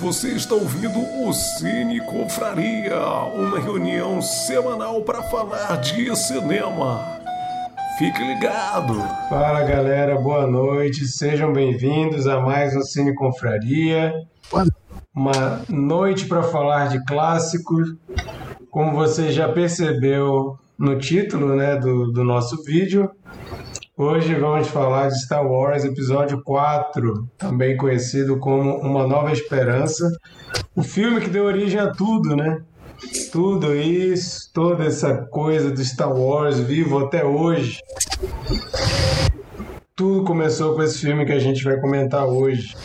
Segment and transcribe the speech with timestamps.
[0.00, 3.00] Você está ouvindo o Cine Confraria,
[3.34, 7.04] uma reunião semanal para falar de cinema.
[7.98, 8.94] Fique ligado!
[9.28, 14.12] Fala galera, boa noite, sejam bem-vindos a mais um Cine Confraria.
[15.12, 17.96] Uma noite para falar de clássicos.
[18.70, 23.10] Como você já percebeu no título né, do, do nosso vídeo,
[24.00, 30.08] Hoje vamos falar de Star Wars Episódio 4, também conhecido como Uma Nova Esperança.
[30.76, 32.62] O filme que deu origem a tudo, né?
[33.32, 37.80] Tudo isso, toda essa coisa do Star Wars vivo até hoje.
[39.96, 42.76] Tudo começou com esse filme que a gente vai comentar hoje.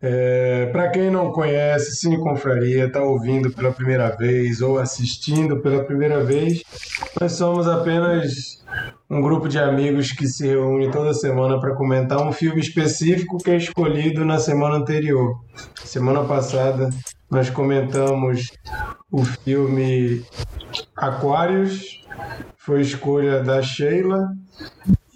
[0.00, 5.84] É, Para quem não conhece, Cine Confraria, está ouvindo pela primeira vez ou assistindo pela
[5.84, 6.62] primeira vez,
[7.20, 8.64] nós somos apenas
[9.14, 13.52] um grupo de amigos que se reúne toda semana para comentar um filme específico que
[13.52, 15.38] é escolhido na semana anterior.
[15.84, 16.90] Semana passada
[17.30, 18.50] nós comentamos
[19.12, 20.24] o filme
[20.96, 22.04] Aquários,
[22.56, 24.26] foi escolha da Sheila.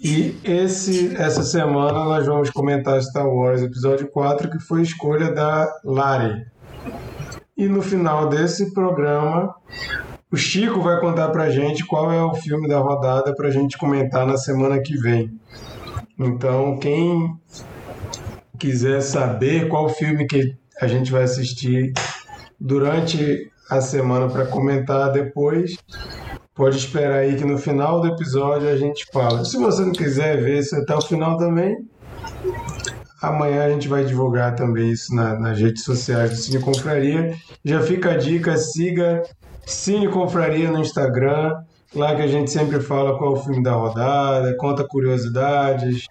[0.01, 5.69] E esse, essa semana nós vamos comentar Star Wars Episódio 4, que foi escolha da
[5.83, 6.45] Lari.
[7.57, 9.53] E no final desse programa,
[10.31, 14.27] o Chico vai contar pra gente qual é o filme da rodada pra gente comentar
[14.27, 15.31] na semana que vem.
[16.17, 17.35] Então, quem
[18.59, 21.93] quiser saber qual filme que a gente vai assistir
[22.59, 25.77] durante a semana para comentar depois,
[26.53, 29.45] pode esperar aí que no final do episódio a gente fala.
[29.45, 31.77] Se você não quiser ver isso até o final também,
[33.21, 37.33] amanhã a gente vai divulgar também isso na, nas redes sociais do Cine Confraria.
[37.63, 39.23] Já fica a dica, siga
[39.69, 43.73] Cine Confraria no Instagram, lá que a gente sempre fala qual é o filme da
[43.73, 46.05] rodada, conta curiosidades,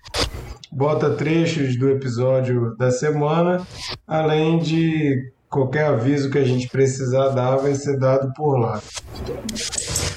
[0.70, 3.66] bota trechos do episódio da semana,
[4.06, 8.80] além de qualquer aviso que a gente precisar dar vai ser dado por lá.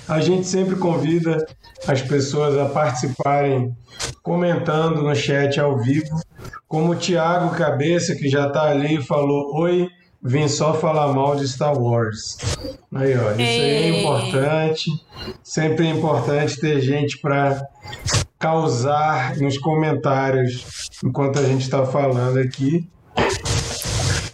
[0.08, 1.44] A gente sempre convida
[1.88, 3.76] as pessoas a participarem
[4.22, 6.22] comentando no chat ao vivo,
[6.68, 9.90] como o Thiago Cabeça, que já está ali, falou: Oi,
[10.24, 12.38] vim só falar mal de Star Wars.
[12.94, 14.92] Aí, ó, isso aí é importante.
[15.44, 17.62] Sempre é importante ter gente para
[18.38, 22.88] causar nos comentários enquanto a gente está falando aqui.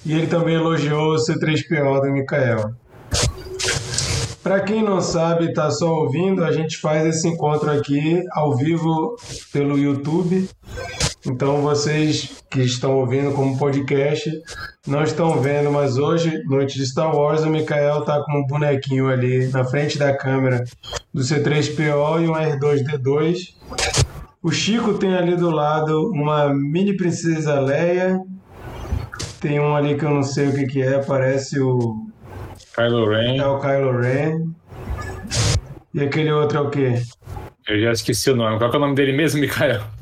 [0.06, 2.74] E ele também elogiou o C3PO do Mikael.
[4.42, 9.18] Para quem não sabe, está só ouvindo, a gente faz esse encontro aqui ao vivo
[9.52, 10.50] pelo YouTube.
[11.30, 14.32] Então vocês que estão ouvindo como podcast
[14.88, 19.10] não estão vendo, mas hoje, noite de Star Wars, o Mikael tá com um bonequinho
[19.10, 20.64] ali na frente da câmera
[21.14, 23.56] do C3PO e um R2D2.
[24.42, 28.18] O Chico tem ali do lado uma mini princesa Leia.
[29.42, 32.08] Tem um ali que eu não sei o que, que é, parece o.
[32.74, 33.38] Kylo Ren.
[33.38, 34.46] É o Kylo Ren.
[35.94, 37.02] E aquele outro é o quê?
[37.68, 38.58] Eu já esqueci o nome.
[38.58, 39.97] Qual é o nome dele mesmo, Mikael?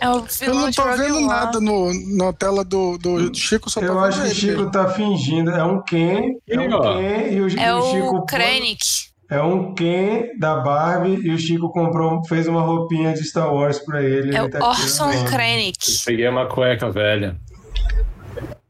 [0.00, 3.86] É o Eu não tô vendo nada no, na tela do, do Chico, só tô
[3.86, 4.70] Eu acho que o ele Chico mesmo.
[4.70, 5.50] tá fingindo.
[5.50, 6.34] É um Ken.
[6.48, 6.80] É um.
[6.80, 8.26] Ken e o, É o Chico.
[8.26, 8.84] Krennic.
[9.30, 13.78] É um Ken da Barbie e o Chico comprou, fez uma roupinha de Star Wars
[13.78, 14.34] pra ele.
[14.34, 15.10] É ele o tá Orson.
[15.26, 16.04] Krennic.
[16.06, 17.36] Peguei uma cueca velha.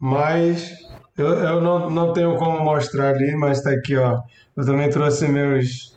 [0.01, 0.73] Mas
[1.17, 4.21] eu, eu não, não tenho como mostrar ali, mas tá aqui, ó.
[4.57, 5.97] Eu também trouxe meus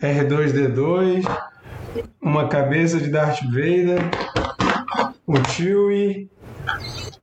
[0.00, 1.24] R2D2,
[2.20, 4.00] uma cabeça de Darth Vader,
[5.26, 6.30] um Chewie.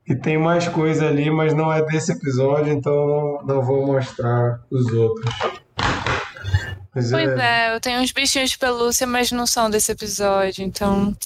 [0.06, 4.60] E tem mais coisa ali, mas não é desse episódio, então não, não vou mostrar
[4.70, 5.24] os outros.
[6.94, 11.16] Mas Pois é, eu tenho uns bichinhos de pelúcia, mas não são desse episódio, então.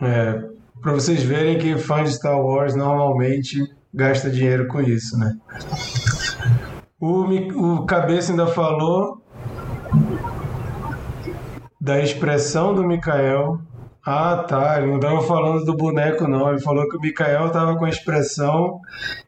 [0.00, 0.42] É,
[0.80, 3.58] para vocês verem que fã de Star Wars normalmente
[3.92, 5.36] gasta dinheiro com isso, né?
[6.98, 9.20] O, o Cabeça ainda falou
[11.80, 13.60] da expressão do Mikael.
[14.12, 14.76] Ah, tá.
[14.78, 16.50] Ele não estava falando do boneco, não.
[16.50, 18.80] Ele falou que o Mikael estava com a expressão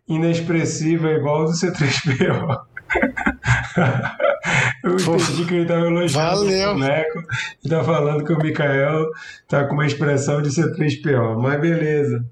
[0.09, 2.61] inexpressiva igual do C3PO.
[4.83, 6.71] Eu entendi que ele estava elogiando Valeu.
[6.71, 7.23] o boneco
[7.65, 9.07] e tá falando que o Mikael
[9.49, 11.41] tá com uma expressão de C3PO.
[11.41, 12.25] Mas beleza.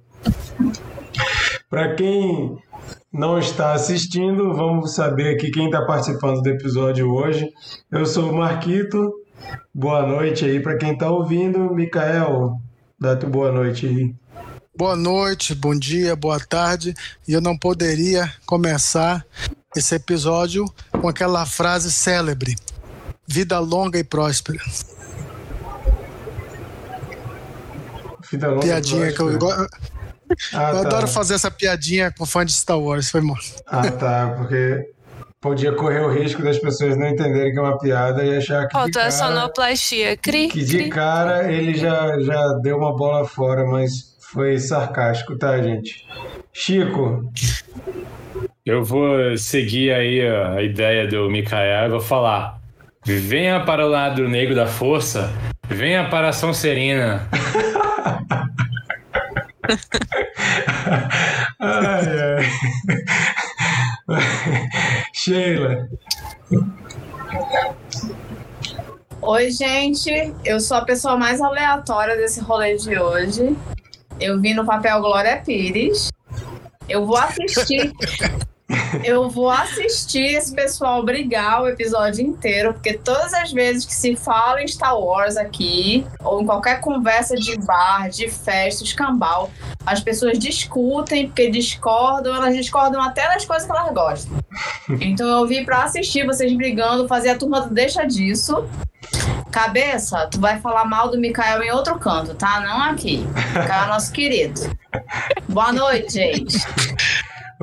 [1.71, 2.59] Para quem
[3.13, 7.49] não está assistindo, vamos saber aqui quem está participando do episódio hoje.
[7.93, 9.20] Eu sou o Marquito.
[9.75, 11.73] Boa noite aí para quem está ouvindo.
[11.75, 12.61] Mikael,
[12.99, 14.15] dá tu boa noite aí.
[14.77, 16.95] Boa noite, bom dia, boa tarde.
[17.27, 19.25] E eu não poderia começar
[19.77, 20.65] esse episódio
[21.01, 22.57] com aquela frase célebre:
[23.27, 24.63] vida longa e próspera.
[28.31, 29.69] Vida longa e Piadinha que eu, próspera.
[30.53, 30.89] Ah, Eu tá.
[30.89, 33.11] adoro fazer essa piadinha com fã de Star Wars.
[33.11, 33.37] Foi mal.
[33.67, 34.93] Ah, tá, porque
[35.41, 38.69] podia correr o risco das pessoas não entenderem que é uma piada e achar que
[38.69, 40.17] de Faltou a cara, sonoplastia.
[40.17, 40.91] Cri, que de cri.
[40.91, 46.07] cara ele já, já deu uma bola fora, mas foi sarcástico, tá, gente?
[46.53, 47.33] Chico,
[48.67, 52.61] Eu vou seguir aí a ideia do Mikael e vou falar.
[53.05, 55.33] Venha para o lado negro da força,
[55.67, 57.27] venha para a São Serena.
[61.59, 62.47] ai, ai.
[65.13, 65.89] Sheila,
[69.23, 70.35] Oi, gente.
[70.45, 73.57] Eu sou a pessoa mais aleatória desse rolê de hoje.
[74.19, 76.11] Eu vim no papel Glória Pires.
[76.89, 77.93] Eu vou assistir.
[79.05, 84.15] Eu vou assistir esse pessoal brigar o episódio inteiro, porque todas as vezes que se
[84.17, 89.51] fala em Star Wars aqui, ou em qualquer conversa de bar, de festa, escambau,
[89.85, 94.39] as pessoas discutem porque discordam, elas discordam até das coisas que elas gostam.
[95.01, 98.67] Então eu vim pra assistir vocês brigando, fazer a turma do deixa disso.
[99.51, 102.61] Cabeça, tu vai falar mal do Mikael em outro canto, tá?
[102.61, 103.27] Não aqui.
[103.49, 104.61] Mikael é nosso querido.
[105.49, 106.59] Boa noite, gente.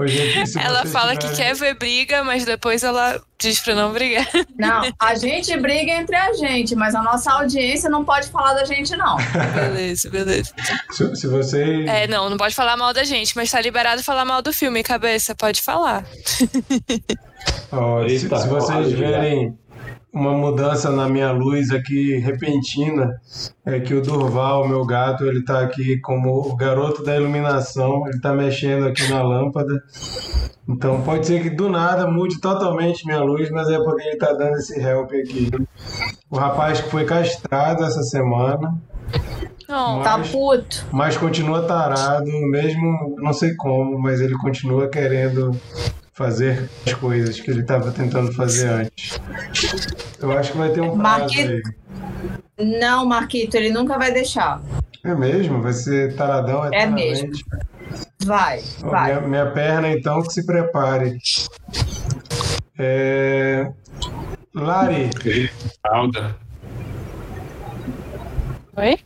[0.05, 4.27] Gente, se Ela fala que quer ver briga, mas depois ela diz pra não brigar.
[4.55, 8.63] Não, a gente briga entre a gente, mas a nossa audiência não pode falar da
[8.63, 9.17] gente, não.
[9.55, 10.53] Beleza, beleza.
[10.91, 11.87] Se, se vocês.
[11.87, 14.83] É, não, não pode falar mal da gente, mas tá liberado falar mal do filme,
[14.83, 15.33] cabeça.
[15.33, 16.05] Pode falar.
[17.71, 19.57] Ó, se, se vocês verem
[20.17, 23.19] uma mudança na minha luz aqui repentina,
[23.65, 28.19] é que o Durval, meu gato, ele tá aqui como o garoto da iluminação, ele
[28.19, 29.81] tá mexendo aqui na lâmpada.
[30.67, 34.33] Então pode ser que do nada mude totalmente minha luz, mas é porque ele tá
[34.33, 35.49] dando esse help aqui.
[36.29, 38.73] O rapaz que foi castrado essa semana,
[39.69, 40.85] Não, Tá mas, puto.
[40.91, 45.51] mas continua tarado, mesmo não sei como, mas ele continua querendo
[46.17, 49.19] fazer as coisas que ele estava tentando fazer antes.
[50.19, 51.69] Eu acho que vai ter um prazo Marquito.
[52.57, 52.79] aí.
[52.79, 54.59] Não, Marquito, ele nunca vai deixar.
[55.05, 55.61] É mesmo?
[55.61, 57.23] Vai ser taradão É eternamente.
[57.23, 57.33] mesmo.
[58.25, 59.13] Vai, Ó, vai.
[59.15, 61.17] Minha, minha perna, então, que se prepare.
[62.79, 63.71] É...
[64.55, 65.09] Lari,
[65.81, 66.35] Fralda.
[68.75, 68.97] Oi?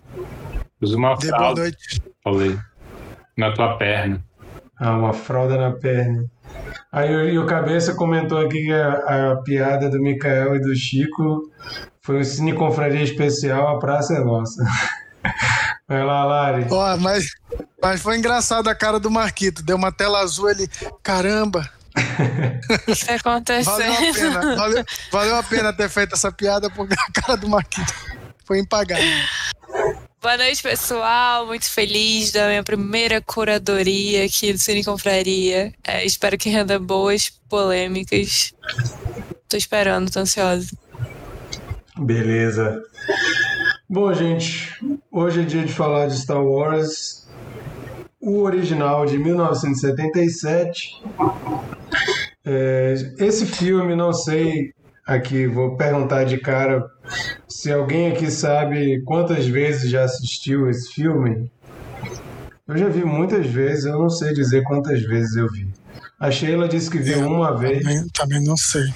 [0.82, 2.02] Usa uma Dê boa fralda, noite.
[2.24, 2.58] falei.
[3.38, 4.24] Na tua perna.
[4.80, 6.26] ah, uma fralda na perna.
[6.92, 10.76] Aí o- e o Cabeça comentou aqui que a, a piada do Mikael e do
[10.76, 11.42] Chico
[12.02, 14.64] foi um Cine Confraria especial, a praça é nossa.
[15.88, 16.66] Vai lá, Lari.
[16.70, 17.26] Ó, mas,
[17.82, 19.62] mas foi engraçado a cara do Marquito.
[19.62, 20.68] Deu uma tela azul, ele.
[21.04, 21.70] Caramba!
[22.88, 23.66] O que tá acontecendo?
[23.66, 24.56] Valeu a pena.
[24.56, 27.94] Valeu, valeu a pena ter feito essa piada, porque a cara do Marquito
[28.46, 29.04] foi impagável.
[30.22, 31.48] Boa noite, pessoal.
[31.48, 35.74] Muito feliz da minha primeira curadoria aqui do Cine Confraria.
[35.84, 38.54] É, espero que renda boas polêmicas.
[39.50, 40.70] Tô esperando, tô ansiosa.
[41.98, 42.84] Beleza.
[43.90, 44.70] Bom, gente,
[45.12, 47.28] hoje é dia de falar de Star Wars,
[48.20, 51.02] o original de 1977.
[52.46, 54.72] É, esse filme, não sei,
[55.06, 56.84] aqui vou perguntar de cara
[57.48, 61.52] se alguém aqui sabe quantas vezes já assistiu esse filme.
[62.68, 65.68] Eu já vi muitas vezes, eu não sei dizer quantas vezes eu vi.
[66.20, 67.84] A Sheila disse que viu uma vez.
[67.84, 68.88] Também, também não sei.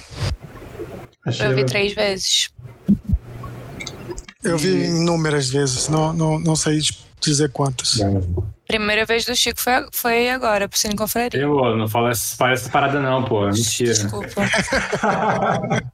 [1.24, 1.54] A Eu Sheila...
[1.54, 2.50] vi três vezes.
[4.42, 6.80] Eu vi inúmeras vezes, não, não, não sei
[7.20, 7.98] dizer quantas.
[8.66, 11.40] Primeira vez do Chico foi, foi agora, pro Cine Confraria.
[11.40, 13.48] Eu não falo essa, fala essa parada não, pô.
[13.48, 13.94] É mentira.
[13.94, 14.42] Desculpa.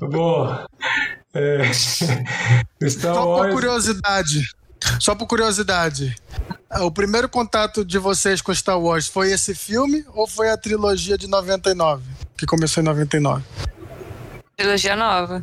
[0.00, 0.66] Bom,
[1.34, 3.54] é, Star Só por Wars.
[3.54, 4.42] curiosidade.
[4.98, 6.16] Só por curiosidade.
[6.80, 11.16] O primeiro contato de vocês com Star Wars foi esse filme ou foi a trilogia
[11.16, 12.02] de 99?
[12.36, 13.44] Que começou em 99?
[14.56, 15.42] Trilogia nova.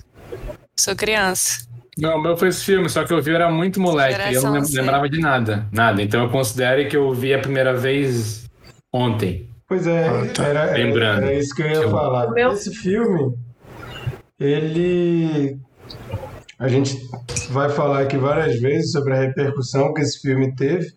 [0.78, 1.66] Sou criança.
[1.98, 4.34] Não, o meu foi esse filme, só que eu vi eu era muito moleque e
[4.34, 5.68] eu não lembrava de nada.
[5.72, 6.02] Nada.
[6.02, 8.46] Então eu considero que eu vi a primeira vez
[8.92, 9.48] ontem.
[9.68, 10.44] Pois é, Ah, tá.
[10.46, 11.24] era, Lembrando.
[11.24, 12.30] era isso que eu ia falar.
[12.32, 13.34] Meu- Esse filme,
[14.40, 15.58] ele.
[16.60, 16.98] A gente
[17.50, 20.88] vai falar aqui várias vezes sobre a repercussão que esse filme teve,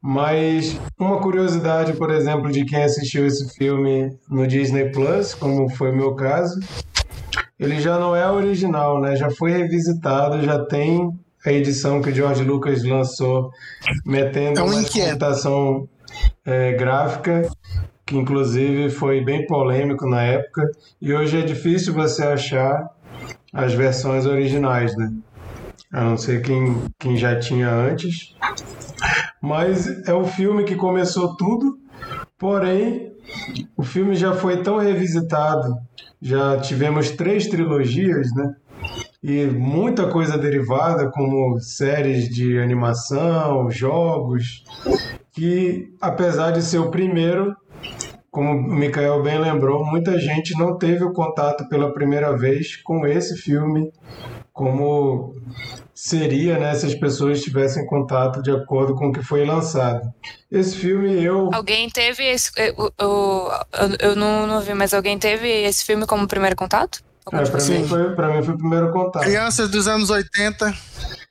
[0.00, 5.90] mas uma curiosidade, por exemplo, de quem assistiu esse filme no Disney Plus, como foi
[5.90, 6.60] o meu caso,
[7.62, 9.14] ele já não é original, né?
[9.14, 11.10] Já foi revisitado, já tem
[11.46, 13.50] a edição que o George Lucas lançou,
[14.04, 15.88] metendo É um uma computação
[16.44, 17.48] é, gráfica,
[18.04, 22.90] que inclusive foi bem polêmico na época, e hoje é difícil você achar
[23.52, 25.12] as versões originais, né?
[25.92, 28.34] A não ser quem, quem já tinha antes.
[29.40, 31.78] Mas é o filme que começou tudo,
[32.38, 33.12] porém,
[33.76, 35.76] o filme já foi tão revisitado,
[36.22, 38.54] já tivemos três trilogias, né?
[39.20, 44.64] E muita coisa derivada, como séries de animação, jogos,
[45.32, 47.56] que apesar de ser o primeiro,
[48.30, 53.04] como o Mikael bem lembrou, muita gente não teve o contato pela primeira vez com
[53.06, 53.92] esse filme,
[54.52, 55.34] como
[56.02, 60.12] seria né, se as pessoas tivessem contato de acordo com o que foi lançado.
[60.50, 61.48] Esse filme eu.
[61.54, 62.50] Alguém teve esse.
[62.56, 63.48] Eu, eu,
[64.00, 66.98] eu não, não vi, mas alguém teve esse filme como primeiro contato?
[67.32, 69.22] É, pra, mim foi, pra mim foi o primeiro contato.
[69.22, 70.74] Crianças dos anos 80.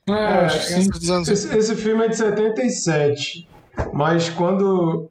[0.08, 1.28] É, é anos...
[1.28, 3.46] esse, esse filme é de 77.
[3.92, 5.10] Mas quando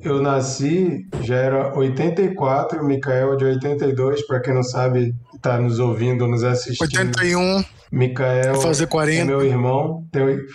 [0.00, 5.58] eu nasci, já era 84, o Mikael é de 82, para quem não sabe, está
[5.58, 6.86] nos ouvindo, nos assistindo.
[6.86, 7.77] 81.
[7.90, 9.20] Mikael Vai fazer 40.
[9.20, 10.04] é meu irmão,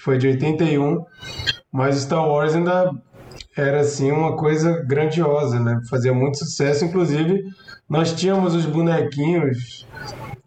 [0.03, 1.03] foi de 81,
[1.71, 2.91] mas Star Wars ainda
[3.55, 5.79] era assim uma coisa grandiosa, né?
[5.89, 7.43] Fazia muito sucesso, inclusive
[7.89, 9.87] nós tínhamos os bonequinhos.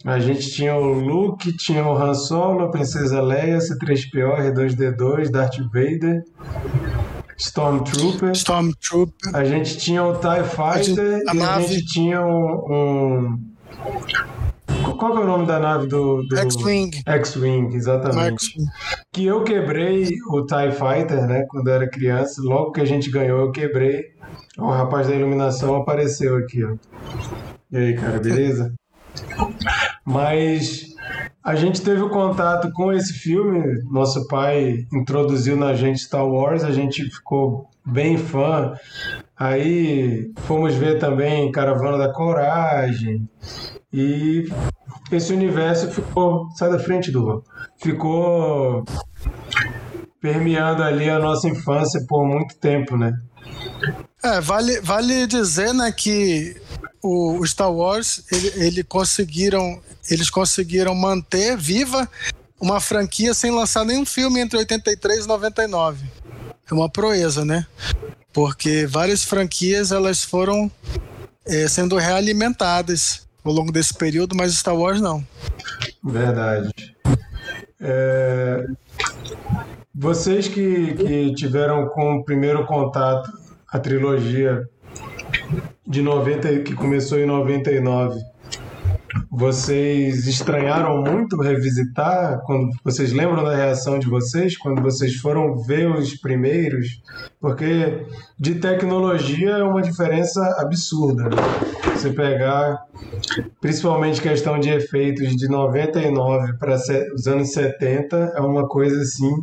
[0.04, 5.58] A gente tinha o Luke, tinha o Han Solo, a Princesa Leia, C3PO, R2D2, Darth
[5.72, 6.22] Vader,
[7.36, 8.30] Stormtrooper.
[8.32, 9.34] Stormtrooper.
[9.34, 11.64] A gente tinha o TIE Fighter a gente, a e nave...
[11.64, 13.38] a gente tinha um, um...
[14.94, 16.22] Qual que é o nome da nave do.
[16.22, 16.38] do...
[16.38, 17.02] X-Wing.
[17.06, 18.54] X-Wing, exatamente.
[19.12, 21.44] Que eu quebrei o TIE Fighter, né?
[21.48, 22.40] Quando eu era criança.
[22.42, 24.04] Logo que a gente ganhou, eu quebrei.
[24.58, 26.74] O rapaz da iluminação apareceu aqui, ó.
[27.70, 28.72] E aí, cara, beleza?
[30.04, 30.94] Mas
[31.42, 36.64] a gente teve o contato com esse filme, nosso pai introduziu na gente Star Wars,
[36.64, 38.74] a gente ficou bem fã.
[39.36, 43.28] Aí fomos ver também Caravana da Coragem.
[43.92, 44.48] E
[45.10, 46.48] esse universo ficou.
[46.56, 47.44] Sai da frente, do
[47.80, 48.84] Ficou
[50.20, 53.12] permeando ali a nossa infância por muito tempo, né?
[54.22, 56.56] É, vale, vale dizer né, que
[57.02, 62.08] o, Star Wars ele, ele conseguiram, eles conseguiram manter viva
[62.60, 66.06] uma franquia sem lançar nenhum filme entre 83 e 99.
[66.68, 67.66] É uma proeza, né?
[68.32, 70.70] Porque várias franquias elas foram
[71.44, 75.24] é, sendo realimentadas ao longo desse período, mas Star Wars não.
[76.04, 76.96] Verdade.
[77.80, 78.66] É...
[79.94, 83.30] Vocês que, que tiveram com o primeiro contato
[83.68, 84.68] a trilogia
[85.86, 88.20] de 90 que começou em 99.
[89.30, 95.90] Vocês estranharam muito revisitar quando vocês lembram da reação de vocês quando vocês foram ver
[95.90, 97.02] os primeiros?
[97.40, 98.06] Porque
[98.38, 101.24] de tecnologia é uma diferença absurda.
[101.24, 101.36] Né?
[101.94, 102.84] Você pegar
[103.60, 106.76] principalmente questão de efeitos de 99 para
[107.14, 109.34] os anos 70 é uma coisa assim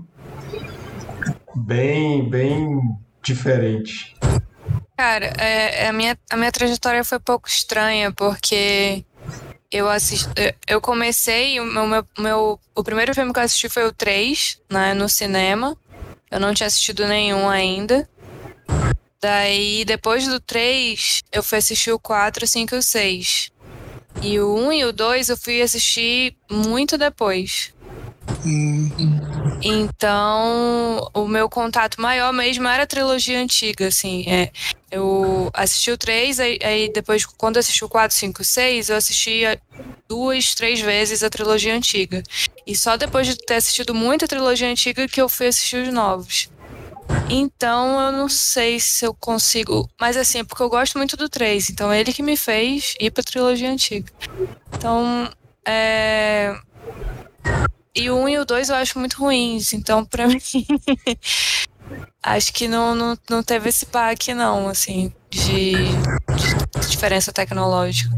[1.56, 2.80] bem bem
[3.24, 4.16] diferente.
[4.98, 9.04] Cara, é, é, a, minha, a minha trajetória foi pouco estranha, porque
[9.74, 10.30] eu assisti,
[10.68, 14.94] eu comecei, o meu, meu, o primeiro filme que eu assisti foi o 3, né,
[14.94, 15.76] no cinema.
[16.30, 18.08] Eu não tinha assistido nenhum ainda.
[19.20, 23.52] Daí, depois do 3, eu fui assistir o 4, 5 e o 6.
[24.22, 27.74] E o 1 e o 2 eu fui assistir muito depois.
[28.46, 28.92] Hum.
[29.66, 34.26] Então, o meu contato maior mesmo era a trilogia antiga, assim.
[34.28, 34.52] É,
[34.92, 39.58] eu assisti o 3, aí, aí, depois, quando assisti o 4, 5, 6, eu assistia
[40.10, 42.22] duas, três vezes a trilogia antiga.
[42.68, 45.94] E só depois de ter assistido muito a trilogia antiga que eu fui assistir os
[45.94, 46.50] novos.
[47.30, 49.90] Então, eu não sei se eu consigo.
[50.00, 51.70] Mas assim, é porque eu gosto muito do 3.
[51.70, 54.12] Então, ele que me fez ir pra trilogia antiga.
[54.76, 55.32] Então,
[55.66, 56.54] é
[57.96, 60.40] e o 1 e o 2 eu acho muito ruins, então pra mim.
[62.22, 68.10] acho que não, não, não teve esse pack, não, assim, de, de diferença tecnológica.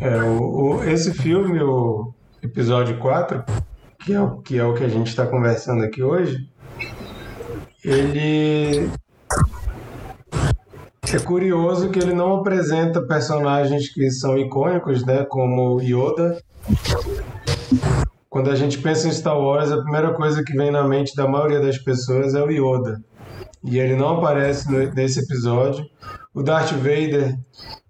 [0.00, 2.12] É, o, o, esse filme, o
[2.42, 3.44] episódio 4,
[4.04, 6.48] que é o que, é o que a gente está conversando aqui hoje,
[7.84, 8.90] ele.
[11.10, 16.42] É curioso que ele não apresenta personagens que são icônicos, né, como Yoda,
[18.28, 21.26] quando a gente pensa em Star Wars, a primeira coisa que vem na mente da
[21.26, 23.02] maioria das pessoas é o Yoda.
[23.64, 25.84] E ele não aparece nesse episódio.
[26.34, 27.34] O Darth Vader,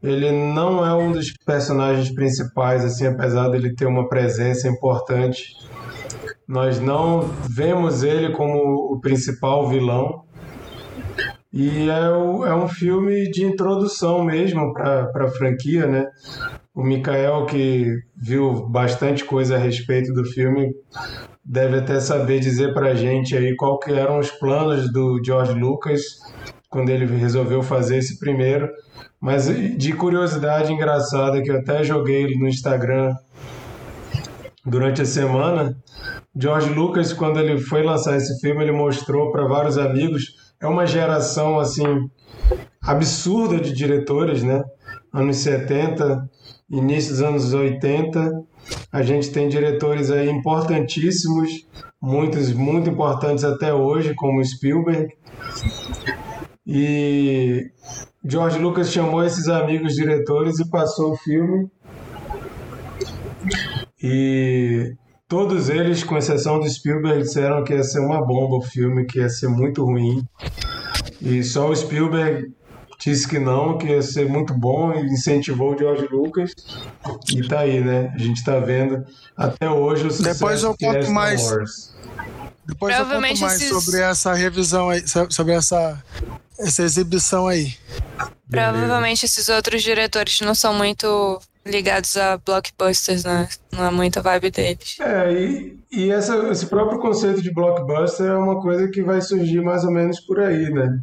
[0.02, 5.54] ele não é um dos personagens principais, assim, apesar dele ter uma presença importante.
[6.47, 10.25] Nós não vemos ele como o principal vilão.
[11.52, 12.04] E é,
[12.49, 16.07] é um filme de introdução mesmo para a franquia, né?
[16.78, 20.73] O Mikael, que viu bastante coisa a respeito do filme,
[21.44, 26.02] deve até saber dizer pra gente aí qual que eram os planos do George Lucas
[26.70, 28.70] quando ele resolveu fazer esse primeiro.
[29.20, 33.12] Mas de curiosidade engraçada que eu até joguei no Instagram
[34.64, 35.76] durante a semana,
[36.40, 40.26] George Lucas quando ele foi lançar esse filme, ele mostrou para vários amigos,
[40.61, 42.08] é uma geração assim
[42.80, 44.62] absurda de diretores, né?
[45.12, 46.28] Anos 70,
[46.70, 48.44] início dos anos 80,
[48.92, 51.66] a gente tem diretores aí importantíssimos,
[52.00, 55.08] muitos muito importantes até hoje, como Spielberg.
[56.66, 57.70] E
[58.25, 61.70] George Lucas chamou esses amigos diretores e passou o filme.
[64.02, 64.94] E
[65.26, 69.18] todos eles, com exceção do Spielberg, disseram que ia ser uma bomba o filme, que
[69.18, 70.22] ia ser muito ruim.
[71.22, 72.52] E só o Spielberg
[72.98, 76.52] disse que não, que ia ser muito bom e incentivou o George Lucas.
[77.34, 78.12] E tá aí, né?
[78.14, 79.04] A gente tá vendo
[79.36, 81.42] até hoje o sucesso Depois eu é conto Star mais.
[81.50, 81.94] Wars.
[82.66, 86.02] Depois eu conto mais esses- sobre essa revisão aí, so- sobre essa,
[86.58, 87.74] essa exibição aí.
[88.50, 93.46] Provavelmente esses outros diretores não são muito ligados a blockbusters, né?
[93.70, 94.96] Não é muita vibe deles.
[95.00, 99.60] É, e, e essa, esse próprio conceito de blockbuster é uma coisa que vai surgir
[99.60, 100.98] mais ou menos por aí, né?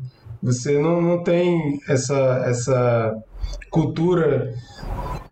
[0.45, 3.15] Você não, não tem essa, essa
[3.71, 4.53] cultura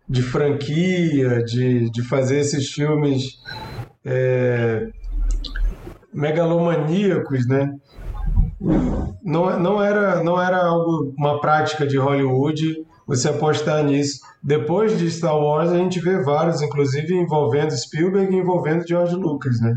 [0.08, 3.22] de franquia, de, de fazer esses filmes
[4.04, 4.88] é,
[6.12, 7.70] megalomaníacos, né?
[9.22, 14.18] Não, não, era, não era algo, uma prática de Hollywood você apostar nisso.
[14.42, 19.60] Depois de Star Wars, a gente vê vários, inclusive envolvendo Spielberg e envolvendo George Lucas,
[19.60, 19.76] né?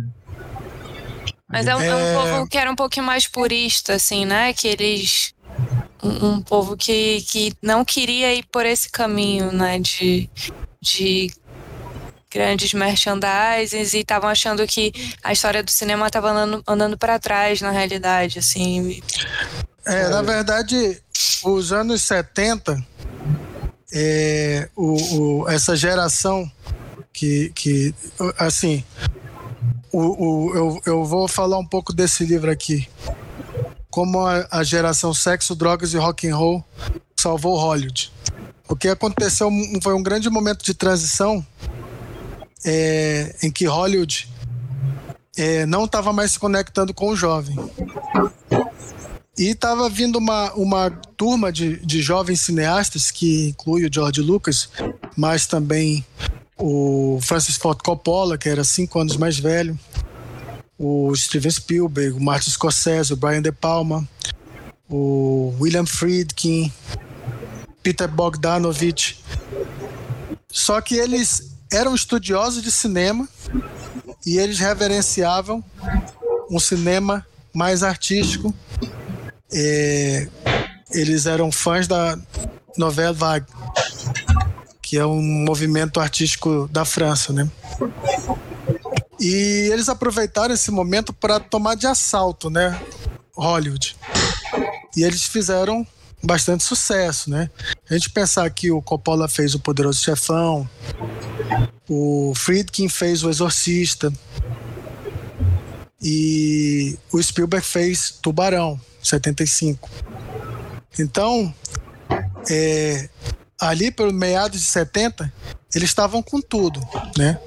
[1.50, 2.14] Mas é um, é um É.
[2.14, 4.54] povo que era um pouquinho mais purista, assim, né?
[4.54, 5.34] Que eles.
[6.04, 9.80] Um, um povo que, que não queria ir por esse caminho, né?
[9.80, 10.30] De,
[10.82, 11.32] de
[12.30, 14.92] grandes merchandisings e estavam achando que
[15.24, 19.02] a história do cinema estava andando, andando para trás, na realidade, assim.
[19.86, 21.02] É, na verdade,
[21.44, 22.86] os anos 70,
[23.94, 26.52] é, o, o- essa geração
[27.14, 27.96] que, que
[28.38, 28.84] assim,
[29.92, 30.00] o,
[30.50, 32.88] o- eu, eu vou falar um pouco desse livro aqui.
[33.90, 36.64] Como a, a geração sexo, drogas e rock and roll
[37.16, 38.12] salvou Hollywood.
[38.70, 39.50] O que aconteceu
[39.82, 41.46] foi um grande momento de transição
[42.66, 44.28] é, em que Hollywood
[45.38, 47.56] é, não estava mais se conectando com o jovem.
[49.38, 54.68] E estava vindo uma, uma turma de, de jovens cineastas, que inclui o George Lucas,
[55.16, 56.04] mas também
[56.58, 59.78] o Francis Ford Coppola, que era cinco anos mais velho,
[60.78, 64.08] o Steven Spielberg, o Martin Scorsese, o Brian De Palma,
[64.90, 66.72] o William Friedkin,
[67.82, 69.24] Peter Bogdanovich.
[70.50, 73.28] Só que eles eram estudiosos de cinema
[74.26, 75.64] e eles reverenciavam
[76.50, 78.54] um cinema mais artístico.
[79.52, 80.28] É,
[80.92, 82.18] eles eram fãs da
[82.78, 83.48] Nouvelle Vague,
[84.88, 87.52] que é um movimento artístico da França, né?
[89.20, 92.80] E eles aproveitaram esse momento para tomar de assalto, né,
[93.36, 93.98] Hollywood.
[94.96, 95.86] E eles fizeram
[96.24, 97.50] bastante sucesso, né?
[97.90, 100.68] A gente pensar que o Coppola fez o Poderoso Chefão,
[101.90, 104.10] o Friedkin fez o Exorcista
[106.02, 109.90] e o Spielberg fez Tubarão, 75.
[110.98, 111.54] Então,
[112.50, 113.10] é,
[113.60, 115.32] ali pelo meados de 70,
[115.74, 116.80] eles estavam com tudo,
[117.18, 117.40] né?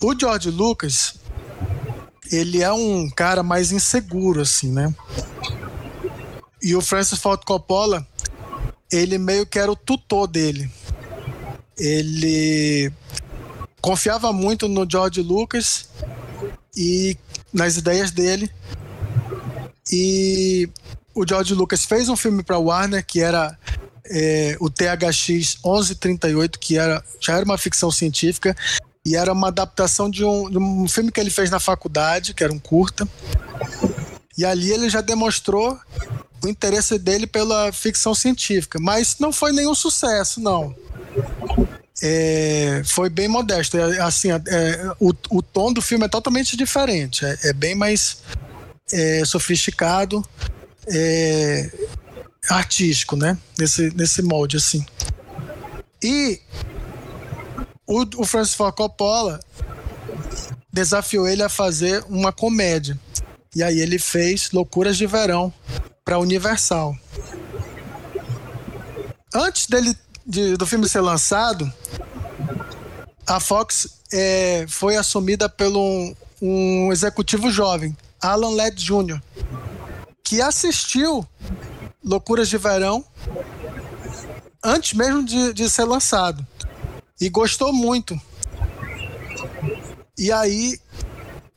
[0.00, 1.14] O George Lucas,
[2.30, 4.94] ele é um cara mais inseguro, assim, né?
[6.62, 8.06] E o Francis Ford Coppola,
[8.90, 10.70] ele meio que era o tutor dele.
[11.78, 12.92] Ele
[13.80, 15.88] confiava muito no George Lucas
[16.76, 17.16] e
[17.52, 18.50] nas ideias dele.
[19.90, 20.68] E
[21.14, 23.56] o George Lucas fez um filme para Warner que era
[24.10, 28.56] é, o THX 1138, que era, já era uma ficção científica
[29.04, 32.42] e era uma adaptação de um, de um filme que ele fez na faculdade, que
[32.42, 33.08] era um curta.
[34.36, 35.78] E ali ele já demonstrou
[36.44, 40.74] o interesse dele pela ficção científica, mas não foi nenhum sucesso, não.
[42.02, 43.78] É, foi bem modesto.
[43.78, 47.24] É, assim, é, o, o tom do filme é totalmente diferente.
[47.24, 48.18] É, é bem mais
[48.92, 50.22] é, sofisticado,
[50.88, 51.70] é,
[52.48, 53.36] artístico, né?
[53.58, 54.84] Nesse, nesse molde, assim.
[56.02, 56.40] E
[57.86, 59.40] o, o Francis Ford Coppola
[60.72, 62.98] desafiou ele a fazer uma comédia.
[63.54, 65.52] E aí ele fez Loucuras de Verão
[66.04, 66.96] para Universal.
[69.34, 71.72] Antes dele de- do filme ser lançado,
[73.26, 79.20] a Fox é, foi assumida pelo um, um executivo jovem, Alan Ladd Jr.,
[80.22, 81.26] que assistiu
[82.06, 83.04] Loucuras de Verão
[84.62, 86.46] antes mesmo de, de ser lançado
[87.20, 88.18] e gostou muito.
[90.16, 90.78] E aí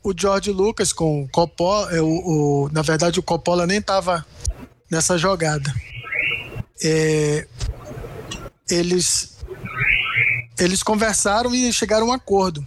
[0.04, 4.26] o George Lucas com o Coppola, é, o, o, na verdade o Coppola nem estava
[4.90, 5.72] nessa jogada.
[6.84, 7.48] É,
[8.70, 9.38] eles
[10.58, 12.66] eles conversaram e chegaram a um acordo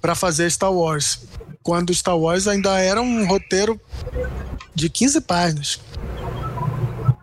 [0.00, 1.20] para fazer Star Wars.
[1.62, 3.78] Quando Star Wars ainda era um roteiro
[4.74, 5.80] de 15 páginas.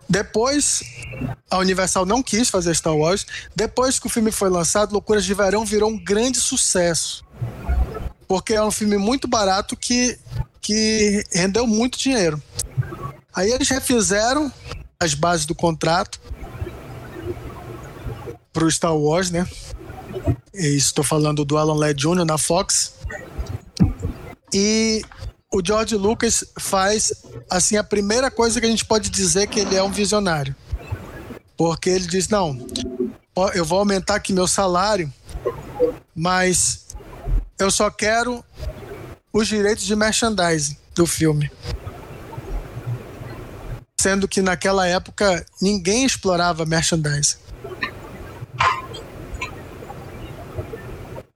[0.08, 0.82] Depois,
[1.50, 3.26] a Universal não quis fazer Star Wars.
[3.54, 7.24] Depois que o filme foi lançado, Loucuras de Verão virou um grande sucesso.
[8.26, 10.18] Porque é um filme muito barato que,
[10.60, 12.42] que rendeu muito dinheiro.
[13.34, 14.52] Aí eles refizeram
[14.98, 16.20] as bases do contrato
[18.52, 19.46] para o Star Wars, né?
[20.52, 22.24] Estou falando do Alan Ladd Jr.
[22.24, 22.94] na Fox.
[24.52, 25.02] E
[25.50, 27.12] o George Lucas faz
[27.48, 30.54] assim a primeira coisa que a gente pode dizer que ele é um visionário.
[31.56, 32.66] Porque ele diz: "Não,
[33.54, 35.12] eu vou aumentar aqui meu salário,
[36.14, 36.86] mas
[37.58, 38.44] eu só quero
[39.32, 41.50] os direitos de merchandising do filme.
[44.00, 47.38] Sendo que naquela época ninguém explorava merchandising.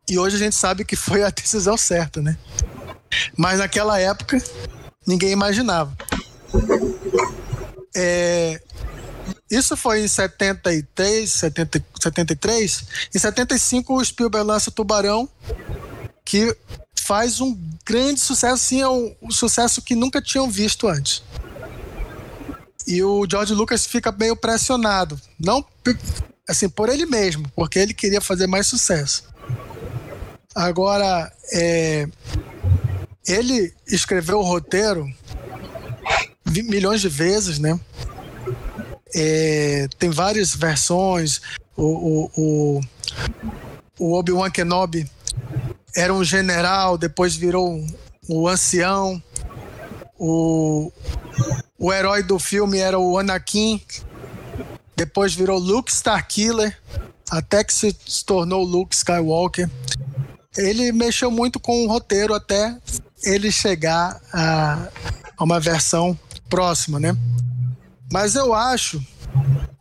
[0.09, 2.37] E hoje a gente sabe que foi a decisão certa, né?
[3.37, 4.43] Mas naquela época
[5.07, 5.97] ninguém imaginava.
[7.95, 8.61] É,
[9.51, 12.85] isso foi em 73, 70, 73.
[13.15, 15.29] Em 75 o Spielberg lança Tubarão,
[16.25, 16.57] que
[16.99, 21.23] faz um grande sucesso, sim, é um, um sucesso que nunca tinham visto antes.
[22.87, 25.65] E o George Lucas fica meio pressionado, não
[26.49, 29.25] assim por ele mesmo, porque ele queria fazer mais sucesso.
[30.55, 32.09] Agora, é,
[33.27, 35.07] ele escreveu o roteiro
[36.51, 37.79] milhões de vezes, né?
[39.15, 41.41] É, tem várias versões.
[41.77, 42.81] O, o, o,
[43.99, 45.09] o Obi-Wan Kenobi
[45.95, 47.87] era um general, depois virou um,
[48.29, 49.23] um ancião.
[50.19, 50.93] O,
[51.79, 53.81] o herói do filme era o Anakin,
[54.95, 56.77] depois virou Luke Starkiller,
[57.31, 57.93] até que se
[58.25, 59.69] tornou Luke Skywalker.
[60.57, 62.77] Ele mexeu muito com o roteiro até
[63.25, 64.89] ele chegar a,
[65.37, 67.17] a uma versão próxima, né?
[68.13, 69.03] Mas eu acho,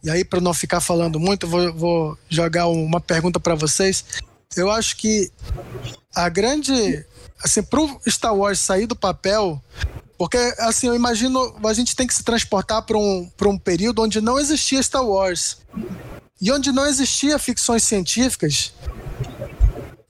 [0.03, 4.05] e aí para não ficar falando muito, vou, vou jogar uma pergunta para vocês.
[4.55, 5.31] Eu acho que
[6.15, 7.05] a grande,
[7.43, 9.61] assim, pro Star Wars sair do papel,
[10.17, 14.01] porque assim eu imagino a gente tem que se transportar para um, para um período
[14.01, 15.57] onde não existia Star Wars
[16.39, 18.73] e onde não existia ficções científicas.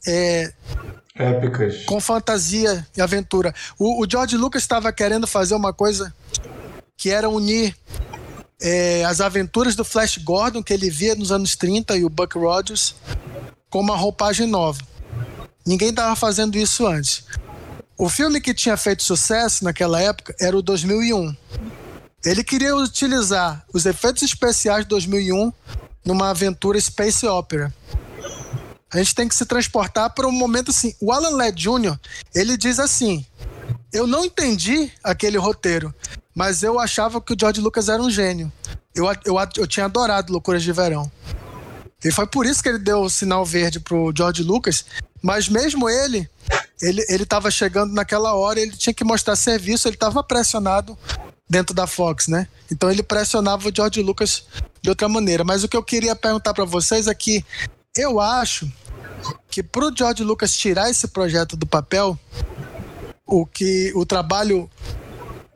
[0.08, 0.54] É,
[1.16, 1.84] épicas.
[1.86, 3.54] Com fantasia e aventura.
[3.78, 6.14] O, o George Lucas estava querendo fazer uma coisa
[6.98, 7.76] que era unir
[8.62, 12.38] é, as aventuras do Flash Gordon que ele via nos anos 30 e o Buck
[12.38, 12.96] Rogers
[13.70, 14.80] com uma roupagem nova.
[15.66, 17.24] Ninguém estava fazendo isso antes.
[17.98, 21.36] O filme que tinha feito sucesso naquela época era o 2001.
[22.24, 25.52] Ele queria utilizar os efeitos especiais de 2001
[26.06, 27.74] numa aventura space opera.
[28.92, 30.94] A gente tem que se transportar para um momento assim.
[31.00, 31.98] O Alan Ladd Jr.,
[32.36, 33.26] ele diz assim:
[33.94, 35.94] Eu não entendi aquele roteiro,
[36.36, 38.52] mas eu achava que o George Lucas era um gênio.
[38.94, 41.10] Eu, eu, eu tinha adorado Loucuras de Verão.
[42.04, 44.86] E foi por isso que ele deu o sinal verde pro George Lucas.
[45.22, 46.28] Mas mesmo ele,
[46.82, 50.98] ele ele estava chegando naquela hora, ele tinha que mostrar serviço, ele estava pressionado
[51.48, 52.48] dentro da Fox, né?
[52.72, 54.44] Então ele pressionava o George Lucas
[54.82, 55.44] de outra maneira.
[55.44, 57.46] Mas o que eu queria perguntar para vocês é que
[57.96, 58.72] eu acho
[59.50, 62.18] que para o George Lucas tirar esse projeto do papel,
[63.26, 64.70] o que o trabalho,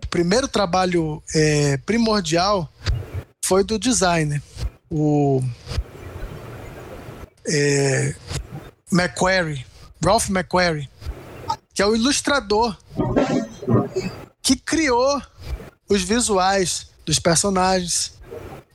[0.04, 2.70] o primeiro trabalho é, primordial
[3.46, 4.42] foi do designer,
[4.90, 5.42] o
[7.48, 8.16] é,
[8.92, 9.66] McQuarrie,
[10.04, 10.90] Ralph McQuarrie,
[11.74, 12.78] que é o ilustrador
[14.42, 15.22] que criou
[15.90, 18.14] os visuais dos personagens,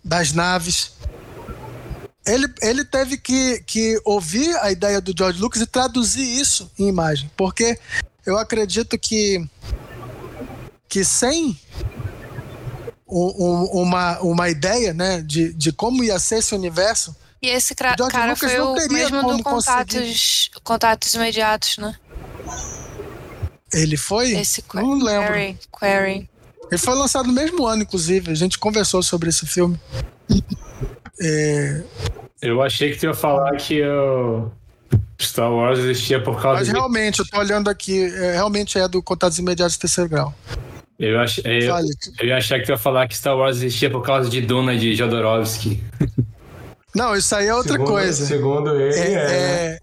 [0.02, 0.92] das naves
[2.26, 6.88] ele, ele teve que, que ouvir a ideia do George Lucas e traduzir isso em
[6.88, 7.30] imagem.
[7.36, 7.78] Porque
[8.26, 9.44] eu acredito que,
[10.88, 11.58] que sem
[13.08, 17.14] um, um, uma, uma ideia né, de, de como ia ser esse universo.
[17.42, 21.96] E esse cara Lucas foi o mesmo do contatos, contatos imediatos, né?
[23.72, 24.32] Ele foi?
[24.32, 25.32] Esse Não lembro.
[25.78, 26.28] Query.
[26.70, 28.30] Ele foi lançado no mesmo ano, inclusive.
[28.30, 29.80] A gente conversou sobre esse filme.
[31.20, 31.82] É...
[32.40, 34.50] Eu achei que tu ia falar que o
[35.20, 36.72] Star Wars existia por causa Mas de...
[36.72, 40.34] realmente, eu tô olhando aqui, é, realmente é do Contatos Imediatos de Terceiro Grau.
[40.98, 41.38] Eu, ach...
[41.44, 41.88] eu, Fale.
[42.20, 44.76] eu ia achar que tu ia falar que Star Wars existia por causa de Duna
[44.76, 45.82] de Jodorowsky.
[46.94, 48.26] Não, isso aí é outra segundo, coisa.
[48.26, 49.14] Segundo ele, é.
[49.14, 49.26] né?
[49.32, 49.78] É,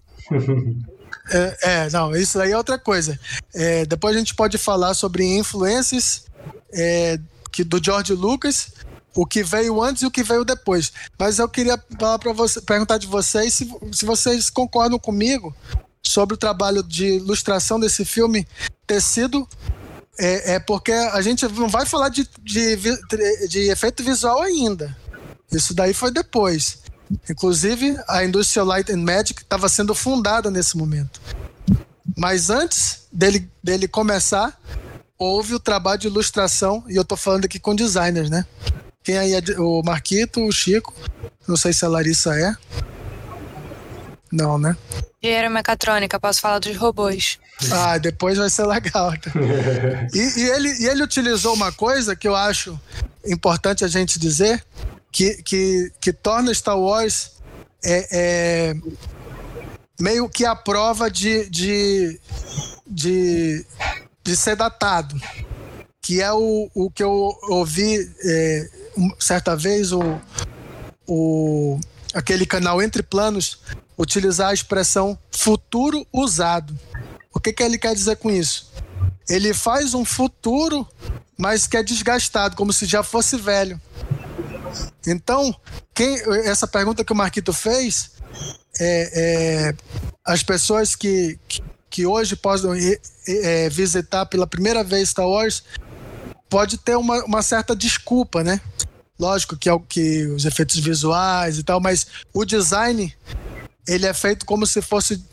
[1.32, 3.18] é, é, não, isso aí é outra coisa.
[3.54, 6.26] É, depois a gente pode falar sobre influências
[6.72, 7.18] é,
[7.50, 8.72] que, do George Lucas,
[9.18, 10.92] o que veio antes e o que veio depois.
[11.18, 15.52] Mas eu queria falar para você, perguntar de vocês se, se vocês concordam comigo
[16.00, 18.46] sobre o trabalho de ilustração desse filme
[18.86, 19.46] ter sido
[20.16, 22.76] é, é porque a gente não vai falar de, de,
[23.48, 24.96] de efeito visual ainda.
[25.50, 26.78] Isso daí foi depois.
[27.28, 31.20] Inclusive, a Industrial Light and Magic estava sendo fundada nesse momento.
[32.16, 34.56] Mas antes dele, dele começar,
[35.18, 38.46] houve o trabalho de ilustração, e eu tô falando aqui com designers, né?
[39.08, 40.94] Quem aí é o Marquito, o Chico,
[41.48, 42.54] não sei se a Larissa é.
[44.30, 44.76] Não, né?
[45.22, 47.38] Engenheiro mecatrônica, posso falar dos robôs.
[47.72, 49.14] Ah, depois vai ser legal.
[50.12, 52.78] E, e ele, e ele utilizou uma coisa que eu acho
[53.24, 54.62] importante a gente dizer,
[55.10, 57.32] que, que, que torna Star Wars
[57.82, 58.74] é, é,
[59.98, 62.20] meio que a prova de, de,
[62.86, 63.64] de,
[64.22, 65.18] de ser datado.
[66.02, 68.78] Que é o, o que eu ouvi é,
[69.18, 70.20] certa vez, o,
[71.06, 71.78] o,
[72.14, 73.60] aquele canal Entre Planos
[73.98, 76.78] utilizar a expressão futuro usado.
[77.34, 78.70] O que, que ele quer dizer com isso?
[79.28, 80.86] Ele faz um futuro,
[81.36, 83.80] mas que é desgastado, como se já fosse velho.
[85.06, 85.54] Então,
[85.94, 88.10] quem, essa pergunta que o Marquito fez,
[88.80, 89.74] é, é,
[90.24, 91.38] as pessoas que,
[91.90, 95.64] que, hoje podem é, visitar pela primeira vez Star Wars,
[96.48, 98.60] pode ter uma, uma certa desculpa, né?
[99.18, 103.12] Lógico que é o que os efeitos visuais e tal, mas o design
[103.86, 105.24] ele é feito como se fosse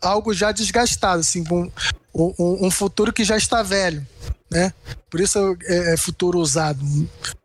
[0.00, 1.70] algo já desgastado, assim, com
[2.14, 4.06] um, um futuro que já está velho,
[4.50, 4.72] né?
[5.10, 6.80] Por isso é, é futuro usado,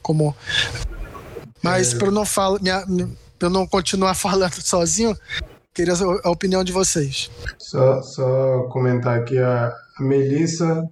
[0.02, 0.36] como.
[1.62, 2.86] Mas para eu não falar, minha,
[3.40, 5.18] eu não continuar falando sozinho,
[5.74, 7.30] queria a opinião de vocês.
[7.58, 10.88] Só, só comentar aqui a Melissa.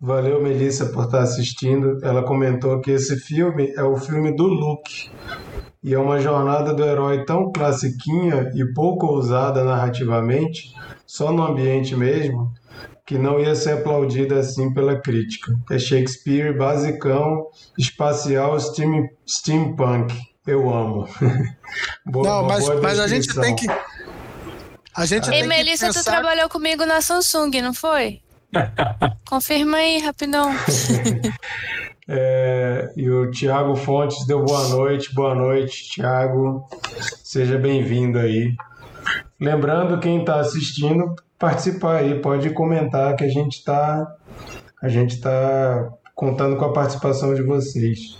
[0.00, 1.98] Valeu, Melissa, por estar assistindo.
[2.04, 5.10] Ela comentou que esse filme é o filme do Luke.
[5.82, 10.72] E é uma jornada do herói tão classiquinha e pouco ousada narrativamente,
[11.06, 12.52] só no ambiente mesmo,
[13.04, 15.52] que não ia ser aplaudida assim pela crítica.
[15.70, 20.14] É Shakespeare basicão, espacial, steam, steampunk.
[20.46, 21.08] Eu amo.
[22.06, 23.66] Boa- não, mas, boa mas a gente tem que.
[24.94, 28.20] A gente tem Ei, que Melissa, tu pensar- trabalhou comigo na Samsung, não foi?
[29.28, 30.50] Confirma aí, rapidão.
[32.08, 36.66] É, e o Tiago Fontes deu boa noite, boa noite, Tiago.
[37.22, 38.56] Seja bem-vindo aí.
[39.40, 44.16] Lembrando, quem está assistindo, participar aí, pode comentar que a gente está
[44.82, 48.18] a gente tá contando com a participação de vocês.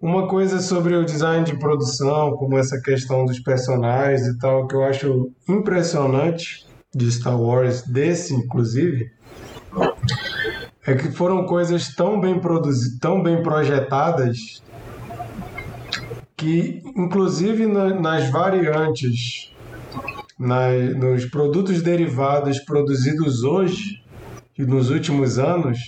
[0.00, 4.74] Uma coisa sobre o design de produção, como essa questão dos personagens e tal, que
[4.74, 9.10] eu acho impressionante de Star Wars, desse inclusive,
[10.86, 14.62] é que foram coisas tão bem produzidas, tão bem projetadas,
[16.36, 19.52] que inclusive na- nas variantes,
[20.38, 24.02] nos produtos derivados produzidos hoje
[24.58, 25.78] e nos últimos anos,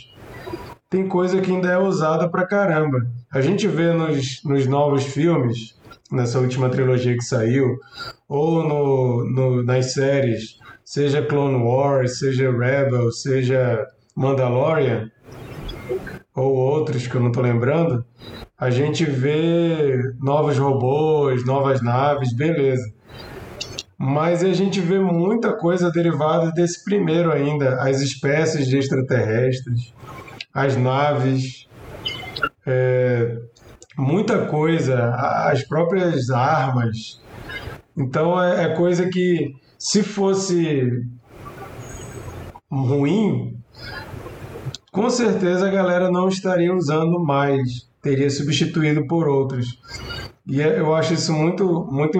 [0.90, 2.98] tem coisa que ainda é usada pra caramba.
[3.32, 5.74] A gente vê nos, nos novos filmes,
[6.10, 7.78] nessa última trilogia que saiu,
[8.28, 15.10] ou no, no- nas séries, seja Clone Wars, seja Rebel, seja Mandalorian,
[16.34, 18.04] ou outros que eu não tô lembrando,
[18.58, 22.92] a gente vê novos robôs, novas naves, beleza.
[23.98, 29.94] Mas a gente vê muita coisa derivada desse primeiro ainda, as espécies de extraterrestres,
[30.52, 31.68] as naves,
[32.66, 33.38] é,
[33.96, 35.14] muita coisa,
[35.46, 37.20] as próprias armas.
[37.96, 40.90] Então é, é coisa que, se fosse
[42.70, 43.61] ruim,
[44.92, 49.80] com certeza a galera não estaria usando mais, teria substituído por outros.
[50.46, 52.18] E é- eu acho isso muito, muito,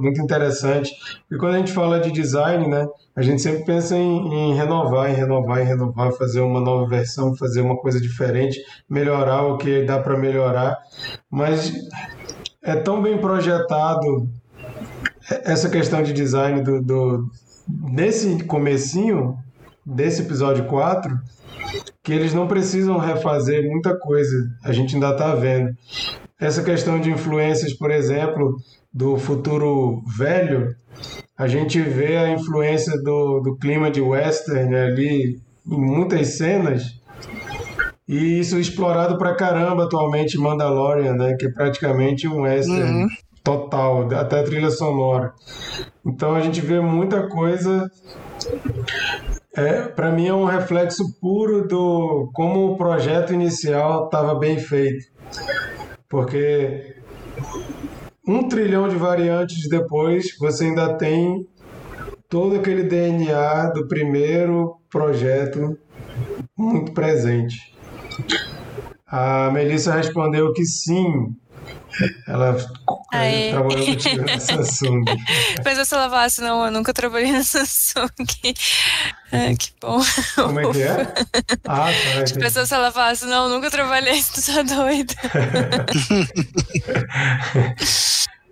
[0.00, 0.90] muito interessante.
[1.30, 5.10] E quando a gente fala de design, né, a gente sempre pensa em, em renovar,
[5.10, 8.58] em renovar, em renovar, fazer uma nova versão, fazer uma coisa diferente,
[8.88, 10.78] melhorar o que dá para melhorar.
[11.30, 11.74] Mas
[12.62, 14.26] é tão bem projetado
[15.44, 17.30] essa questão de design do, do
[17.68, 19.36] nesse comecinho
[19.84, 21.18] desse episódio 4
[22.04, 24.36] que eles não precisam refazer muita coisa.
[24.62, 25.74] A gente ainda está vendo.
[26.38, 28.56] Essa questão de influências, por exemplo,
[28.92, 30.76] do futuro velho,
[31.36, 36.82] a gente vê a influência do, do clima de western ali em muitas cenas.
[38.06, 41.34] E isso é explorado pra caramba atualmente em Mandalorian, né?
[41.38, 43.08] Que é praticamente um western Uhum.
[43.42, 45.32] total, até trilha sonora.
[46.04, 47.90] Então a gente vê muita coisa.
[49.56, 55.06] É, para mim é um reflexo puro do como o projeto inicial estava bem feito,
[56.08, 56.96] porque
[58.26, 61.46] um trilhão de variantes depois você ainda tem
[62.28, 65.78] todo aquele DNA do primeiro projeto
[66.58, 67.74] muito presente.
[69.06, 71.36] A Melissa respondeu que sim.
[72.26, 72.56] Ela
[73.12, 73.50] é, Aê.
[73.50, 73.86] trabalhou
[74.26, 75.12] nesse assunto.
[75.64, 78.08] Mas se ela falasse, não, eu nunca trabalhei na Samsung.
[79.32, 80.00] Ah, que bom.
[80.34, 81.14] Como é que é?
[81.66, 82.20] Ah, tá.
[82.20, 82.38] entendi.
[82.38, 85.14] Pensou se ela falasse, não, eu nunca trabalhei, tu tá doido.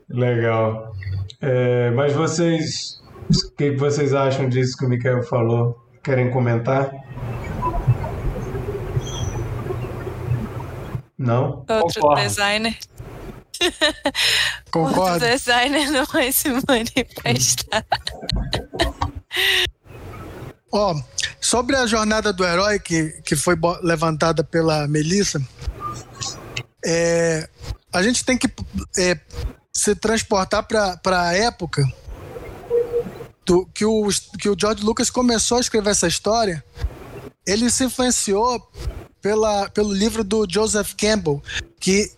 [0.09, 0.95] Legal.
[1.41, 5.77] É, mas vocês, o que que vocês acham disso que o Mikael falou?
[6.03, 6.91] Querem comentar?
[11.19, 11.65] Não?
[11.69, 12.23] Outro Concordo.
[12.23, 12.77] designer.
[14.71, 15.21] Concordo.
[15.21, 17.85] designer não vai se manifestar.
[20.73, 20.99] Ó,
[21.41, 25.41] sobre a jornada do herói que, que foi levantada pela Melissa,
[26.85, 27.47] é,
[27.93, 28.49] a gente tem que
[28.99, 29.21] é,
[29.73, 31.87] se transportar para a época
[33.45, 36.65] do, que, o, que o George Lucas começou a escrever essa história.
[37.47, 38.67] Ele se influenciou
[39.23, 41.41] pela, pelo livro do Joseph Campbell,
[41.81, 42.11] que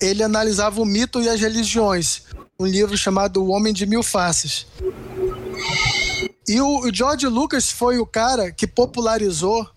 [0.00, 2.22] ele analisava o mito e as religiões.
[2.58, 4.66] Um livro chamado O Homem de Mil Faces.
[6.48, 9.68] E o, George Lucas foi o cara que popularizou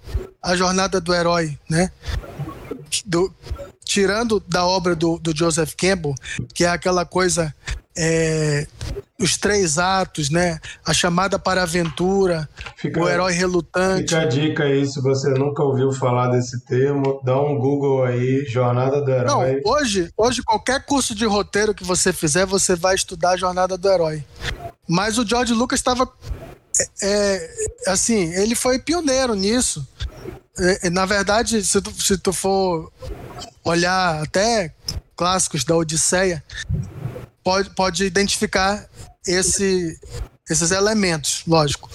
[0.41, 1.91] a jornada do herói, né?
[3.05, 3.33] Do-
[3.89, 6.13] tirando da obra do, do Joseph Campbell,
[6.53, 7.51] que é aquela coisa.
[7.97, 8.67] é,
[9.19, 10.59] os três atos, né?
[10.85, 12.47] A chamada para a aventura,
[12.77, 14.03] Fica, o herói relutante.
[14.13, 18.45] fica a dica aí, se você nunca ouviu falar desse termo, dá um Google aí,
[18.47, 19.61] Jornada do Não, Herói.
[19.65, 23.89] hoje, hoje qualquer curso de roteiro que você fizer, você vai estudar a jornada do
[23.89, 24.23] herói.
[24.87, 26.07] Mas o George Lucas estava.
[26.79, 29.85] é, é, assim, ele foi pioneiro nisso.
[30.57, 32.91] É, é, na verdade, se tu, se tu for
[33.63, 34.73] olhar até
[35.15, 36.43] clássicos da Odisseia,
[37.43, 38.87] pode, pode identificar
[39.27, 39.99] esse,
[40.49, 41.89] esses elementos, lógico.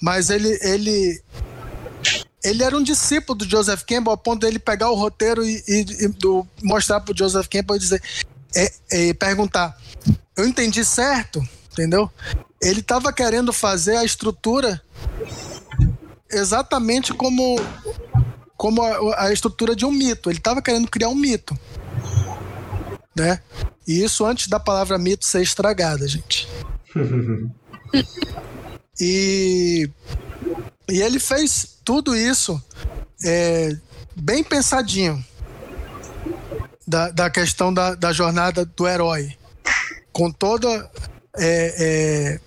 [0.00, 1.22] Mas ele, ele,
[2.42, 6.04] ele era um discípulo do Joseph Campbell, a ponto dele pegar o roteiro e, e-
[6.04, 8.02] e do- mostrar pro Joseph Campbell e dizer,
[8.54, 9.76] é, é, perguntar,
[10.36, 12.10] eu entendi certo, entendeu?
[12.60, 14.82] Ele estava querendo fazer a estrutura
[16.30, 17.56] exatamente como
[18.58, 20.28] como a, a estrutura de um mito.
[20.28, 21.58] Ele estava querendo criar um mito,
[23.16, 23.40] né?
[23.86, 26.46] E isso antes da palavra mito ser estragada, gente.
[29.00, 29.88] E,
[30.90, 32.60] e ele fez tudo isso
[33.24, 33.76] é,
[34.16, 35.24] bem pensadinho
[36.86, 39.36] da, da questão da, da jornada do herói,
[40.12, 40.68] com toda
[41.36, 42.40] é, é,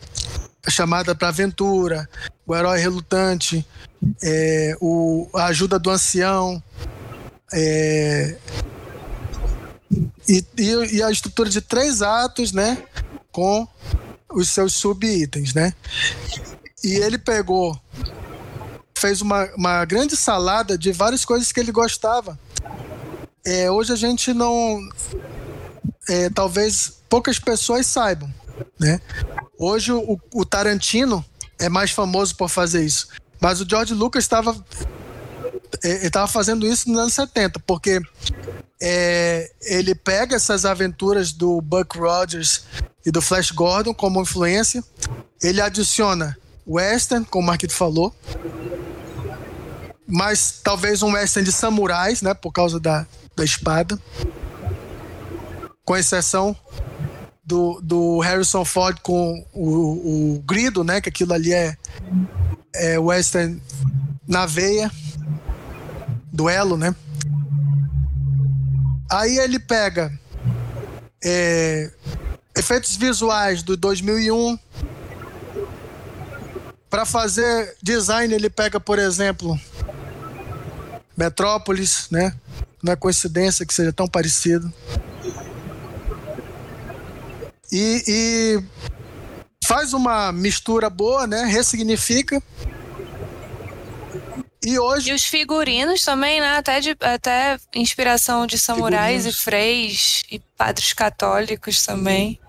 [0.65, 2.10] a chamada para aventura,
[2.45, 3.65] o herói relutante,
[4.24, 6.62] é, o, a ajuda do ancião,
[7.54, 8.38] é,
[10.28, 12.78] e, e, e a estrutura de três atos, né,
[13.32, 13.68] com
[14.34, 15.74] os seus subitens, né?
[16.84, 17.80] E ele pegou,
[18.98, 22.40] fez uma, uma grande salada de várias coisas que ele gostava.
[23.46, 24.80] É, hoje a gente não.
[26.08, 28.34] é, talvez poucas pessoas saibam,
[28.80, 29.02] né?
[29.58, 31.24] Hoje o, o Tarantino
[31.60, 33.10] é mais famoso por fazer isso.
[33.41, 34.56] Mas o George Lucas estava.
[35.84, 37.99] Estava fazendo isso nos anos 70, porque
[38.80, 42.65] é, ele pega essas aventuras do Buck Rogers
[43.06, 44.84] e do Flash Gordon como influência,
[45.41, 48.13] ele adiciona western, como o Marquito falou,
[50.08, 53.99] mas talvez um western de samurais, né, por causa da, da espada,
[55.84, 56.56] com exceção
[57.43, 61.75] do, do Harrison Ford com o, o grido, né, que aquilo ali é,
[62.73, 63.61] é western
[64.28, 64.91] na veia,
[66.32, 66.95] duelo, né?
[69.09, 70.11] Aí ele pega
[71.24, 71.91] é,
[72.57, 74.57] efeitos visuais do 2001.
[76.89, 79.59] Para fazer design, ele pega, por exemplo,
[81.15, 82.34] Metrópolis, né?
[82.82, 84.72] Não é coincidência que seja tão parecido.
[87.72, 88.63] E, e
[89.72, 91.45] faz uma mistura boa, né?
[91.45, 92.41] Ressignifica.
[94.63, 96.57] E hoje E os figurinos também, né?
[96.57, 99.39] Até, de, até inspiração de samurais Figurinos.
[99.39, 102.39] e freis e padres católicos também.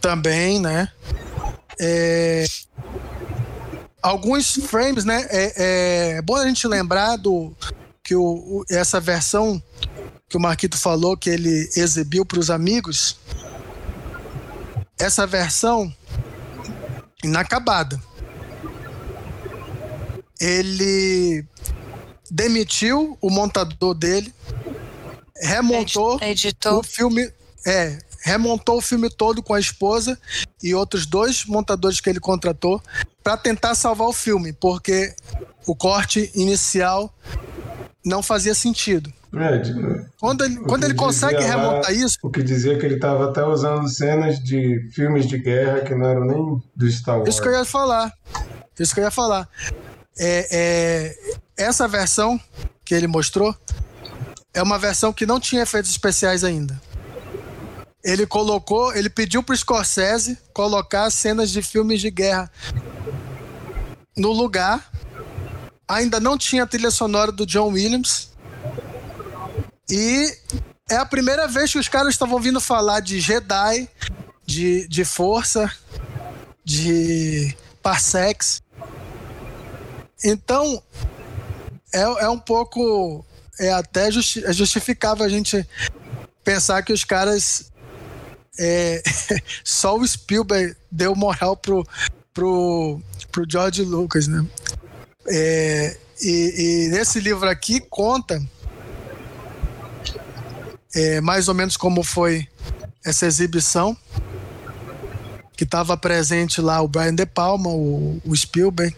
[0.00, 0.90] também, né?
[1.80, 2.44] é,
[4.02, 5.26] alguns frames, né?
[5.28, 7.54] É, é, bom a gente lembrar do
[8.02, 9.62] que o, o, essa versão
[10.28, 13.18] que o Marquito falou que ele exibiu para os amigos,
[15.06, 15.92] essa versão
[17.22, 18.00] inacabada.
[20.40, 21.44] Ele
[22.30, 24.34] demitiu o montador dele,
[25.40, 26.80] remontou Editou.
[26.80, 27.32] o filme,
[27.66, 30.18] é, remontou o filme todo com a esposa
[30.62, 32.82] e outros dois montadores que ele contratou
[33.22, 35.14] para tentar salvar o filme, porque
[35.66, 37.12] o corte inicial
[38.04, 39.12] não fazia sentido.
[39.34, 42.94] É, de- Quando ele, quando ele consegue lá- remontar isso, O que dizia que ele
[42.94, 47.28] estava até usando cenas de filmes de guerra que não eram nem do Star Wars.
[47.28, 48.12] Isso que eu ia falar.
[48.78, 49.48] Isso que eu ia falar.
[50.18, 52.40] É, é, essa versão
[52.84, 53.54] que ele mostrou
[54.54, 56.80] é uma versão que não tinha efeitos especiais ainda.
[58.02, 62.50] Ele colocou, ele pediu pro Scorsese colocar cenas de filmes de guerra
[64.16, 64.88] no lugar.
[65.88, 68.30] Ainda não tinha a trilha sonora do John Williams.
[69.88, 70.36] E
[70.90, 73.88] é a primeira vez que os caras estavam ouvindo falar de Jedi,
[74.44, 75.70] de, de força,
[76.64, 78.62] de parsecs.
[80.24, 80.82] Então,
[81.92, 83.24] é, é um pouco.
[83.58, 85.66] É até justi é justificável a gente
[86.44, 87.70] pensar que os caras.
[88.58, 89.02] é,
[89.64, 91.86] só o Spielberg deu moral pro,
[92.34, 93.00] pro,
[93.32, 94.44] pro George Lucas, né?
[95.28, 98.40] É, e, e nesse livro aqui conta
[100.96, 102.48] é, mais ou menos como foi
[103.04, 103.94] essa exibição
[105.54, 108.96] que estava presente lá o Brian De Palma, o, o Spielberg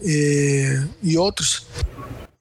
[0.00, 1.66] e, e outros.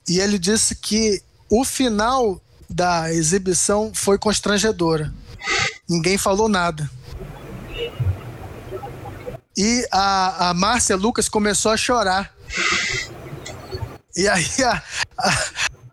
[0.07, 2.39] E ele disse que o final
[2.69, 5.11] da exibição foi constrangedora.
[5.89, 6.89] Ninguém falou nada.
[9.57, 12.33] E a, a Márcia Lucas começou a chorar.
[14.15, 14.83] E aí a,
[15.17, 15.45] a,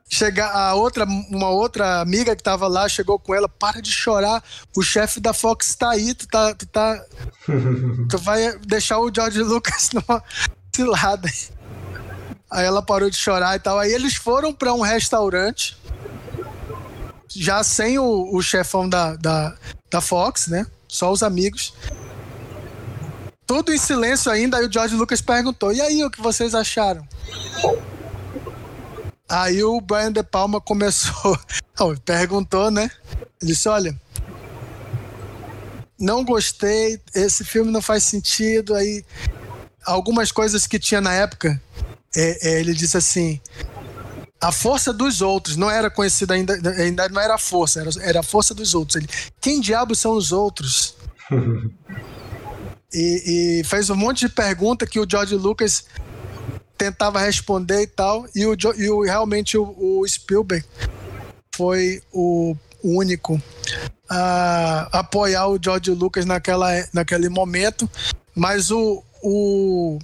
[0.09, 4.43] chega a outra, uma outra amiga que tava lá, chegou com ela, para de chorar,
[4.77, 7.05] o chefe da Fox tá aí, tu tá, tu tá,
[8.09, 10.23] tu vai deixar o George Lucas numa
[10.75, 11.29] cilada.
[12.51, 13.79] Aí ela parou de chorar e tal.
[13.79, 15.77] Aí eles foram para um restaurante,
[17.29, 19.55] já sem o, o chefão da, da,
[19.91, 20.67] da Fox, né?
[20.89, 21.75] Só os amigos.
[23.47, 24.57] Tudo em silêncio ainda.
[24.57, 27.07] Aí o George Lucas perguntou: E aí, o que vocês acharam?
[29.29, 31.39] Aí o Brian De Palma começou.
[31.79, 32.91] Não, perguntou, né?
[33.41, 33.95] Ele disse: Olha,
[35.99, 38.75] não gostei, esse filme não faz sentido.
[38.75, 39.05] Aí,
[39.85, 41.61] algumas coisas que tinha na época,
[42.17, 43.41] é, é, ele disse assim:
[44.41, 48.21] a força dos outros não era conhecida ainda, ainda não era a força, era, era
[48.21, 48.97] a força dos outros.
[48.97, 49.09] Ele,
[49.41, 50.95] quem diabos são os outros?
[52.93, 55.85] e, e fez um monte de pergunta que o George Lucas
[56.79, 60.65] tentava responder e tal, e, o, e o, realmente o, o Spielberg
[61.55, 63.43] foi o único
[64.09, 67.91] a apoiar o George Lucas naquela, naquele momento,
[68.35, 69.99] mas o, o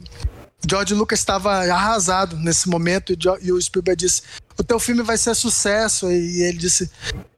[0.68, 4.22] George Lucas estava arrasado nesse momento e, e o Spielberg disse:
[4.59, 6.11] O teu filme vai ser sucesso.
[6.11, 6.91] E ele disse: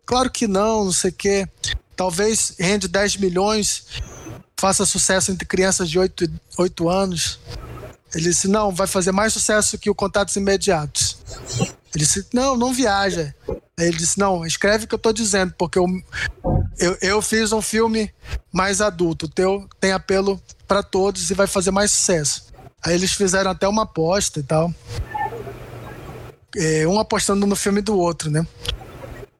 [0.04, 1.48] Claro que não, não sei o quê.
[1.94, 3.86] Talvez rende 10 milhões,
[4.58, 7.40] faça sucesso entre crianças de 8, 8 anos.
[8.14, 11.18] Ele disse: Não, vai fazer mais sucesso que o Contatos Imediatos.
[11.94, 13.34] Ele disse: Não, não viaja.
[13.78, 15.86] Aí ele disse: Não, escreve o que eu tô dizendo, porque eu,
[16.78, 18.12] eu, eu fiz um filme
[18.52, 19.26] mais adulto.
[19.26, 22.46] O teu tem apelo para todos e vai fazer mais sucesso.
[22.82, 24.72] Aí eles fizeram até uma aposta e tal.
[26.56, 28.46] É, um apostando no filme do outro, né?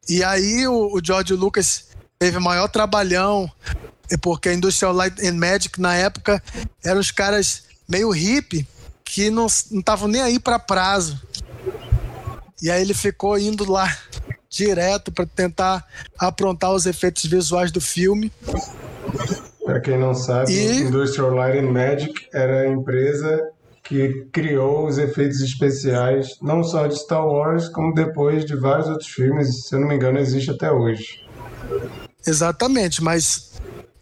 [0.09, 1.87] E aí o, o George Lucas
[2.19, 3.51] teve o maior trabalhão,
[4.21, 6.43] porque a Industrial Light and Magic na época
[6.85, 8.67] eram os caras meio hippie
[9.05, 11.21] que não estavam nem aí para prazo.
[12.63, 13.95] E aí ele ficou indo lá
[14.49, 15.85] direto para tentar
[16.19, 18.33] aprontar os efeitos visuais do filme.
[19.65, 23.51] Para quem não sabe, E- Industrial Light and Magic era a empresa
[23.85, 29.09] que criou os efeitos especiais, não só de Star Wars, como depois de vários outros
[29.09, 29.67] filmes.
[29.69, 31.25] Se eu não me engano, existe até hoje.
[32.27, 33.53] Exatamente, mas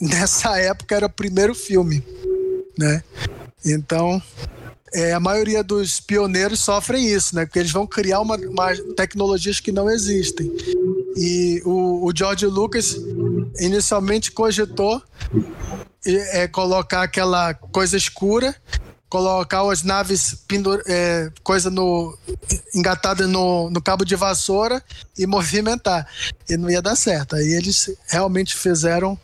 [0.01, 2.03] nessa época era o primeiro filme,
[2.79, 3.03] né?
[3.65, 4.23] Então,
[4.93, 7.45] é, a maioria dos pioneiros sofrem isso, né?
[7.45, 10.51] Porque eles vão criar uma, uma tecnologias que não existem.
[11.17, 12.97] E o, o George Lucas
[13.59, 15.03] inicialmente cogitou
[16.07, 18.55] é, colocar aquela coisa escura,
[19.09, 22.17] colocar as naves pendur, é, coisa no
[22.75, 24.83] engatada no, no cabo de vassoura
[25.19, 26.07] e movimentar.
[26.49, 27.37] E não ia dar certo.
[27.37, 29.19] Aí eles realmente fizeram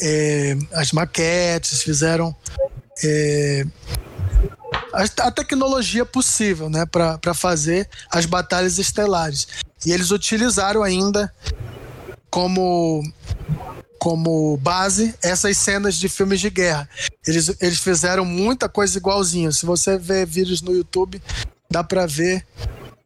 [0.00, 2.34] é, as maquetes, fizeram
[3.04, 3.64] é,
[4.92, 9.48] a, a, tecnologia possível né, para fazer as batalhas estelares.
[9.84, 11.32] E eles utilizaram ainda
[12.30, 13.02] como
[13.98, 16.88] como base essas cenas de filmes de guerra.
[17.26, 19.52] Eles, eles fizeram muita coisa igualzinha.
[19.52, 21.20] Se você ver vídeos no YouTube,
[21.70, 22.46] dá para ver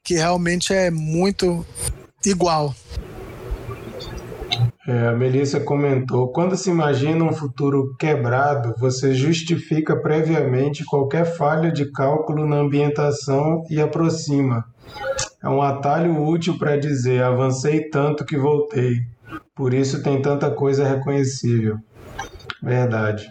[0.05, 1.67] que realmente é muito
[2.25, 2.73] igual.
[4.87, 11.73] É, a Melissa comentou: quando se imagina um futuro quebrado, você justifica previamente qualquer falha
[11.73, 14.65] de cálculo na ambientação e aproxima.
[15.43, 19.01] É um atalho útil para dizer: avancei tanto que voltei.
[19.55, 21.79] Por isso tem tanta coisa reconhecível.
[22.63, 23.27] Verdade.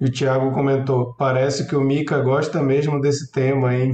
[0.00, 3.92] E o Thiago comentou: parece que o Mika gosta mesmo desse tema, hein?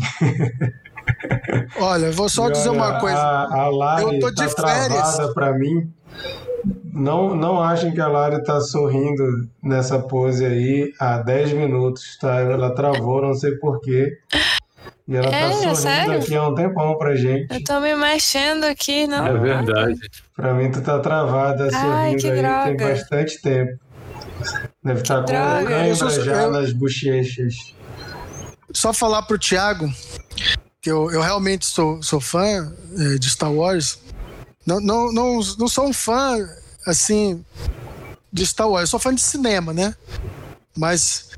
[1.81, 3.19] Olha, vou só dizer uma coisa.
[3.19, 5.35] A, a Lari eu tô de tá férias.
[5.35, 5.93] para mim.
[6.93, 12.41] Não, não achem que a Lari está sorrindo nessa pose aí há 10 minutos, tá?
[12.41, 14.19] Ela travou, não sei porquê.
[15.07, 16.19] E ela tá é, tá sorrindo sério?
[16.19, 17.53] aqui há um tempão pra gente.
[17.53, 19.27] Eu tô me mexendo aqui, não.
[19.27, 19.99] É verdade.
[20.35, 22.65] Pra mim, tu tá travada Ai, sorrindo aí droga.
[22.65, 23.79] tem bastante tempo.
[24.83, 26.51] Deve estar tá com cãibra já eu...
[26.51, 27.75] nas bochechas.
[28.73, 29.91] Só falar pro Thiago
[30.81, 33.99] que eu, eu realmente sou, sou fã é, de Star Wars.
[34.67, 36.37] Não, não, não, não sou um fã,
[36.91, 37.45] assim,
[38.33, 38.83] de Star Wars.
[38.83, 39.95] Eu sou fã de cinema, né?
[40.77, 41.31] Mas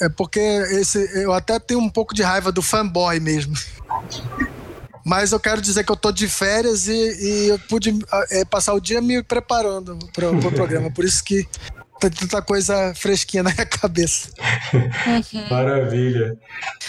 [0.00, 3.54] é porque esse, eu até tenho um pouco de raiva do fanboy mesmo.
[5.04, 7.98] Mas eu quero dizer que eu tô de férias e, e eu pude
[8.30, 10.90] é, passar o dia me preparando para o pro programa.
[10.90, 11.46] Por isso que
[12.10, 14.30] tem tanta coisa fresquinha na minha cabeça.
[14.72, 15.48] Uhum.
[15.50, 16.36] Maravilha.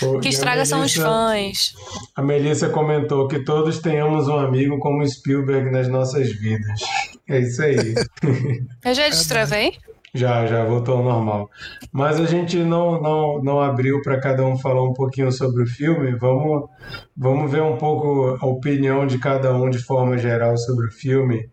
[0.02, 1.74] O que estraga Melissa, são os fãs.
[2.16, 6.82] A Melissa comentou que todos tenhamos um amigo como Spielberg nas nossas vidas.
[7.28, 7.96] É isso aí.
[8.84, 9.74] Eu já destravei?
[10.16, 11.50] Já, já voltou ao normal.
[11.92, 15.66] Mas a gente não, não, não abriu para cada um falar um pouquinho sobre o
[15.66, 16.16] filme.
[16.16, 16.70] Vamos,
[17.18, 21.50] vamos ver um pouco a opinião de cada um de forma geral sobre o filme.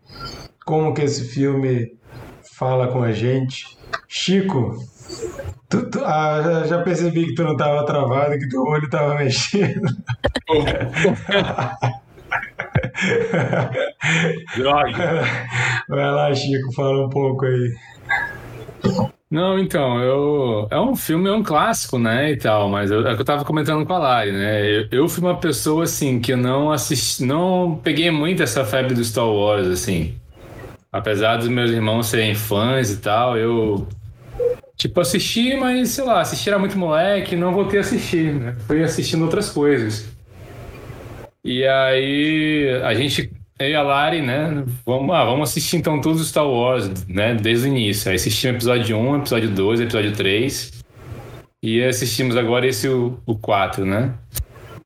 [0.63, 1.91] Como que esse filme
[2.61, 3.75] fala com a gente.
[4.07, 4.77] Chico,
[5.67, 9.89] tu, tu, ah, já percebi que tu não estava travado, que teu olho estava mexendo.
[14.55, 15.23] Droga.
[15.89, 17.73] Vai lá, Chico, fala um pouco aí.
[19.31, 20.67] Não, então, eu.
[20.69, 22.31] É um filme, é um clássico, né?
[22.31, 24.69] E tal, mas eu, é que eu tava comentando com a Lari, né?
[24.69, 27.23] Eu, eu fui uma pessoa, assim, que não assisti.
[27.23, 30.20] Não peguei muito essa febre do Star Wars, assim.
[30.91, 33.87] Apesar dos meus irmãos serem fãs e tal, eu.
[34.75, 38.55] Tipo, assisti, mas sei lá, assistir era muito moleque, não voltei a assistir, né?
[38.67, 40.09] Fui assistindo outras coisas.
[41.43, 43.31] E aí, a gente
[43.61, 44.63] eu e a Lari, né?
[44.83, 47.35] Vamos, ah, vamos assistir então todos os Star Wars, né?
[47.35, 48.09] Desde o início.
[48.09, 50.83] Aí assistimos episódio 1, episódio 2, episódio 3.
[51.61, 54.15] E assistimos agora esse, o, o 4, né?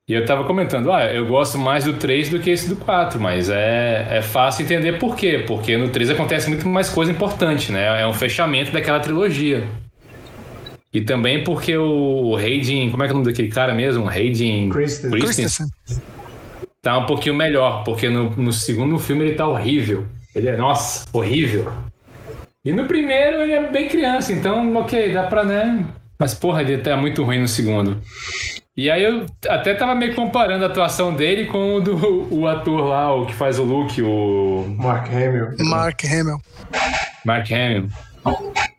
[0.07, 3.19] E eu tava comentando, ah, eu gosto mais do 3 do que esse do 4,
[3.19, 5.43] mas é, é fácil entender por quê.
[5.47, 8.01] Porque no 3 acontece muito mais coisa importante, né?
[8.01, 9.63] É um fechamento daquela trilogia.
[10.93, 14.07] E também porque o Hayden, como é que é o nome daquele cara mesmo?
[14.07, 15.67] Hayden Christensen
[16.83, 20.05] tá um pouquinho melhor, porque no, no segundo filme ele tá horrível.
[20.35, 21.73] Ele é, nossa, horrível.
[22.63, 25.83] E no primeiro ele é bem criança, então, ok, dá pra, né?
[26.19, 27.99] Mas, porra, ele tá muito ruim no segundo.
[28.77, 32.81] E aí eu até tava meio comparando a atuação dele com o do o ator
[32.81, 34.65] lá, o que faz o Luke, o.
[34.77, 35.55] Mark Hamill.
[35.59, 36.37] Mark Hamill.
[37.25, 37.87] Mark Hamill.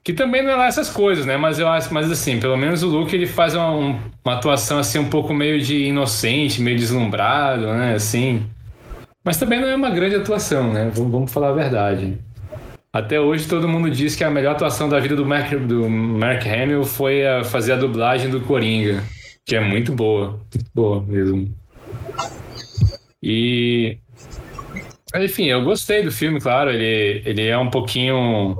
[0.04, 1.38] Que também não é lá essas coisas, né?
[1.38, 4.98] Mas eu acho, mas assim, pelo menos o Luke ele faz uma, uma atuação assim
[4.98, 7.94] um pouco meio de inocente, meio deslumbrado, né?
[7.94, 8.46] Assim.
[9.24, 10.90] Mas também não é uma grande atuação, né?
[10.94, 12.18] Vamos, vamos falar a verdade.
[12.92, 16.46] Até hoje todo mundo diz que a melhor atuação da vida do Mark, do Mark
[16.46, 19.02] Hamill foi a fazer a dublagem do Coringa,
[19.46, 21.54] que é muito boa, muito boa mesmo.
[23.22, 23.98] E
[25.14, 26.70] enfim, eu gostei do filme, claro.
[26.70, 28.56] Ele, ele é um pouquinho.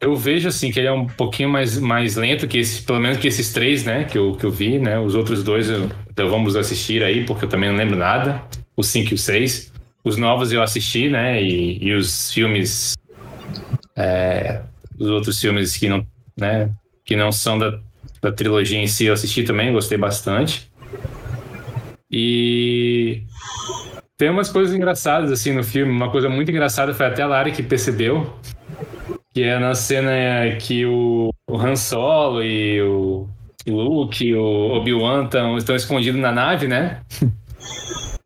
[0.00, 3.18] Eu vejo assim que ele é um pouquinho mais, mais lento que esse, pelo menos
[3.18, 4.04] que esses três, né?
[4.04, 4.98] Que eu, que eu vi, né?
[4.98, 8.42] Os outros dois eu, então vamos assistir aí, porque eu também não lembro nada.
[8.76, 9.70] Os cinco e os seis.
[10.02, 11.42] Os novos eu assisti, né?
[11.42, 12.96] E, e os filmes.
[13.94, 14.62] É,
[14.98, 16.70] os outros filmes que não, né?
[17.04, 17.78] Que não são da,
[18.20, 20.70] da trilogia em si, eu assisti também, gostei bastante.
[22.10, 23.22] E
[24.16, 25.90] tem umas coisas engraçadas assim no filme.
[25.90, 28.34] Uma coisa muito engraçada foi até a Lara que percebeu.
[29.32, 30.10] Que é na cena
[30.58, 33.28] que o, Han Solo e o,
[33.66, 37.00] Luke e o Obi-Wan estão escondidos na nave, né?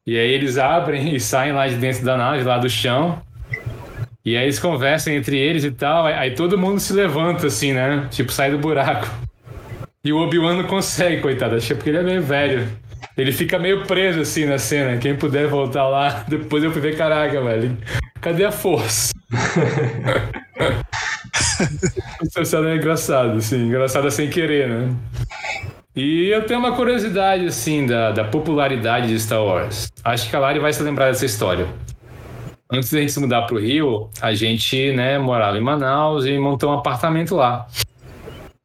[0.07, 3.23] E aí eles abrem e saem lá de dentro da nave, lá do chão.
[4.23, 8.07] E aí eles conversam entre eles e tal, aí todo mundo se levanta assim, né?
[8.11, 9.09] Tipo, sai do buraco.
[10.05, 12.69] E o Obi-Wan não consegue, coitado, acho que é porque ele é meio velho.
[13.17, 14.99] Ele fica meio preso assim na cena.
[14.99, 17.77] Quem puder voltar lá, depois eu fui ver, caraca, velho.
[18.21, 19.15] Cadê a força?
[22.23, 24.95] Essa cena é engraçado, assim, engraçada sem querer, né?
[25.97, 29.89] E eu tenho uma curiosidade, assim, da, da popularidade de Star Wars.
[30.05, 31.67] Acho que a Lari vai se lembrar dessa história.
[32.71, 36.71] Antes da gente se mudar pro Rio, a gente, né, morava em Manaus e montou
[36.71, 37.67] um apartamento lá.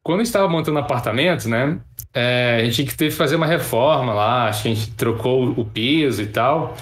[0.02, 1.78] Quando estava montando apartamento, né,
[2.14, 5.64] é, a gente teve que fazer uma reforma lá, acho que a gente trocou o
[5.64, 6.74] piso e tal.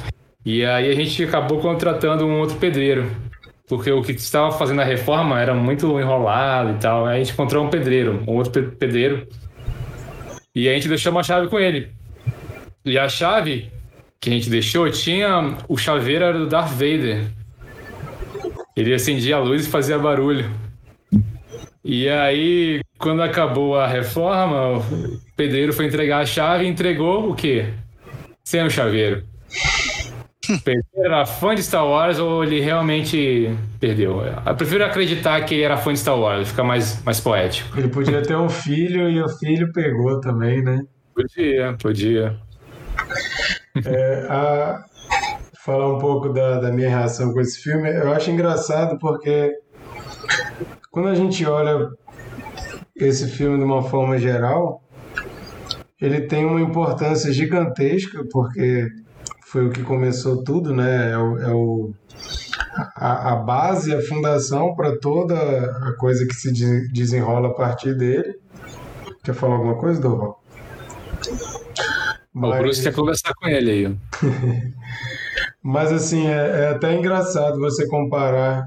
[0.44, 3.10] E aí a gente acabou contratando um outro pedreiro.
[3.68, 7.04] Porque o que estava fazendo a reforma era muito enrolado e tal.
[7.04, 9.28] Aí a gente encontrou um pedreiro, um outro pedreiro.
[10.54, 11.90] E a gente deixou uma chave com ele.
[12.84, 13.70] E a chave
[14.18, 15.58] que a gente deixou tinha.
[15.68, 17.26] O chaveiro era do Darth Vader.
[18.74, 20.50] Ele acendia a luz e fazia barulho.
[21.90, 24.82] E aí, quando acabou a reforma, o
[25.34, 27.72] pedreiro foi entregar a chave e entregou o quê?
[28.44, 29.24] Sem o chaveiro.
[30.50, 34.20] O pedreiro era fã de Star Wars ou ele realmente perdeu?
[34.20, 37.78] Eu prefiro acreditar que ele era fã de Star Wars, fica mais, mais poético.
[37.78, 40.82] Ele podia ter um filho e o filho pegou também, né?
[41.14, 42.36] Podia, podia.
[43.86, 44.84] É, a,
[45.64, 49.54] falar um pouco da, da minha reação com esse filme, eu acho engraçado porque
[50.90, 51.88] quando a gente olha
[52.96, 54.82] esse filme de uma forma geral,
[56.00, 58.86] ele tem uma importância gigantesca, porque
[59.46, 61.12] foi o que começou tudo, né?
[61.12, 61.94] É o, é o
[62.94, 67.96] a, a, base, a fundação para toda a coisa que se de, desenrola a partir
[67.96, 68.38] dele.
[69.24, 70.42] Quer falar alguma coisa, Doval?
[72.32, 72.54] Mas...
[72.54, 73.96] O Bruce quer conversar com ele aí.
[75.62, 78.64] Mas assim, é, é até engraçado você comparar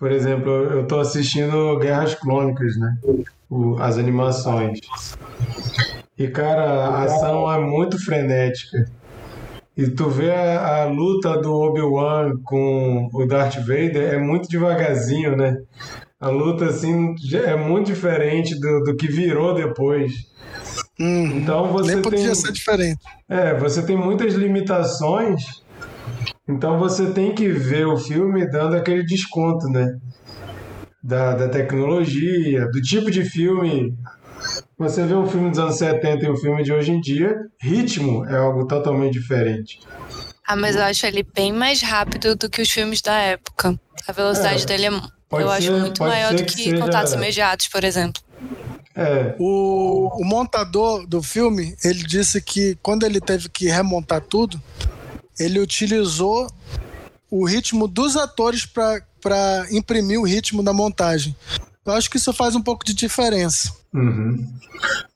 [0.00, 2.96] por exemplo, eu estou assistindo Guerras Clônicas, né?
[3.50, 4.80] O, as animações.
[6.16, 8.90] E, cara, a ação é muito frenética.
[9.76, 15.36] E tu vê a, a luta do Obi-Wan com o Darth Vader é muito devagarzinho,
[15.36, 15.58] né?
[16.18, 20.12] A luta, assim, é muito diferente do, do que virou depois.
[20.98, 23.00] Hum, então você nem podia tem, ser diferente.
[23.28, 25.62] É, você tem muitas limitações
[26.50, 29.96] então você tem que ver o filme dando aquele desconto, né?
[31.02, 33.94] Da, da tecnologia, do tipo de filme.
[34.78, 38.24] Você vê um filme dos anos 70 e um filme de hoje em dia, ritmo
[38.26, 39.80] é algo totalmente diferente.
[40.46, 43.78] Ah, mas eu acho ele bem mais rápido do que os filmes da época.
[44.08, 46.78] A velocidade é, dele é, eu ser, acho muito maior do que, que seja...
[46.78, 48.20] Contatos Imediatos, por exemplo.
[48.96, 49.34] É.
[49.38, 54.60] O, o montador do filme, ele disse que quando ele teve que remontar tudo,
[55.38, 56.50] ele utilizou
[57.30, 61.34] o ritmo dos atores para imprimir o ritmo da montagem.
[61.84, 63.79] Eu acho que isso faz um pouco de diferença.
[63.92, 64.46] Uhum.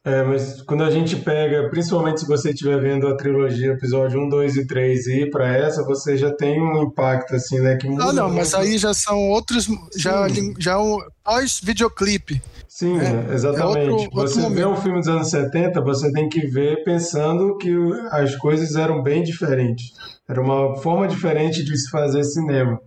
[0.05, 4.29] É, mas quando a gente pega, principalmente se você estiver vendo a trilogia episódio 1,
[4.29, 7.77] 2 e 3 e ir para essa, você já tem um impacto assim, né?
[7.77, 9.69] Que muda ah, não, mas aí já são outros.
[9.97, 10.27] Já,
[10.59, 12.43] já um pós-videoclipe.
[12.69, 13.89] Sim, é, exatamente.
[13.89, 17.57] É outro, você outro vê um filme dos anos 70, você tem que ver pensando
[17.57, 17.73] que
[18.11, 19.93] as coisas eram bem diferentes.
[20.29, 22.81] Era uma forma diferente de se fazer cinema.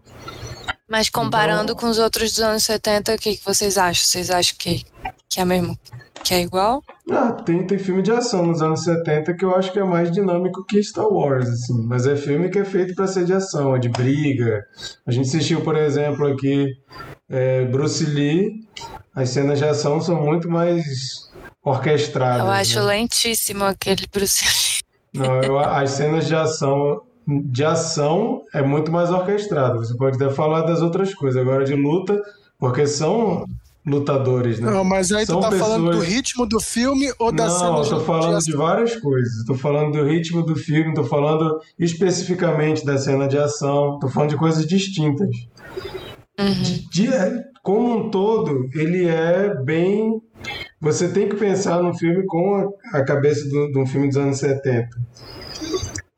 [0.89, 4.05] Mas comparando então, com os outros dos anos 70, o que, que vocês acham?
[4.05, 4.85] Vocês acham que,
[5.37, 5.77] que é mesmo?
[6.23, 6.83] Que é igual?
[7.11, 10.11] Ah, tem, tem filme de ação nos anos 70 que eu acho que é mais
[10.11, 11.85] dinâmico que Star Wars, assim.
[11.85, 14.65] Mas é filme que é feito para ser de ação, é de briga.
[15.05, 16.65] A gente assistiu, por exemplo, aqui
[17.29, 18.67] é, Bruce Lee
[19.13, 21.29] as cenas de ação são muito mais
[21.63, 22.43] orquestradas.
[22.43, 22.85] Eu acho né?
[22.85, 24.81] lentíssimo aquele Bruce
[25.13, 29.85] Não, eu, as cenas de ação de ação é muito mais orquestrado.
[29.85, 31.39] Você pode até falar das outras coisas.
[31.39, 32.19] Agora de luta,
[32.57, 33.45] porque são
[33.87, 34.69] lutadores, né?
[34.69, 35.69] Não, mas aí são tu tá pessoas...
[35.69, 38.95] falando do ritmo do filme ou da cena Não, eu tô falando de, de várias
[38.97, 39.45] coisas.
[39.45, 44.31] Tô falando do ritmo do filme, tô falando especificamente da cena de ação, tô falando
[44.31, 45.29] de coisas distintas.
[46.37, 46.53] Uhum.
[46.91, 47.07] De,
[47.63, 50.21] como um todo, ele é bem.
[50.81, 54.37] Você tem que pensar no filme com a, a cabeça de um filme dos anos
[54.37, 54.89] 70.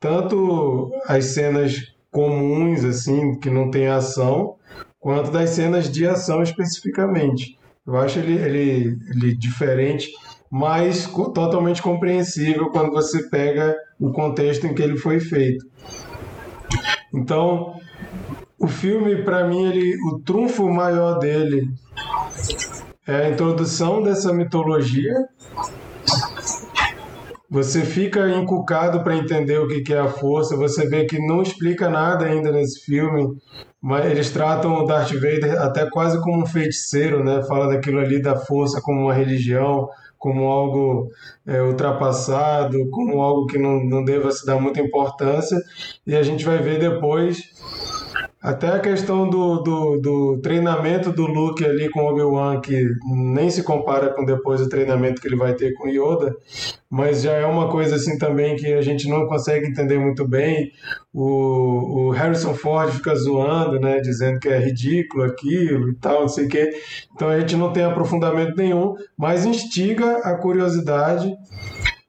[0.00, 4.56] Tanto as cenas comuns, assim, que não tem ação,
[4.98, 7.59] quanto das cenas de ação especificamente.
[7.86, 10.08] Eu acho ele, ele, ele diferente,
[10.50, 15.64] mas totalmente compreensível quando você pega o contexto em que ele foi feito.
[17.12, 17.74] Então,
[18.58, 21.68] o filme, para mim, ele, o trunfo maior dele
[23.06, 25.14] é a introdução dessa mitologia
[27.50, 30.56] você fica encucado para entender o que é a força.
[30.56, 33.36] Você vê que não explica nada ainda nesse filme,
[33.82, 37.42] mas eles tratam o Darth Vader até quase como um feiticeiro, né?
[37.42, 41.08] Fala daquilo ali da força como uma religião, como algo
[41.44, 45.58] é, ultrapassado, como algo que não, não deva se dar muita importância.
[46.06, 47.42] E a gente vai ver depois
[48.42, 53.62] até a questão do, do, do treinamento do Luke ali com Obi-Wan, que nem se
[53.62, 56.34] compara com depois o treinamento que ele vai ter com Yoda,
[56.88, 60.72] mas já é uma coisa assim também que a gente não consegue entender muito bem.
[61.12, 66.28] O, o Harrison Ford fica zoando, né, dizendo que é ridículo aquilo e tal, não
[66.28, 66.70] sei o quê.
[67.14, 71.30] Então a gente não tem aprofundamento nenhum, mas instiga a curiosidade.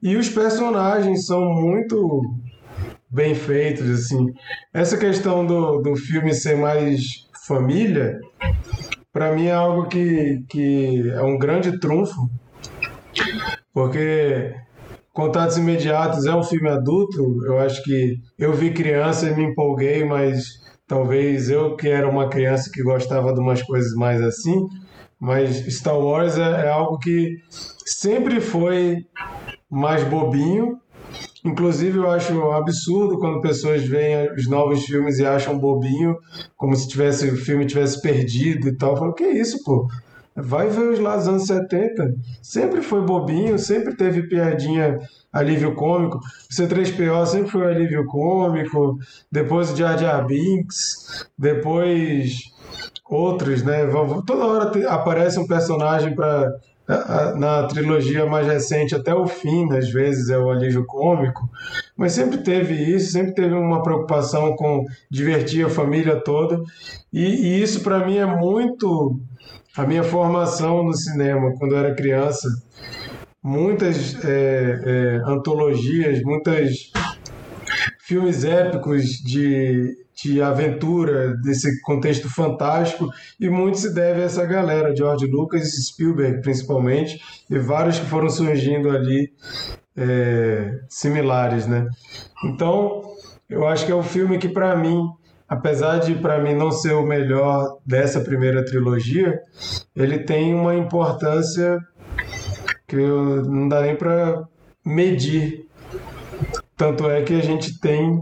[0.02, 2.24] E os personagens são muito
[3.12, 4.34] bem feitos, assim.
[4.74, 7.01] Essa questão do, do filme ser mais
[7.45, 8.20] família,
[9.12, 12.30] para mim é algo que, que é um grande trunfo,
[13.74, 14.55] porque
[15.14, 20.05] Contatos Imediatos é um filme adulto, eu acho que eu vi criança e me empolguei,
[20.05, 20.45] mas
[20.88, 24.68] talvez eu que era uma criança que gostava de umas coisas mais assim,
[25.20, 27.38] mas Star Wars é, é algo que
[27.86, 29.05] sempre foi
[29.70, 30.81] mais bobinho,
[31.44, 36.16] Inclusive, eu acho um absurdo quando pessoas veem os novos filmes e acham bobinho,
[36.56, 38.92] como se tivesse, o filme tivesse perdido e tal.
[38.92, 39.88] Eu falo, que isso, pô?
[40.36, 42.16] Vai ver os lá dos anos 70.
[42.42, 45.00] Sempre foi bobinho, sempre teve piadinha,
[45.34, 46.18] alívio cômico.
[46.18, 48.98] O C3PO sempre foi alívio cômico.
[49.32, 51.28] Depois o Jar Jar Binks.
[51.38, 52.52] Depois
[53.10, 53.86] outros, né?
[54.26, 56.50] Toda hora aparece um personagem para
[57.38, 61.50] na trilogia mais recente até o fim, às vezes é o alívio cômico,
[61.96, 66.62] mas sempre teve isso, sempre teve uma preocupação com divertir a família toda,
[67.12, 69.20] e, e isso para mim é muito
[69.76, 72.48] a minha formação no cinema quando eu era criança.
[73.44, 76.92] Muitas é, é, antologias, muitas
[78.00, 83.09] filmes épicos de de aventura, desse contexto fantástico,
[83.39, 87.19] e muito se deve a essa galera, George Lucas e Spielberg principalmente,
[87.49, 89.32] e vários que foram surgindo ali
[89.95, 91.88] é, similares, né?
[92.45, 93.01] Então,
[93.49, 95.05] eu acho que é um filme que para mim,
[95.47, 99.39] apesar de para mim não ser o melhor dessa primeira trilogia,
[99.95, 101.78] ele tem uma importância
[102.88, 104.47] que eu, não dá nem para
[104.86, 105.65] medir.
[106.76, 108.22] Tanto é que a gente tem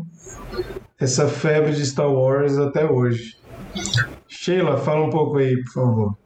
[1.00, 3.38] essa febre de Star Wars até hoje.
[4.28, 6.18] Sheila, fala um pouco aí, por favor.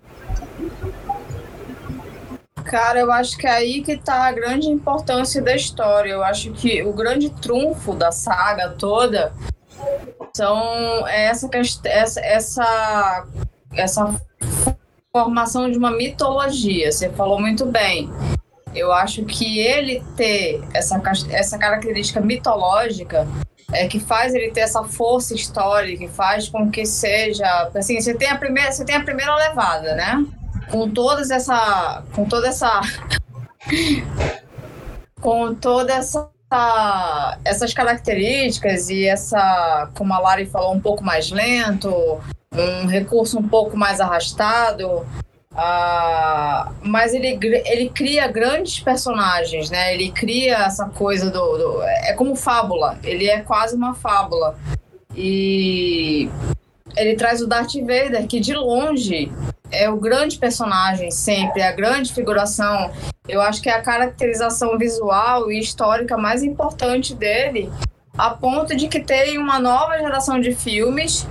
[2.64, 6.12] Cara, eu acho que é aí que tá a grande importância da história.
[6.12, 9.34] Eu acho que o grande trunfo da saga toda
[10.34, 11.50] são essa
[11.86, 13.28] essa essa,
[13.74, 14.22] essa
[15.12, 16.92] formação de uma mitologia.
[16.92, 18.10] Você falou muito bem.
[18.74, 21.00] Eu acho que ele ter essa,
[21.30, 23.28] essa característica mitológica
[23.74, 27.72] é, que faz ele ter essa força histórica, que faz com que seja.
[27.76, 30.26] Assim, você tem a primeira, você tem a primeira levada, né?
[30.70, 32.04] Com todas essa.
[32.14, 32.82] Com toda essa.
[35.20, 36.30] com toda essa.
[37.44, 42.22] Essas características e essa, como a Lari falou, um pouco mais lento,
[42.54, 45.04] um recurso um pouco mais arrastado,
[45.54, 49.94] Uh, mas ele, ele cria grandes personagens, né?
[49.94, 52.98] Ele cria essa coisa do, do, É como fábula.
[53.04, 54.58] Ele é quase uma fábula.
[55.16, 56.28] E
[56.98, 59.32] ele traz o Darth Vader, que de longe
[59.72, 62.92] é o grande personagem sempre, a grande figuração.
[63.28, 67.72] Eu acho que é a caracterização visual e histórica mais importante dele,
[68.18, 71.28] a ponto de que tem uma nova geração de filmes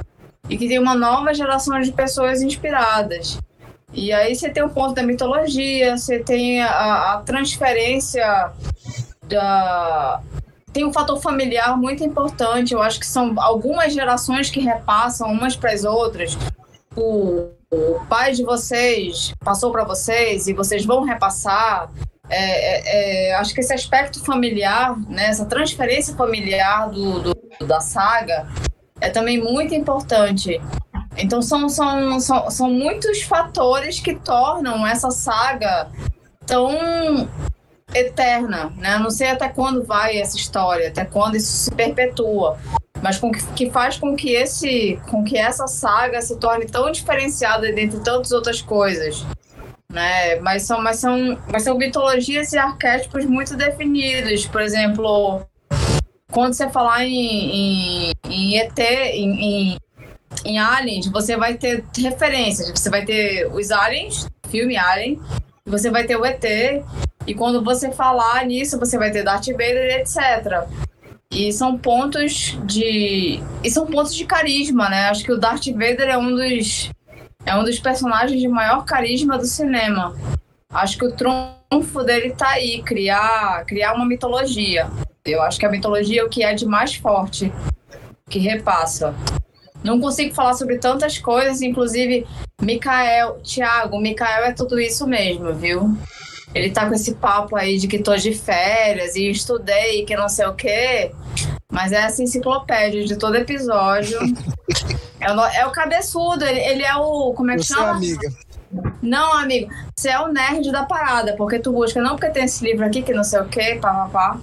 [0.49, 3.39] e que tem uma nova geração de pessoas inspiradas.
[3.93, 8.53] E aí você tem o ponto da mitologia, você tem a, a transferência
[9.24, 10.20] da.
[10.72, 12.72] Tem um fator familiar muito importante.
[12.72, 16.38] Eu acho que são algumas gerações que repassam umas para as outras.
[16.97, 21.90] O, o pai de vocês passou para vocês e vocês vão repassar.
[22.30, 27.80] É, é, é, acho que esse aspecto familiar, né, essa transferência familiar do, do, da
[27.80, 28.49] saga,
[29.03, 30.59] é também muito importante.
[31.17, 35.89] Então são, são, são, são muitos fatores que tornam essa saga
[36.47, 37.29] tão
[37.95, 38.99] eterna, né?
[38.99, 42.59] Não sei até quando vai essa história, até quando isso se perpetua,
[43.03, 46.91] mas com que, que faz com que esse, com que essa saga se torne tão
[46.91, 49.25] diferenciada dentre tantas outras coisas,
[49.93, 50.37] né?
[50.37, 54.47] Mas são, mas são, mas são mitologias e arquétipos muito definidos.
[54.47, 55.43] Por exemplo,
[56.31, 59.79] quando você falar em, em, em ET, em, em
[60.45, 62.70] em Aliens, você vai ter referências.
[62.70, 65.20] Você vai ter os Aliens, filme Alien,
[65.64, 66.45] você vai ter o ET,
[67.26, 70.66] E quando você falar nisso, você vai ter Darth Vader, etc.
[71.30, 73.41] E são pontos de.
[73.62, 75.09] E são pontos de carisma, né?
[75.09, 76.91] Acho que o Darth Vader é um dos.
[77.47, 80.16] É um dos personagens de maior carisma do cinema.
[80.68, 84.91] Acho que o trunfo dele tá aí, criar, criar uma mitologia.
[85.24, 87.53] Eu acho que a mitologia é o que é de mais forte
[88.28, 89.14] que repassa.
[89.83, 92.26] Não consigo falar sobre tantas coisas, inclusive
[92.61, 95.97] Mikael, Thiago, Mikael é tudo isso mesmo, viu?
[96.55, 100.28] Ele tá com esse papo aí de que tô de férias e estudei, que não
[100.28, 101.11] sei o quê.
[101.70, 104.18] Mas é essa enciclopédia de todo episódio.
[105.18, 107.33] é, o, é o cabeçudo, ele, ele, é o.
[107.33, 107.89] Como é que Você chama?
[107.89, 108.28] é amiga.
[109.03, 112.64] Não, amigo, você é o nerd da parada, porque tu busca, não porque tem esse
[112.64, 114.41] livro aqui que não sei o quê, pá, pá, pá.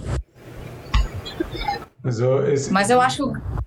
[2.04, 3.59] Mas eu, esse, Mas eu acho que.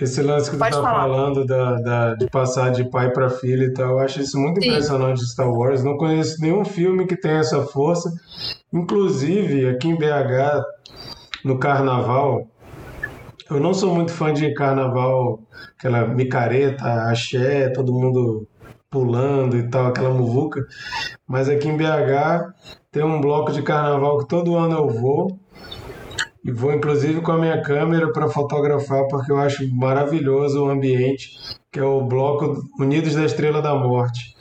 [0.00, 1.00] Esse lance que tu tá falar.
[1.00, 4.60] falando da, da- de passar de pai para filho e tal, eu acho isso muito
[4.60, 4.68] Sim.
[4.70, 5.84] impressionante de Star Wars.
[5.84, 8.10] Não conheço nenhum filme que tenha essa força.
[8.72, 10.62] Inclusive, aqui em BH,
[11.44, 12.46] no carnaval,
[13.50, 15.40] eu não sou muito fã de carnaval,
[15.78, 18.48] aquela micareta, axé, todo mundo
[18.90, 20.60] pulando e tal, aquela muvuca.
[21.26, 22.52] Mas aqui em BH
[22.90, 25.38] tem um bloco de carnaval que todo ano eu vou.
[26.44, 31.30] E vou inclusive com a minha câmera para fotografar, porque eu acho maravilhoso o ambiente,
[31.72, 34.36] que é o bloco Unidos da Estrela da Morte,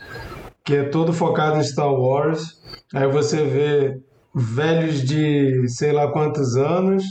[0.66, 2.62] que é todo focado em Star Wars.
[2.94, 4.02] Aí você vê
[4.36, 7.04] velhos de sei lá quantos anos,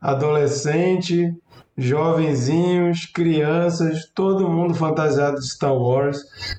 [0.00, 1.32] adolescente,
[1.76, 6.18] jovenzinhos, crianças, todo mundo fantasiado de Star Wars,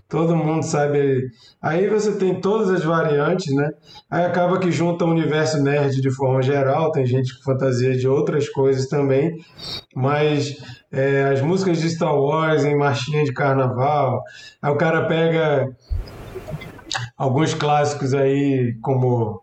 [0.10, 1.30] todo mundo sabe.
[1.62, 3.70] Aí você tem todas as variantes, né?
[4.10, 8.08] Aí acaba que junta o universo nerd de forma geral, tem gente que fantasia de
[8.08, 9.38] outras coisas também,
[9.96, 10.58] mas
[10.92, 14.24] é, as músicas de Star Wars em marchinha de carnaval,
[14.62, 15.76] aí o cara pega
[17.18, 19.42] alguns clássicos aí, como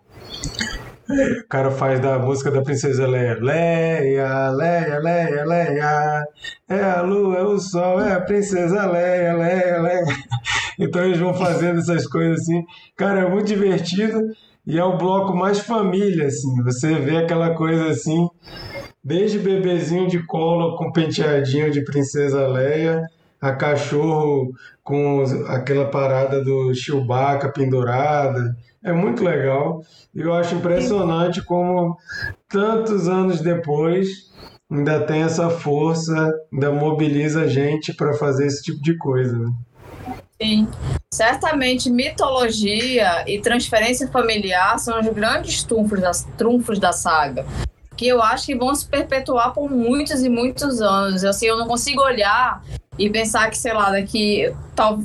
[1.11, 3.37] o cara faz da música da Princesa Leia.
[3.41, 6.25] Leia, Leia, Leia, Leia.
[6.69, 10.05] É a lua, é o sol, é a Princesa Leia, Leia, Leia.
[10.79, 12.65] Então eles vão fazendo essas coisas assim.
[12.97, 14.19] Cara, é muito divertido
[14.67, 16.63] e é o bloco mais família, assim.
[16.63, 18.27] Você vê aquela coisa assim,
[19.05, 23.03] desde bebezinho de colo com penteadinho de Princesa Leia,
[23.41, 24.53] a cachorro
[24.83, 28.57] com aquela parada do Chewbacca pendurada.
[28.83, 29.83] É muito legal.
[30.15, 31.97] E eu acho impressionante como
[32.49, 34.31] tantos anos depois
[34.71, 39.37] ainda tem essa força, ainda mobiliza a gente para fazer esse tipo de coisa.
[39.37, 39.53] Né?
[40.41, 40.69] Sim.
[41.13, 47.45] Certamente mitologia e transferência familiar são os grandes trunfos da, trunfos da saga.
[47.97, 51.25] Que eu acho que vão se perpetuar por muitos e muitos anos.
[51.25, 52.63] Assim, eu não consigo olhar
[52.99, 54.55] e pensar que, sei lá, daqui.
[54.75, 55.01] Tal,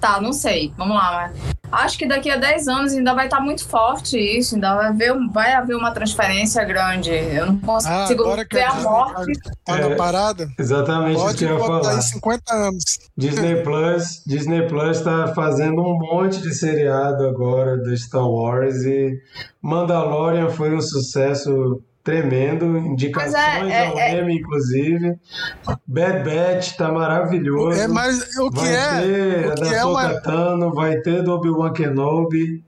[0.00, 0.72] tá, não sei.
[0.76, 4.54] Vamos lá, mas acho que daqui a 10 anos ainda vai estar muito forte isso,
[4.54, 7.10] ainda vai haver, vai haver uma transferência grande.
[7.10, 9.32] Eu não Ah, consigo agora que ver a a morte.
[9.64, 9.88] tá É.
[9.88, 11.90] na parada, Exatamente isso pode que eu ia falar.
[11.90, 12.84] aí 50 anos.
[13.16, 19.18] Disney Plus, Disney Plus está fazendo um monte de seriado agora do Star Wars e
[19.62, 25.18] Mandalorian foi um sucesso tremendo, indicações Mas é- ao é- Emmy, inclusive.
[25.86, 27.78] Bad Batch tá maravilhoso.
[27.78, 29.00] É, mas o que vai é?
[29.02, 32.64] ter o a que da é uma- vai ter do Obi-Wan Kenobi.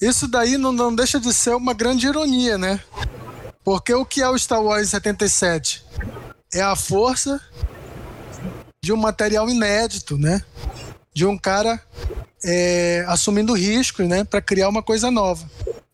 [0.00, 2.80] Isso daí não, não deixa de ser uma grande ironia, né?
[3.62, 5.84] Porque o que é o Star Wars 77?
[6.54, 7.38] É a força
[8.82, 10.42] de um material inédito, né?
[11.12, 11.78] De um cara
[12.42, 14.24] é, assumindo riscos, né?
[14.24, 15.46] Para criar uma coisa nova.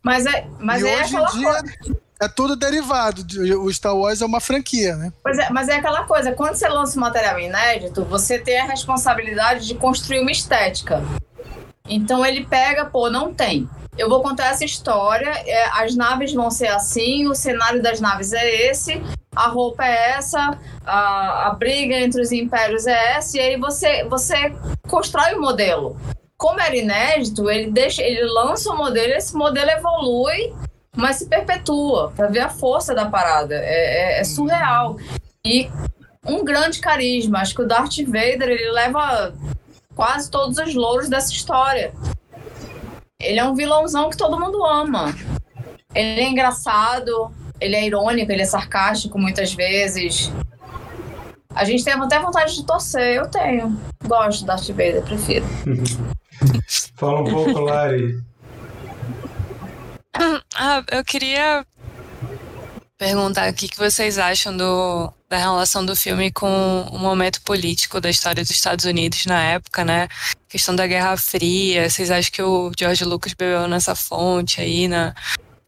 [0.02, 2.00] Mas é, mas e é hoje aquela em coisa.
[2.20, 3.24] É tudo derivado.
[3.24, 5.12] de- O Star Wars é uma franquia, né?
[5.22, 8.66] Pois é, mas é aquela coisa, quando você lança um material inédito, você tem a
[8.66, 11.02] responsabilidade de construir uma estética.
[11.88, 13.68] Então ele pega, pô, não tem.
[13.98, 18.32] Eu vou contar essa história, é, as naves vão ser assim, o cenário das naves
[18.32, 19.02] é esse,
[19.34, 20.56] a roupa é essa,
[20.86, 24.54] a, a briga entre os impérios é essa, e aí você, você
[24.88, 25.96] constrói o modelo.
[26.36, 30.54] Como era inédito, ele deixa, ele lança o modelo, esse modelo evolui,
[30.96, 33.54] mas se perpetua, para ver a força da parada.
[33.54, 34.96] É, é- é surreal.
[35.44, 35.70] E
[36.26, 37.38] um grande carisma.
[37.40, 39.32] Acho que o Darth Vader ele leva
[39.94, 41.92] quase todos os louros dessa história.
[43.20, 45.14] Ele é um vilãozão que todo mundo ama.
[45.94, 47.30] Ele é engraçado,
[47.60, 50.32] ele é irônico, ele é sarcástico muitas vezes.
[51.54, 53.78] A gente tem até vontade de torcer, eu tenho.
[54.06, 55.44] Gosto do Darth Vader, prefiro.
[56.94, 58.20] Fala um pouco, Lari.
[60.54, 61.64] Ah, eu queria
[62.98, 68.10] perguntar o que vocês acham do, da relação do filme com o momento político da
[68.10, 70.08] história dos Estados Unidos na época, né?
[70.48, 71.88] questão da Guerra Fria.
[71.88, 75.14] Vocês acham que o George Lucas bebeu nessa fonte aí, na,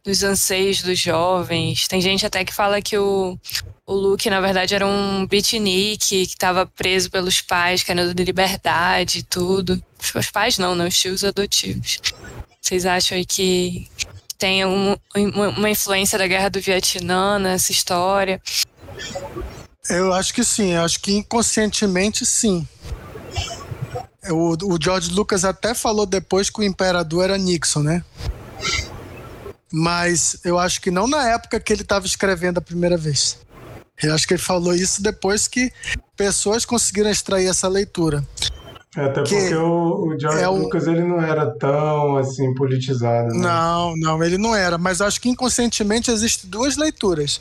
[0.04, 1.88] dos anseios dos jovens?
[1.88, 3.38] Tem gente até que fala que o,
[3.86, 9.20] o Luke, na verdade, era um beatnik que estava preso pelos pais, querendo de liberdade
[9.20, 9.82] e tudo.
[10.14, 11.98] Os pais não, não, os tios adotivos.
[12.60, 13.88] Vocês acham aí que
[14.42, 14.96] tem um,
[15.56, 18.42] uma influência da Guerra do Vietnã nessa história?
[19.88, 22.66] Eu acho que sim, eu acho que inconscientemente sim.
[24.28, 28.04] O, o George Lucas até falou depois que o imperador era Nixon, né?
[29.72, 33.38] Mas eu acho que não na época que ele estava escrevendo a primeira vez.
[34.02, 35.72] Eu acho que ele falou isso depois que
[36.16, 38.26] pessoas conseguiram extrair essa leitura.
[38.96, 43.32] É, até porque o, o George é Lucas ele não era tão assim politizado.
[43.34, 43.40] Né?
[43.40, 44.76] Não, não, ele não era.
[44.76, 47.40] Mas acho que inconscientemente existem duas leituras.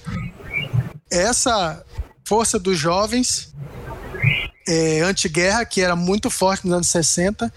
[1.09, 1.83] Essa
[2.25, 3.53] força dos jovens
[4.67, 7.51] é, anti-guerra, que era muito forte nos anos 60.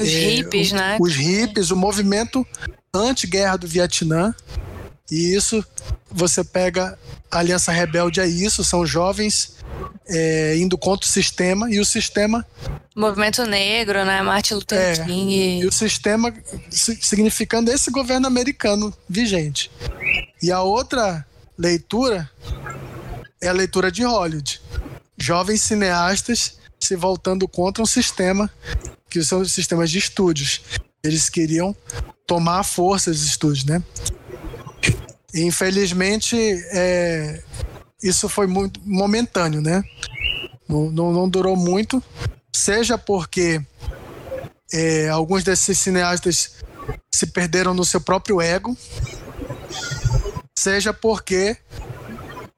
[0.00, 0.96] Os é, hippies, o, né?
[0.98, 2.46] Os hippies, o movimento
[2.94, 4.34] anti-guerra do Vietnã.
[5.10, 5.64] E isso,
[6.10, 6.98] você pega
[7.30, 9.56] a Aliança Rebelde é isso, são jovens
[10.08, 12.46] é, indo contra o sistema e o sistema.
[12.96, 14.22] Movimento Negro, né?
[14.22, 15.60] Martin Luther é, King.
[15.60, 16.32] E o sistema
[16.70, 19.70] significando esse governo americano vigente.
[20.42, 21.26] E a outra
[21.58, 22.30] leitura
[23.40, 24.60] é a leitura de Hollywood.
[25.18, 28.50] Jovens cineastas se voltando contra um sistema
[29.08, 30.60] que são os sistemas de estúdios.
[31.02, 31.74] Eles queriam
[32.26, 33.82] tomar a força dos estúdios, né?
[35.34, 36.36] Infelizmente,
[36.70, 37.42] é,
[38.02, 39.82] isso foi muito momentâneo, né?
[40.68, 42.02] Não, não, não durou muito,
[42.54, 43.60] seja porque
[44.72, 46.56] é, alguns desses cineastas
[47.12, 48.76] se perderam no seu próprio ego,
[50.56, 51.56] seja porque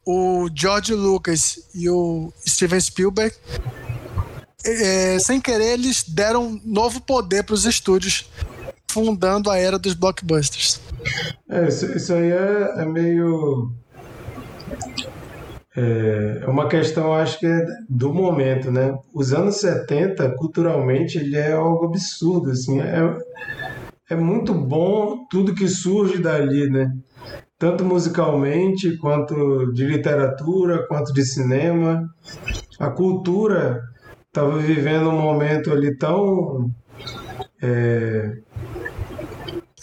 [0.04, 3.34] o George Lucas e o Steven Spielberg,
[4.64, 8.28] é, sem querer, eles deram novo poder para os estúdios,
[8.96, 10.80] fundando a era dos blockbusters.
[11.50, 13.70] É, isso, isso aí é, é meio.
[15.76, 18.96] É, é uma questão, acho que é do momento, né?
[19.12, 22.80] Os anos 70, culturalmente, ele é algo absurdo, assim.
[22.80, 23.18] É,
[24.08, 26.90] é muito bom tudo que surge dali, né?
[27.58, 32.06] tanto musicalmente, quanto de literatura, quanto de cinema.
[32.78, 33.82] A cultura
[34.36, 36.70] estava vivendo um momento ali tão.
[37.62, 38.38] É...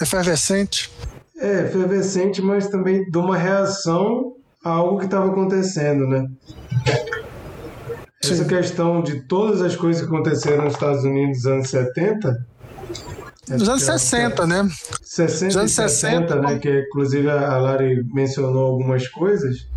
[0.02, 0.92] Efervescente.
[1.38, 4.34] É, efervescente, mas também de uma reação
[4.64, 6.28] a algo que estava acontecendo, né?
[8.22, 8.34] Sim.
[8.34, 12.54] Essa questão de todas as coisas que aconteceram nos Estados Unidos nos anos 70
[13.50, 14.70] nos anos 60, né?
[15.02, 16.60] 60 Nos anos 60, 60 né?
[16.60, 19.68] Que inclusive a Lari mencionou algumas coisas.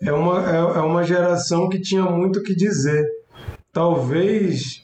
[0.00, 3.06] É uma, é, é uma geração que tinha muito o que dizer.
[3.72, 4.82] Talvez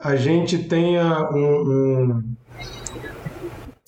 [0.00, 2.22] a gente tenha um, um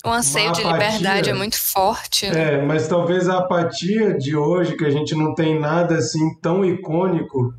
[0.05, 2.29] o anseio de liberdade é muito forte.
[2.29, 2.53] Né?
[2.53, 6.63] É, mas talvez a apatia de hoje, que a gente não tem nada assim tão
[6.63, 7.53] icônico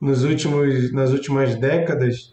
[0.00, 2.32] nos últimos, nas últimas décadas,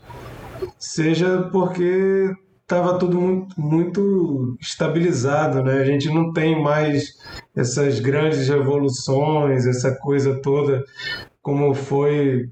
[0.78, 2.32] seja porque
[2.62, 5.80] estava tudo muito, muito, estabilizado, né?
[5.80, 7.16] A gente não tem mais
[7.56, 10.84] essas grandes revoluções, essa coisa toda
[11.42, 12.50] como foi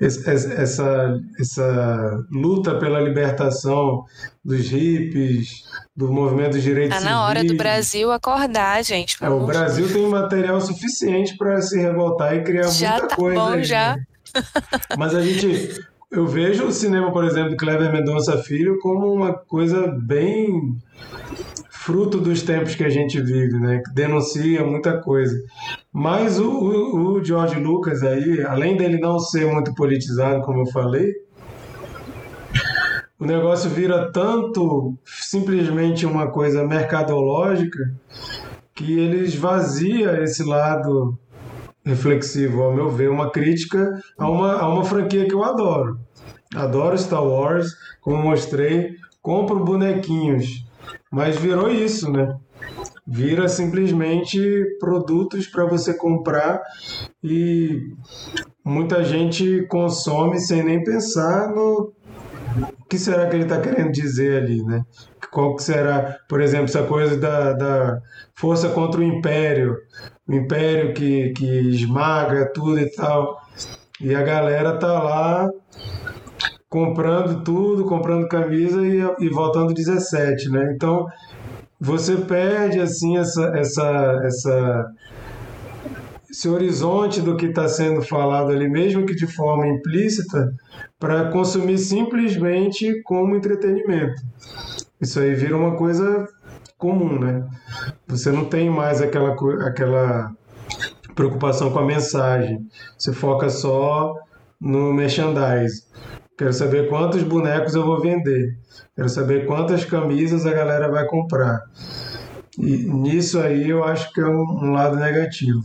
[0.00, 4.04] essa, essa luta pela libertação
[4.44, 5.64] dos hippies,
[5.96, 9.16] do movimento dos direitos Tá na hora do Brasil acordar, gente.
[9.20, 13.40] É, o Brasil tem material suficiente para se revoltar e criar já muita tá coisa.
[13.40, 13.96] Bom, aí, já.
[13.96, 14.04] Né?
[14.96, 19.32] Mas a gente eu vejo o cinema, por exemplo, do Cleber Mendonça Filho como uma
[19.32, 20.76] coisa bem
[21.82, 23.82] fruto dos tempos que a gente vive, né?
[23.94, 25.42] Denuncia muita coisa.
[25.90, 30.66] Mas o, o, o George Lucas aí, além dele não ser muito politizado, como eu
[30.66, 31.10] falei,
[33.18, 37.94] o negócio vira tanto simplesmente uma coisa mercadológica
[38.74, 41.18] que ele esvazia esse lado
[41.82, 45.98] reflexivo, ao meu ver, uma crítica a uma, a uma franquia que eu adoro.
[46.54, 50.68] Adoro Star Wars, como mostrei, compro bonequinhos,
[51.10, 52.36] mas virou isso, né?
[53.06, 54.38] Vira simplesmente
[54.78, 56.62] produtos para você comprar
[57.22, 57.80] e
[58.64, 61.92] muita gente consome sem nem pensar no
[62.88, 64.84] que será que ele está querendo dizer ali, né?
[65.30, 68.00] Qual que será, por exemplo, essa coisa da, da
[68.34, 69.76] força contra o império,
[70.26, 73.40] o império que, que esmaga tudo e tal.
[74.00, 75.50] E a galera tá lá
[76.70, 80.72] comprando tudo, comprando camisa e, e voltando 17, né?
[80.74, 81.06] Então
[81.80, 84.92] você perde assim essa essa essa
[86.30, 90.54] esse horizonte do que está sendo falado ali, mesmo que de forma implícita,
[90.96, 94.22] para consumir simplesmente como entretenimento.
[95.00, 96.28] Isso aí vira uma coisa
[96.78, 97.44] comum, né?
[98.06, 99.34] Você não tem mais aquela,
[99.66, 100.30] aquela
[101.16, 102.64] preocupação com a mensagem.
[102.96, 104.14] Você foca só
[104.60, 105.84] no merchandise.
[106.40, 108.56] Quero saber quantos bonecos eu vou vender.
[108.96, 111.60] Quero saber quantas camisas a galera vai comprar.
[112.58, 115.62] E nisso aí eu acho que é um, um lado negativo.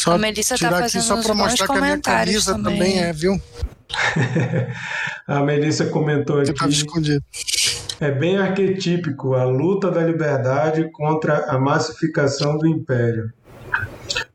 [0.00, 2.98] Só a Melissa tá tirar aqui só para mostrar que a minha camisa também, também
[2.98, 3.38] é, viu?
[5.28, 6.52] a Melissa comentou aqui.
[6.70, 7.22] escondido.
[8.00, 13.30] É bem arquetípico a luta da liberdade contra a massificação do império.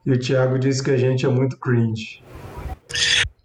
[0.05, 2.22] E o Thiago disse que a gente é muito cringe.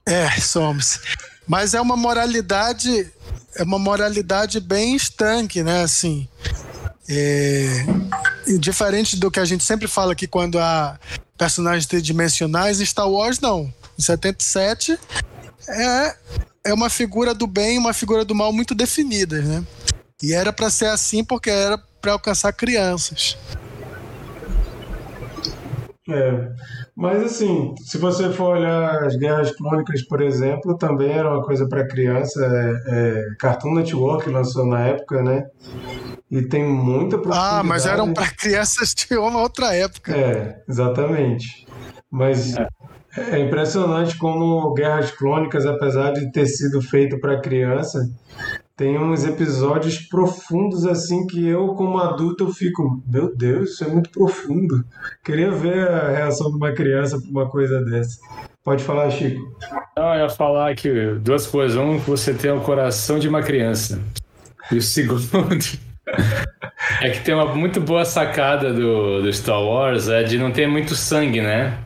[0.08, 1.00] É, somos.
[1.46, 3.10] Mas é uma moralidade,
[3.54, 5.82] é uma moralidade bem estanque, né?
[5.82, 6.26] Assim,
[7.06, 7.84] é,
[8.58, 10.98] diferente do que a gente sempre fala aqui quando há
[11.36, 13.72] personagens tridimensionais, Star Wars não.
[13.98, 14.98] Em 77
[15.68, 16.16] é,
[16.64, 19.64] é uma figura do bem e uma figura do mal muito definidas, né?
[20.22, 23.36] E era para ser assim porque era para alcançar crianças.
[26.08, 26.48] É.
[26.96, 31.68] Mas assim, se você for olhar as Guerras Clônicas, por exemplo, também era uma coisa
[31.68, 32.40] para criança.
[32.46, 35.46] É, é, Cartoon Network lançou na época, né?
[36.30, 40.16] E tem muita Ah, mas eram para crianças de uma outra época.
[40.16, 41.66] É, exatamente.
[42.10, 42.66] Mas é.
[43.16, 48.00] é impressionante como Guerras Clônicas, apesar de ter sido feito para criança,
[48.78, 53.88] tem uns episódios profundos assim que eu, como adulto, eu fico, meu Deus, isso é
[53.88, 54.84] muito profundo.
[55.24, 58.20] Queria ver a reação de uma criança para uma coisa dessa.
[58.62, 59.40] Pode falar, Chico.
[59.96, 61.76] Não, eu ia falar que duas coisas.
[61.76, 64.00] Um, você tem o coração de uma criança.
[64.70, 65.26] E o segundo
[67.02, 70.68] é que tem uma muito boa sacada do, do Star Wars é de não ter
[70.68, 71.76] muito sangue, né?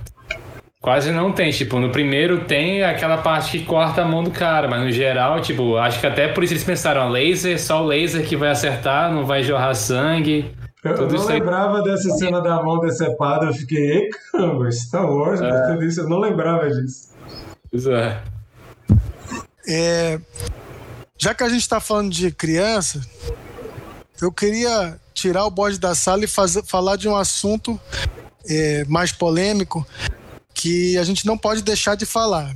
[0.82, 4.66] Quase não tem, tipo, no primeiro tem aquela parte que corta a mão do cara,
[4.66, 8.26] mas no geral, tipo, acho que até por isso eles pensaram, laser, só o laser
[8.26, 10.52] que vai acertar, não vai jorrar sangue.
[10.82, 11.84] Eu, não lembrava aí...
[11.84, 15.72] dessa cena da mão decepada, eu fiquei, ei, caramba, Star Wars, é.
[15.72, 17.14] tudo isso, eu não lembrava disso.
[17.70, 18.20] Pois é.
[19.68, 20.20] é.
[21.16, 23.00] Já que a gente tá falando de criança,
[24.20, 27.78] eu queria tirar o bode da sala e fazer, falar de um assunto
[28.50, 29.86] é, mais polêmico,
[30.62, 32.54] que a gente não pode deixar de falar.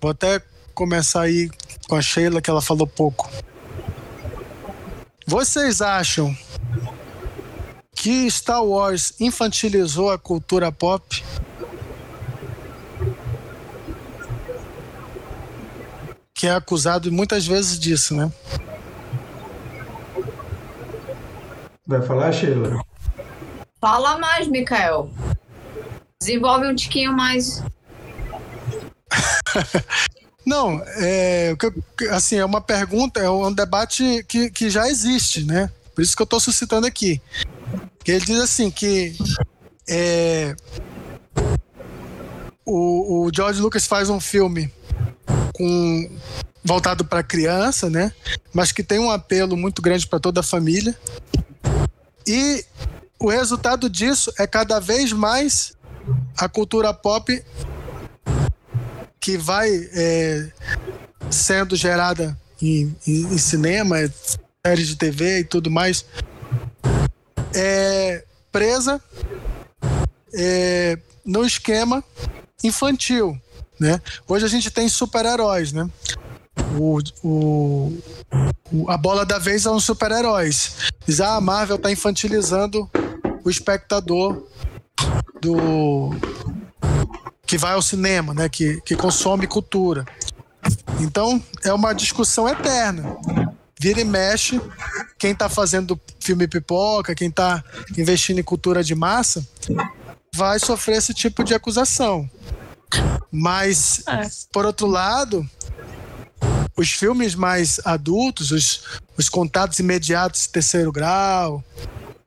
[0.00, 0.42] Vou até
[0.74, 1.48] começar aí
[1.88, 3.30] com a Sheila, que ela falou pouco.
[5.24, 6.36] Vocês acham
[7.92, 11.24] que Star Wars infantilizou a cultura pop?
[16.34, 18.32] Que é acusado muitas vezes disso, né?
[21.86, 22.80] Vai falar, Sheila?
[23.80, 25.08] Fala mais, Mikael.
[26.24, 27.62] Desenvolve um tiquinho mais.
[30.44, 31.54] Não, é,
[32.10, 35.70] assim, é uma pergunta, é um debate que, que já existe, né?
[35.94, 37.20] Por isso que eu estou suscitando aqui.
[38.02, 39.14] Que ele diz assim que
[39.86, 40.56] é,
[42.64, 44.72] o, o George Lucas faz um filme
[45.52, 46.10] com
[46.64, 48.14] voltado para criança, né?
[48.50, 50.98] Mas que tem um apelo muito grande para toda a família.
[52.26, 52.64] E
[53.18, 55.74] o resultado disso é cada vez mais
[56.36, 57.42] a cultura pop
[59.20, 60.50] que vai é,
[61.30, 63.96] sendo gerada em, em, em, cinema,
[64.64, 66.04] séries de TV e tudo mais,
[67.54, 69.02] é presa
[70.34, 72.04] é, no esquema
[72.62, 73.38] infantil.
[73.80, 74.00] Né?
[74.28, 75.88] Hoje a gente tem super-heróis, né?
[76.78, 77.98] O, o,
[78.88, 80.92] a bola da vez são os super-heróis.
[81.06, 82.88] Diz, a Marvel está infantilizando
[83.44, 84.46] o espectador
[85.40, 86.10] do
[87.46, 88.48] que vai ao cinema, né?
[88.48, 90.04] Que, que consome cultura.
[91.00, 93.16] Então é uma discussão eterna.
[93.78, 94.60] Vira e mexe,
[95.18, 97.62] quem está fazendo filme pipoca, quem está
[97.98, 99.46] investindo em cultura de massa,
[100.34, 102.28] vai sofrer esse tipo de acusação.
[103.30, 104.28] Mas, é.
[104.52, 105.48] por outro lado,
[106.76, 111.62] os filmes mais adultos, os, os contatos imediatos de terceiro grau,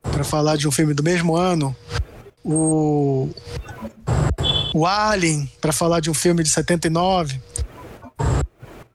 [0.02, 1.74] para falar de um filme do mesmo ano,
[2.48, 3.28] o,
[4.74, 7.38] o Alien, para falar de um filme de 79,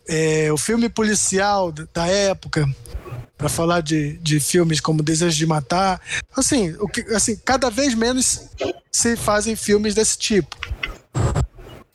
[0.10, 2.68] é, o filme policial da época,
[3.38, 6.02] para falar de, de filmes como Desejo de Matar.
[6.36, 8.50] Assim, o que, assim, cada vez menos
[8.92, 10.58] se fazem filmes desse tipo.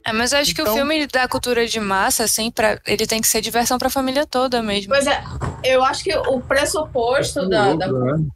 [0.05, 2.81] É, mas eu acho então, que o então- filme da cultura de massa, assim, pra,
[2.87, 4.93] ele tem que ser diversão para a família toda mesmo.
[4.93, 5.23] Pois é,
[5.65, 8.29] eu acho que o pressuposto é da, da, né?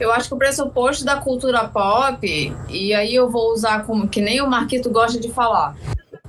[0.00, 4.22] Eu acho que o pressuposto da cultura pop, e aí eu vou usar como que
[4.22, 5.76] nem o Marquito gosta de falar.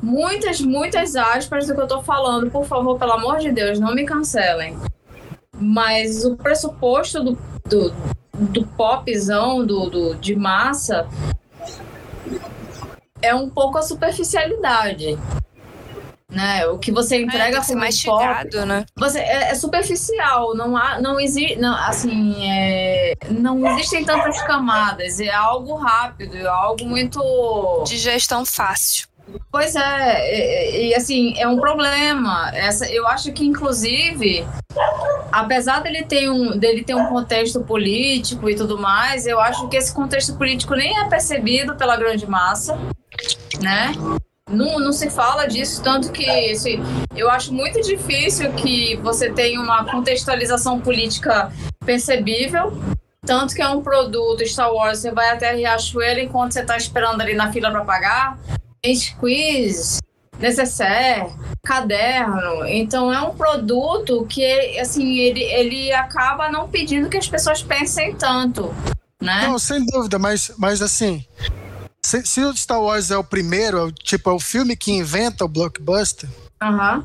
[0.02, 3.96] Muitas, muitas aspas do que eu tô falando, por favor, pelo amor de Deus, não
[3.96, 4.78] me cancelem.
[5.58, 7.94] Mas o pressuposto do, do,
[8.34, 11.08] do popzão, do, do, de massa,
[13.22, 15.18] é um pouco a superficialidade.
[16.32, 16.66] Né?
[16.68, 18.86] O que você entrega é, como mastigado, pop, né?
[18.96, 25.20] você é, é, superficial, não há, não existe, não, assim, é, não existem tantas camadas,
[25.20, 29.12] é algo rápido, é algo muito de gestão fácil.
[29.52, 32.52] Pois é, e, e, assim, é um problema.
[32.54, 34.46] Essa, eu acho que, inclusive,
[35.32, 39.78] apesar dele ter, um, dele ter um contexto político e tudo mais, eu acho que
[39.78, 42.78] esse contexto político nem é percebido pela grande massa,
[43.62, 43.92] né?
[44.52, 46.82] Não, não se fala disso, tanto que assim,
[47.16, 51.52] eu acho muito difícil que você tenha uma contextualização política
[51.86, 52.74] percebível.
[53.24, 57.22] Tanto que é um produto Star Wars, você vai até Riachuelo enquanto você está esperando
[57.22, 58.40] ali na fila para pagar
[59.20, 60.00] quiz,
[60.40, 61.32] necessaire,
[61.64, 62.66] caderno.
[62.66, 68.16] Então é um produto que assim ele, ele acaba não pedindo que as pessoas pensem
[68.16, 68.74] tanto,
[69.22, 69.44] né?
[69.48, 71.24] Não, sem dúvida, mas, mas assim,
[72.06, 75.46] se, se o Star Wars é o primeiro, é tipo é o filme que inventa
[75.46, 76.30] o blockbuster.
[76.62, 77.04] Uhum.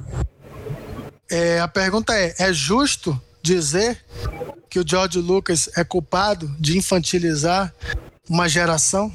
[1.31, 4.05] É, a pergunta é: é justo dizer
[4.69, 7.73] que o George Lucas é culpado de infantilizar
[8.29, 9.15] uma geração?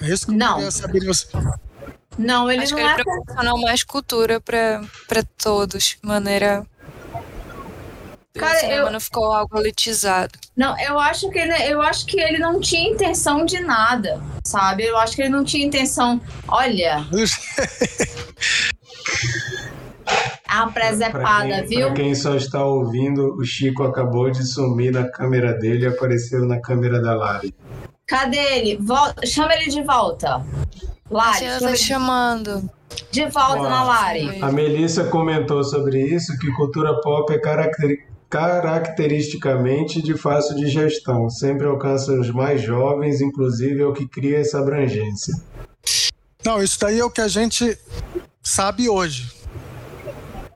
[0.00, 0.54] É isso que eu não.
[0.56, 1.26] queria saber de você.
[2.18, 2.92] Não, ele Acho não que é.
[2.94, 6.66] ele proporcionou mais cultura para todos, de maneira.
[8.38, 10.32] Cara, o cinema eu- não ficou algo elitizado.
[10.56, 14.84] Não, eu acho que ele, eu acho que ele não tinha intenção de nada, sabe?
[14.84, 16.20] Eu acho que ele não tinha intenção.
[16.48, 17.04] Olha,
[20.48, 21.86] a Pra presepada, quem, viu?
[21.88, 26.44] pra quem só está ouvindo, o Chico acabou de sumir na câmera dele e apareceu
[26.46, 27.54] na câmera da Lari.
[28.06, 28.76] Cadê ele?
[28.82, 30.36] Vol- Chama ele de volta.
[30.36, 30.44] A
[31.10, 32.70] Lari, chama tá ele chamando.
[33.10, 34.42] de volta Ó, na Lari.
[34.42, 41.66] A Melissa comentou sobre isso, que cultura pop é caracteri- caracteristicamente de fácil digestão, sempre
[41.66, 45.34] alcança os mais jovens, inclusive é o que cria essa abrangência.
[46.44, 47.78] Não, isso daí é o que a gente
[48.42, 49.30] sabe hoje.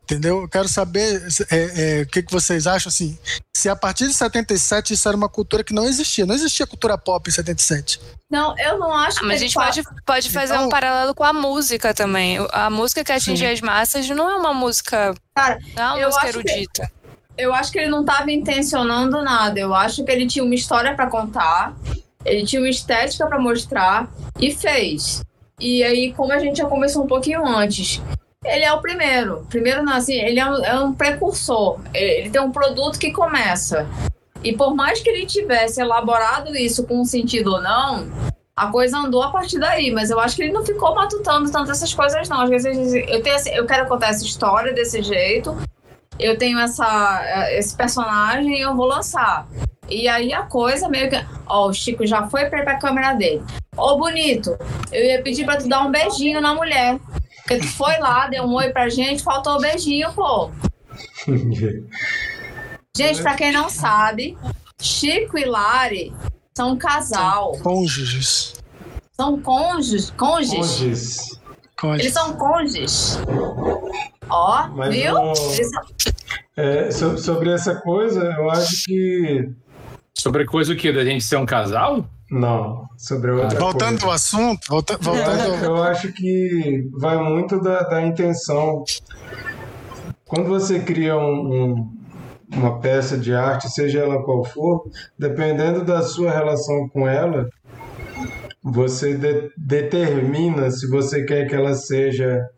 [0.04, 0.42] Entendeu?
[0.42, 1.20] Eu quero saber
[1.50, 3.18] é, é, o que, que vocês acham assim.
[3.56, 6.24] Se a partir de 77 isso era uma cultura que não existia.
[6.24, 8.00] Não existia cultura pop em 77.
[8.30, 11.12] Não, eu não acho Ah, que mas a gente pode, pode fazer Então- um paralelo
[11.12, 12.38] com a música também.
[12.52, 13.52] A música que atinge Sim.
[13.52, 15.12] as massas não é uma música.
[15.34, 16.92] Cara, Não é uma eu música acho que- erudita.
[17.36, 19.60] Eu acho que ele não estava intencionando nada.
[19.60, 21.76] Eu acho que ele tinha uma história para contar,
[22.24, 24.08] ele tinha uma estética para mostrar
[24.40, 25.22] e fez.
[25.60, 28.02] E aí, como a gente já começou um pouquinho antes,
[28.44, 29.46] ele é o primeiro.
[29.48, 31.78] Primeiro, não, assim, ele é um, é um precursor.
[31.92, 33.86] Ele tem um produto que começa.
[34.42, 38.06] E por mais que ele tivesse elaborado isso com sentido ou não,
[38.54, 39.90] a coisa andou a partir daí.
[39.90, 42.42] Mas eu acho que ele não ficou matutando tanto essas coisas, não.
[42.42, 45.56] Às vezes eu, tenho, eu quero contar essa história desse jeito
[46.18, 49.46] eu tenho essa, eh, esse personagem e eu vou lançar.
[49.88, 51.16] E aí a coisa meio que.
[51.46, 53.42] Ó, o Chico já foi pra, pra câmera dele.
[53.76, 54.56] Ô, bonito,
[54.90, 56.98] eu ia pedir pra tu dar um beijinho na mulher.
[57.42, 60.50] Porque tu foi lá, deu um oi pra gente, faltou o beijinho, pô.
[62.96, 64.38] Gente, pra quem não sabe,
[64.80, 66.14] Chico e Lari
[66.56, 67.52] são um casal.
[67.62, 68.54] Cônjuges.
[69.12, 70.10] São cônjuges.
[70.16, 70.56] Cônjuges.
[70.56, 71.40] Conges.
[71.78, 72.00] Cônjuges.
[72.04, 73.18] Eles são cônjuges.
[74.30, 75.14] Ó, Mas viu?
[75.34, 75.82] são-
[76.56, 79.50] É, so- sobre essa coisa, eu acho que.
[80.14, 80.90] Sobre coisa o quê?
[80.90, 82.04] Da gente ser um casal?
[82.30, 84.06] Não, sobre outra Voltando coisa.
[84.06, 88.82] ao assunto, volta, Eu voltando acho, ao- eu acho que vai muito da, da intenção.
[90.26, 91.96] Quando você cria um- um-
[92.56, 97.48] uma peça de arte, seja ela qual for, dependendo da sua relação com ela,
[98.68, 102.50] você de- determina se você quer que ela seja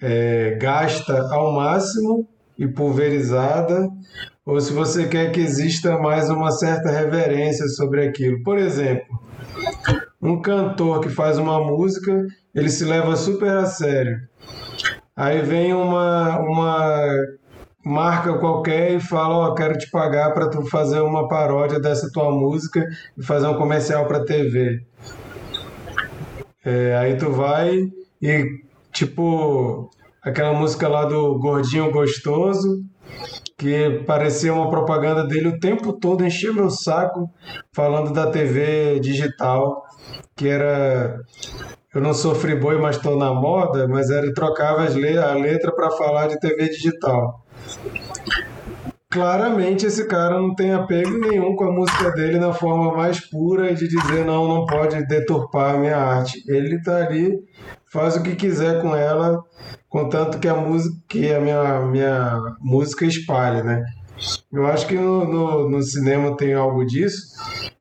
[0.00, 3.88] é, gasta ao máximo e pulverizada,
[4.46, 8.42] ou se você quer que exista mais uma certa reverência sobre aquilo.
[8.44, 9.06] Por exemplo,
[10.22, 12.24] um cantor que faz uma música,
[12.54, 14.18] ele se leva super a sério.
[15.16, 17.06] Aí vem uma, uma
[17.84, 22.30] marca qualquer e fala, ó, quero te pagar para tu fazer uma paródia dessa tua
[22.30, 22.86] música
[23.16, 24.84] e fazer um comercial para TV.
[26.64, 27.88] É, aí tu vai
[28.20, 28.44] e
[28.92, 29.90] tipo
[30.22, 32.84] aquela música lá do Gordinho Gostoso,
[33.56, 37.30] que parecia uma propaganda dele o tempo todo, enchia meu saco
[37.72, 39.82] falando da TV digital,
[40.36, 41.18] que era
[41.94, 45.72] eu não sou friboi, mas estou na moda, mas era trocava as le a letra
[45.72, 47.44] para falar de TV digital.
[49.10, 53.74] Claramente esse cara não tem apego nenhum com a música dele na forma mais pura
[53.74, 56.42] de dizer não, não pode deturpar a minha arte.
[56.46, 57.36] Ele tá ali,
[57.92, 59.42] faz o que quiser com ela,
[59.88, 63.84] contanto que a música, que a minha, minha música espalhe, né?
[64.52, 67.34] Eu acho que no, no, no cinema tem algo disso.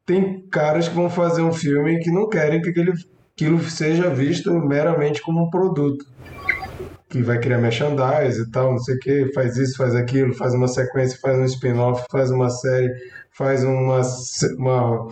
[0.06, 2.94] Tem caras que vão fazer um filme que não querem que aquele,
[3.36, 6.04] aquilo seja visto meramente como um produto
[7.10, 10.54] que vai criar merchandise e tal, não sei o que, faz isso, faz aquilo, faz
[10.54, 12.94] uma sequência, faz um spin-off, faz uma série,
[13.32, 14.02] faz uma,
[14.58, 15.08] uma,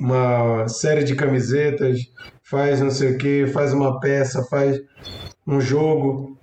[0.00, 1.98] uma série de camisetas,
[2.42, 4.80] faz não sei o que, faz uma peça, faz
[5.46, 6.38] um jogo.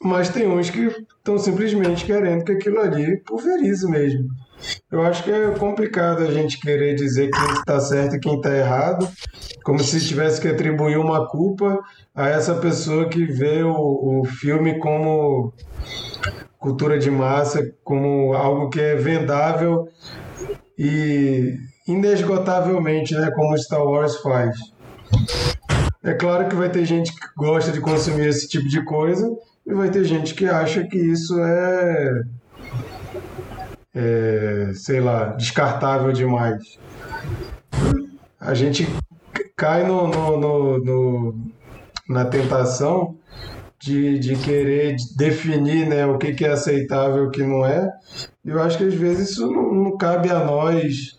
[0.00, 0.86] Mas tem uns que
[1.18, 4.28] estão simplesmente querendo que aquilo ali pulverize mesmo.
[4.90, 8.54] Eu acho que é complicado a gente querer dizer quem está certo e quem está
[8.54, 9.08] errado,
[9.64, 11.80] como se tivesse que atribuir uma culpa
[12.14, 15.52] a essa pessoa que vê o, o filme como
[16.58, 19.88] cultura de massa, como algo que é vendável
[20.78, 21.56] e
[21.88, 24.56] inesgotavelmente, né, como Star Wars faz.
[26.04, 29.28] É claro que vai ter gente que gosta de consumir esse tipo de coisa
[29.66, 32.22] e vai ter gente que acha que isso é
[33.94, 36.78] é, sei lá, descartável demais.
[38.40, 38.88] A gente
[39.56, 41.34] cai no, no, no, no
[42.08, 43.16] na tentação
[43.82, 47.90] de, de querer definir né, o que, que é aceitável e o que não é.
[48.44, 51.16] Eu acho que às vezes isso não, não cabe a nós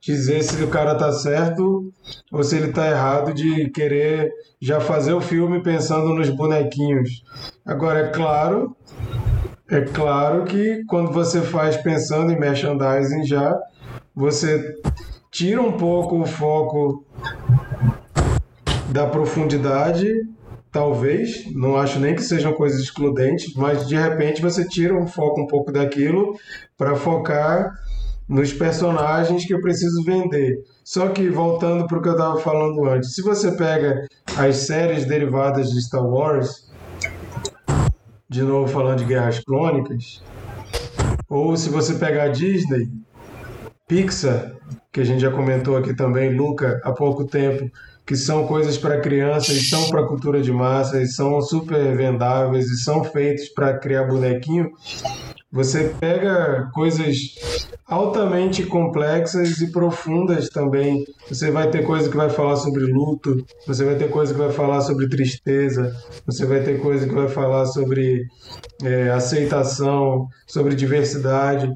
[0.00, 1.92] dizer se o cara tá certo
[2.30, 4.30] ou se ele tá errado de querer
[4.60, 7.24] já fazer o filme pensando nos bonequinhos.
[7.66, 8.76] Agora, é claro
[9.70, 13.58] é claro que quando você faz pensando em merchandising já,
[14.14, 14.74] você
[15.30, 17.04] tira um pouco o foco
[18.90, 20.06] da profundidade,
[20.70, 25.40] talvez, não acho nem que sejam coisas excludentes, mas de repente você tira um foco
[25.40, 26.36] um pouco daquilo
[26.76, 27.72] para focar
[28.28, 30.58] nos personagens que eu preciso vender.
[30.84, 35.06] Só que voltando para o que eu estava falando antes, se você pega as séries
[35.06, 36.63] derivadas de Star Wars,
[38.34, 40.20] de novo falando de Guerras Crônicas,
[41.28, 42.90] ou se você pegar a Disney,
[43.86, 44.56] Pixar,
[44.92, 47.70] que a gente já comentou aqui também, Luca, há pouco tempo,
[48.04, 52.66] que são coisas para crianças, e são para cultura de massa, e são super vendáveis
[52.66, 54.68] e são feitos para criar bonequinho.
[55.54, 61.04] Você pega coisas altamente complexas e profundas também.
[61.28, 64.50] Você vai ter coisa que vai falar sobre luto, você vai ter coisa que vai
[64.50, 65.94] falar sobre tristeza,
[66.26, 68.26] você vai ter coisa que vai falar sobre
[68.82, 71.72] é, aceitação, sobre diversidade.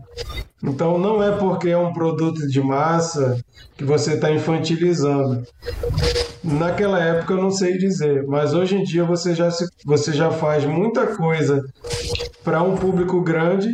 [0.61, 3.39] Então não é porque é um produto de massa
[3.77, 5.47] que você está infantilizando.
[6.43, 10.31] Naquela época eu não sei dizer, mas hoje em dia você já, se, você já
[10.31, 11.65] faz muita coisa
[12.45, 13.69] para um público grande,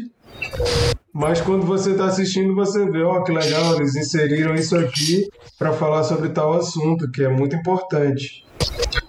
[1.13, 5.29] mas quando você está assistindo você vê, ó, oh, que legal, eles inseriram isso aqui
[5.59, 8.45] para falar sobre tal assunto, que é muito importante.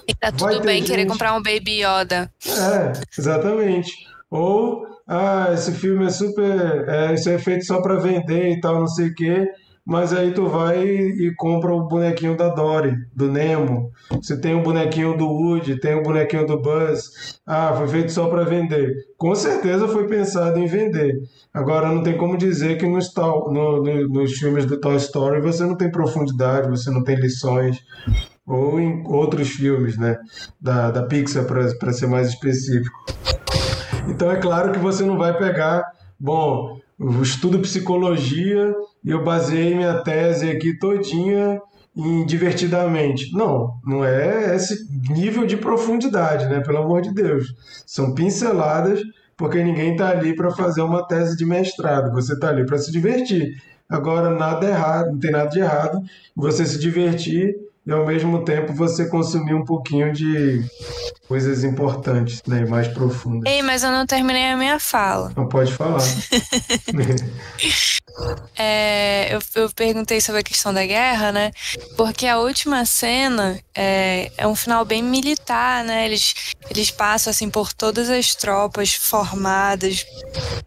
[0.07, 0.91] E tá tudo bem gente...
[0.91, 2.31] querer comprar um Baby Yoda.
[2.45, 3.91] É, exatamente.
[4.29, 6.87] Ou ah, esse filme é super.
[6.87, 9.47] É, isso é feito só para vender e tal, não sei o quê.
[9.85, 13.91] Mas aí tu vai e compra o bonequinho da Dory, do Nemo.
[14.09, 17.39] Você tem o bonequinho do Woody, tem o bonequinho do Buzz.
[17.45, 18.95] Ah, foi feito só para vender.
[19.15, 21.13] Com certeza foi pensado em vender.
[21.53, 25.63] Agora não tem como dizer que nos, no, no, nos filmes do Toy Story você
[25.63, 27.77] não tem profundidade, você não tem lições.
[28.47, 30.17] Ou em outros filmes, né?
[30.59, 33.05] Da, da Pixar, para ser mais específico.
[34.07, 35.83] Então é claro que você não vai pegar,
[36.19, 38.73] bom, eu estudo psicologia
[39.03, 41.61] e eu baseei minha tese aqui todinha
[41.95, 43.31] em divertidamente.
[43.33, 46.61] Não, não é esse nível de profundidade, né?
[46.61, 47.53] Pelo amor de Deus.
[47.85, 49.01] São pinceladas,
[49.37, 52.11] porque ninguém está ali para fazer uma tese de mestrado.
[52.13, 53.53] Você está ali para se divertir.
[53.87, 56.01] Agora, nada errado, não tem nada de errado
[56.35, 57.55] você se divertir
[57.85, 60.65] e ao mesmo tempo você consumir um pouquinho de
[61.27, 63.51] coisas importantes, né, mais profundas.
[63.51, 65.31] Ei, mas eu não terminei a minha fala.
[65.35, 66.01] Não pode falar.
[68.57, 71.51] é, eu, eu, perguntei sobre a questão da guerra, né?
[71.95, 76.05] Porque a última cena é, é um final bem militar, né?
[76.05, 76.33] Eles,
[76.69, 80.05] eles passam assim por todas as tropas formadas,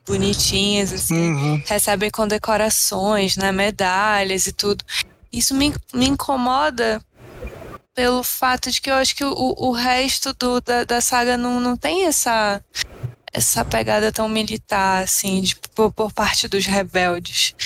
[0.06, 1.62] bonitinhas, assim, uhum.
[1.66, 3.50] recebem condecorações, né?
[3.50, 4.84] Medalhas e tudo.
[5.32, 7.02] Isso me, me incomoda
[7.98, 11.58] pelo fato de que eu acho que o, o resto do, da, da saga não,
[11.58, 12.64] não tem essa
[13.32, 17.56] essa pegada tão militar, assim, de, por, por, parte dos rebeldes.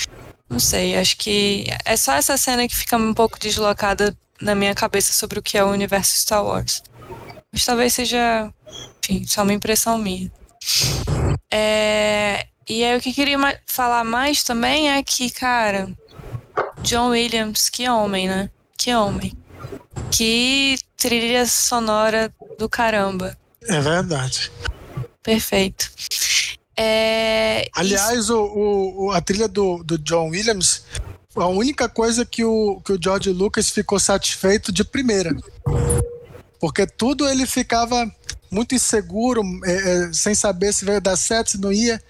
[0.49, 4.73] Não sei, acho que é só essa cena que fica um pouco deslocada na minha
[4.73, 6.81] cabeça sobre o que é o universo Star Wars.
[7.51, 8.51] Mas talvez seja,
[9.03, 10.31] enfim, só uma impressão minha.
[11.51, 15.95] É, E aí o que eu queria ma- falar mais também é que, cara,
[16.81, 18.49] John Williams, que homem, né?
[18.75, 19.42] Que homem.
[20.11, 23.37] Que trilha sonora do caramba.
[23.67, 24.51] É verdade.
[25.21, 25.89] Perfeito.
[26.77, 30.83] É, Aliás, o, o- o- a trilha do, do John Williams
[31.35, 35.31] a única coisa que o, que o George Lucas ficou satisfeito de primeira.
[36.59, 38.09] Porque tudo ele ficava
[38.51, 39.71] muito inseguro, é,
[40.09, 42.01] é, sem saber se ia dar certo, se não ia.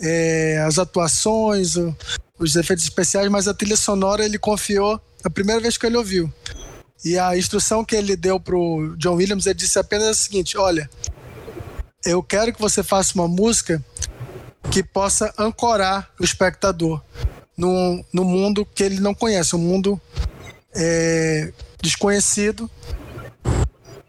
[0.00, 1.96] É, as atuações, o-
[2.38, 6.32] os efeitos especiais, mas a trilha sonora ele confiou a primeira vez que ele ouviu.
[7.04, 10.88] E a instrução que ele deu pro John Williams, ele disse apenas o seguinte: olha,
[12.04, 13.84] eu quero que você faça uma música
[14.70, 17.00] que possa ancorar o espectador
[17.56, 20.00] no, no mundo que ele não conhece, um mundo
[20.74, 21.52] é,
[21.82, 22.70] desconhecido,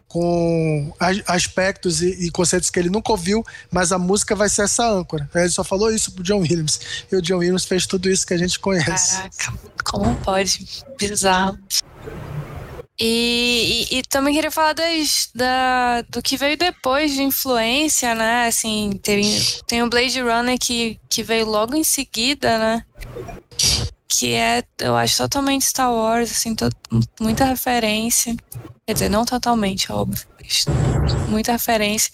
[0.07, 4.64] com as- aspectos e, e conceitos que ele nunca ouviu, mas a música vai ser
[4.64, 5.30] essa âncora.
[5.36, 6.80] Ele só falou isso pro John Williams.
[7.11, 9.16] E o John Williams fez tudo isso que a gente conhece.
[9.18, 9.53] Caraca,
[9.84, 10.84] como pode?
[10.98, 11.57] Bizarro.
[13.02, 18.48] E, e, e também queria falar das, da, do que veio depois de influência, né?
[18.48, 19.24] Assim, tem,
[19.66, 22.86] tem o Blade Runner que, que veio logo em seguida, né?
[24.08, 26.70] Que é, eu acho, totalmente Star Wars, assim, to-
[27.22, 28.36] muita referência.
[28.86, 30.28] Quer dizer, não totalmente, óbvio,
[31.30, 32.12] muita referência.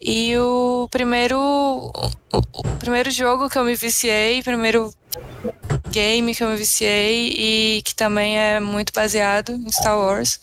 [0.00, 1.90] E o primeiro, o,
[2.32, 4.94] o primeiro jogo que eu me viciei, primeiro
[5.90, 7.32] game que eu me viciei
[7.78, 10.40] e que também é muito baseado em Star Wars.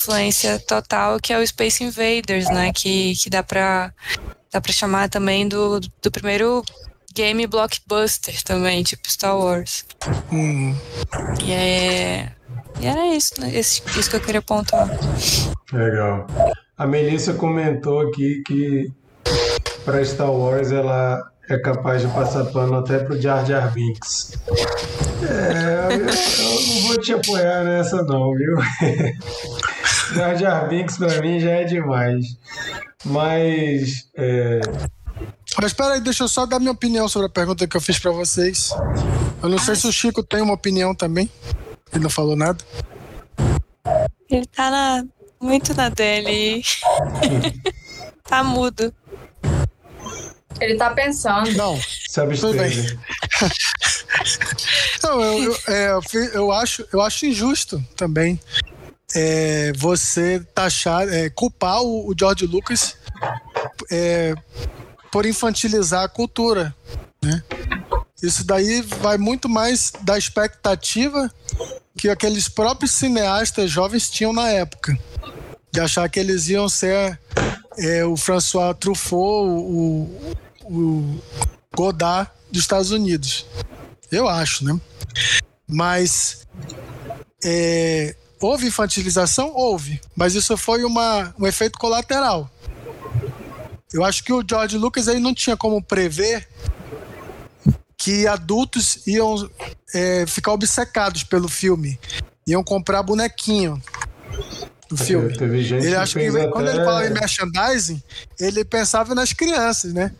[0.00, 2.72] Influência total, que é o Space Invaders, né?
[2.74, 3.92] Que, que dá pra,
[4.52, 6.62] dá pra chamar também do, do primeiro
[7.14, 9.84] game blockbuster também, tipo Star Wars.
[10.32, 10.74] Hum,
[11.46, 12.32] E é.
[12.80, 13.54] E era isso, né?
[13.54, 14.88] Esse- isso que eu queria pontuar.
[15.72, 16.26] Legal.
[16.76, 18.90] A Melissa comentou aqui que
[19.84, 24.32] para Star Wars ela é capaz de passar pano até pro Jar Jar Binks.
[25.22, 28.56] É, eu, eu não vou te apoiar nessa não, viu?
[30.14, 32.24] Jar Jar Binks pra mim já é demais.
[33.04, 34.60] Mas é,
[35.56, 37.98] Mas espera aí, deixa eu só dar minha opinião sobre a pergunta que eu fiz
[37.98, 38.70] pra vocês.
[39.42, 41.30] Eu não sei se o Chico tem uma opinião também.
[41.92, 42.64] Ele não falou nada.
[44.30, 45.04] Ele tá na,
[45.40, 46.62] muito na dele.
[48.24, 48.92] tá mudo.
[50.60, 51.52] Ele tá pensando.
[51.52, 52.98] Não, se absteve.
[55.02, 56.00] Não, eu, eu, é,
[56.34, 58.40] eu acho, eu acho injusto também
[59.14, 62.96] é, você taxar, é, culpar o, o George Lucas
[63.90, 64.34] é,
[65.10, 66.74] por infantilizar a cultura,
[67.22, 67.42] né?
[68.22, 71.30] Isso daí vai muito mais da expectativa
[71.96, 74.98] que aqueles próprios cineastas jovens tinham na época,
[75.70, 77.18] de achar que eles iam ser
[77.78, 81.20] é, o François Truffaut, o, o
[81.74, 83.46] Godard dos Estados Unidos.
[84.10, 84.78] Eu acho, né?
[85.66, 86.46] Mas
[87.44, 89.52] é, houve infantilização?
[89.54, 90.00] Houve.
[90.14, 92.50] Mas isso foi uma, um efeito colateral.
[93.92, 96.48] Eu acho que o George Lucas aí não tinha como prever
[97.96, 99.48] que adultos iam
[99.94, 101.98] é, ficar obcecados pelo filme.
[102.46, 103.82] Iam comprar bonequinho
[104.88, 105.36] do filme.
[105.36, 106.76] Teve gente Ele que acha que fez quando até...
[106.76, 108.02] ele fala em merchandising,
[108.38, 110.12] ele pensava nas crianças, né?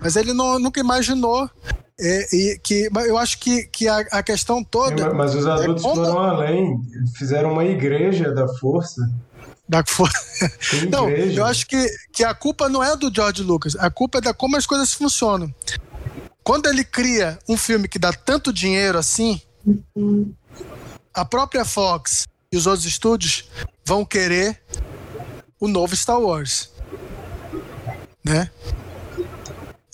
[0.00, 1.48] Mas ele não, nunca imaginou
[2.00, 5.82] é, e que eu acho que, que a, a questão toda É, Mas os adultos
[5.82, 6.80] como- foram além,
[7.16, 9.08] fizeram uma igreja da força.
[9.68, 10.10] da for-
[10.70, 14.18] Tem Não, eu acho que, que a culpa não é do George Lucas, a culpa
[14.18, 15.52] é da como as coisas funcionam.
[16.42, 19.40] Quando ele cria um filme que dá tanto dinheiro assim,
[21.14, 23.48] a própria Fox e os outros estúdios
[23.84, 24.60] vão querer
[25.60, 26.70] o novo Star Wars.
[28.24, 28.50] Né?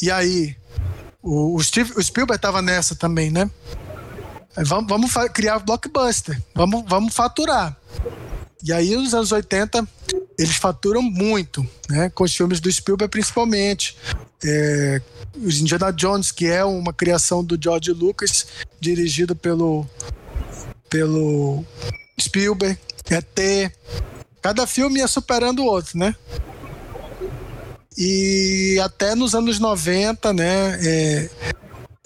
[0.01, 0.57] E aí,
[1.23, 3.51] o, o, Steve, o Spielberg tava nessa também, né?
[4.57, 7.77] Vamos, vamos criar blockbuster, vamos, vamos faturar.
[8.65, 9.87] E aí, nos anos 80,
[10.39, 12.11] eles faturam muito, né?
[12.11, 13.97] Com os filmes do Spielberg, principalmente.
[14.45, 15.01] É,
[15.37, 18.47] os Indiana Jones, que é uma criação do George Lucas,
[18.81, 19.87] dirigido pelo,
[20.89, 21.65] pelo
[22.21, 22.79] Spielberg.
[23.11, 23.73] ET.
[24.43, 26.15] Cada filme ia superando o outro, né?
[27.97, 30.79] E até nos anos 90, né?
[30.81, 31.31] É,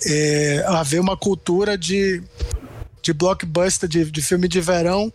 [0.06, 2.22] é, haver uma cultura de,
[3.02, 5.12] de blockbuster, de, de filme de verão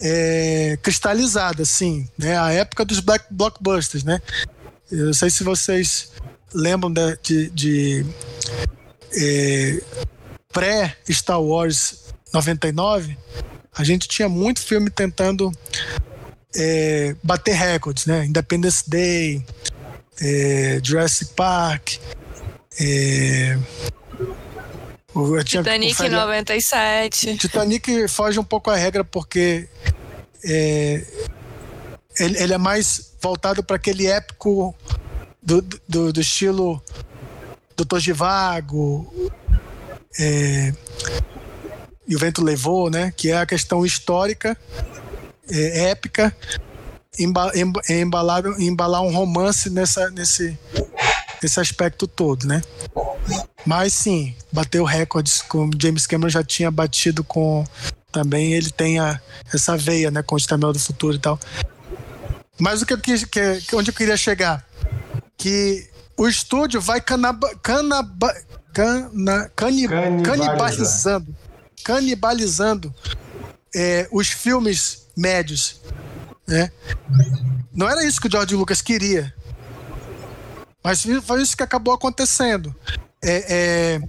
[0.00, 2.38] é, cristalizada, assim, né?
[2.38, 4.20] A época dos black blockbusters, né?
[4.90, 6.10] Eu não sei se vocês
[6.54, 8.06] lembram de, de, de,
[9.12, 9.82] é,
[10.52, 13.16] pré-Star Wars 99,
[13.76, 15.52] a gente tinha muito filme tentando
[16.56, 18.24] é, bater recordes, né?
[18.24, 19.44] Independence Day,
[20.20, 21.94] é, Jurassic Park,
[22.80, 23.58] É...
[25.44, 27.36] tinha Titanic conferi- 97.
[27.38, 29.66] Titanic foge um pouco à regra porque
[30.44, 31.02] é,
[32.18, 34.74] ele, ele é mais voltado para aquele épico
[35.42, 36.82] do, do, do estilo
[37.76, 39.30] Doutor Givago
[40.18, 40.72] é,
[42.06, 43.12] e o vento levou, né?
[43.16, 44.56] Que é a questão histórica,
[45.50, 46.34] é, épica,
[47.18, 50.58] emba, emba- embalado, embalar um romance nessa, nesse,
[51.42, 52.62] nesse aspecto todo, né?
[53.64, 57.64] Mas sim, bateu recordes, como James Cameron já tinha batido com.
[58.12, 59.20] Também ele tem a,
[59.52, 60.22] essa veia, né?
[60.22, 61.38] Com o Exterminador do Futuro e tal.
[62.58, 64.64] Mas o que eu quis, que, onde eu queria chegar?
[65.36, 68.34] Que o estúdio vai canaba, canaba,
[68.72, 70.22] cana, cani, Canibalizar.
[70.24, 71.36] canibalizando,
[71.86, 72.92] canibalizando
[73.72, 75.80] é, os filmes médios,
[76.44, 76.72] né?
[77.72, 79.32] Não era isso que o George Lucas queria.
[80.82, 82.74] Mas foi isso que acabou acontecendo.
[83.22, 84.00] É, é,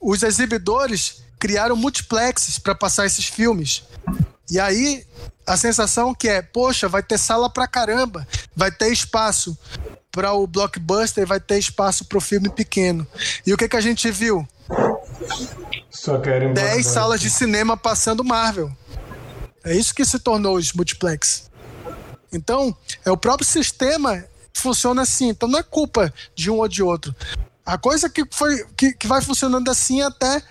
[0.00, 3.84] os exibidores criaram multiplexes para passar esses filmes.
[4.50, 5.06] E aí
[5.46, 8.26] a sensação que é, poxa, vai ter sala pra caramba,
[8.56, 9.56] vai ter espaço
[10.10, 13.06] para o blockbuster, vai ter espaço para o filme pequeno.
[13.46, 14.46] E o que, que a gente viu?
[15.90, 16.92] Só querem 10 blockbuster.
[16.92, 18.70] salas de cinema passando Marvel.
[19.64, 21.50] É isso que se tornou os multiplex.
[22.32, 24.24] Então, é o próprio sistema
[24.60, 25.28] funciona assim.
[25.28, 27.14] Então não é culpa de um ou de outro.
[27.64, 30.42] A coisa que foi que, que vai funcionando assim até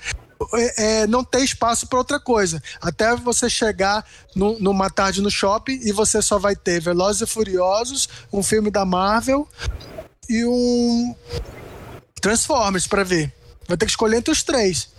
[0.54, 2.62] é, é, não ter espaço para outra coisa.
[2.82, 4.06] Até você chegar
[4.36, 8.72] nu- numa tarde no shopping e você só vai ter Velozes e Furiosos, um filme
[8.72, 9.48] da Marvel
[10.30, 11.16] e um
[12.22, 13.34] Transformers para ver.
[13.68, 14.90] Vai ter que escolher entre os três.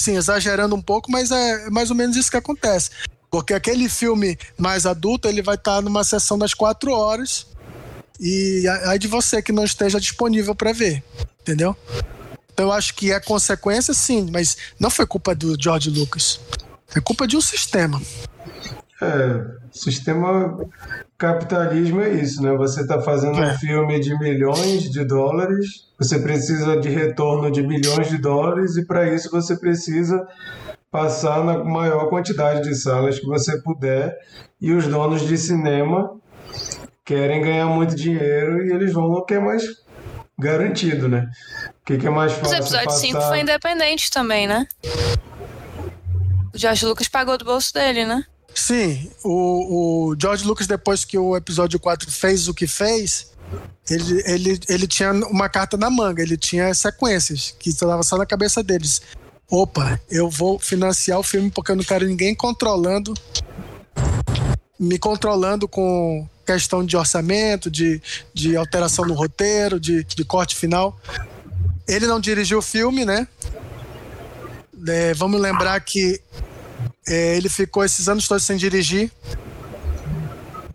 [0.00, 2.90] Sim, exagerando um pouco, mas é mais ou menos isso que acontece.
[3.30, 7.46] Porque aquele filme mais adulto, ele vai estar numa sessão das quatro horas
[8.20, 11.02] e aí de você que não esteja disponível para ver,
[11.40, 11.76] entendeu?
[12.56, 16.40] Então eu acho que é consequência, sim, mas não foi culpa do George Lucas.
[16.96, 18.00] É culpa de um sistema.
[19.02, 20.58] É, sistema
[21.18, 22.56] capitalismo é isso, né?
[22.56, 23.52] Você está fazendo É.
[23.52, 25.66] um filme de milhões de dólares,
[25.98, 30.26] você precisa de retorno de bilhões de dólares e para isso você precisa
[30.90, 34.16] passar na maior quantidade de salas que você puder
[34.58, 36.10] e os donos de cinema
[37.04, 39.62] querem ganhar muito dinheiro e eles vão no que é mais
[40.38, 41.30] garantido, né?
[41.80, 43.28] O que, que é mais Os fácil episódios 5 passar...
[43.28, 44.66] foi independente também, né?
[46.54, 48.24] O George Lucas pagou do bolso dele, né?
[48.54, 53.32] Sim, o, o George Lucas, depois que o episódio 4 fez o que fez,
[53.88, 58.26] ele, ele, ele tinha uma carta na manga, ele tinha sequências que estava só na
[58.26, 59.02] cabeça deles.
[59.50, 63.14] Opa, eu vou financiar o filme porque eu não quero ninguém controlando,
[64.80, 68.00] me controlando com questão de orçamento, de,
[68.32, 70.98] de alteração no roteiro, de, de corte final.
[71.86, 73.26] Ele não dirigiu o filme, né?
[74.88, 76.20] É, vamos lembrar que
[77.08, 79.10] é, ele ficou esses anos todos sem dirigir.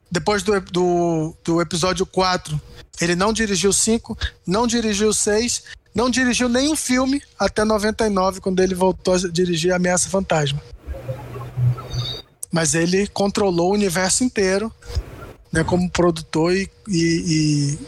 [0.10, 2.60] Depois do, do, do episódio 4,
[3.00, 5.64] ele não dirigiu 5, não dirigiu 6,
[5.96, 10.62] não dirigiu nenhum filme até 99, quando ele voltou a dirigir Ameaça Fantasma.
[12.52, 14.72] Mas ele controlou o universo inteiro,
[15.52, 17.80] né, como produtor e, e, e-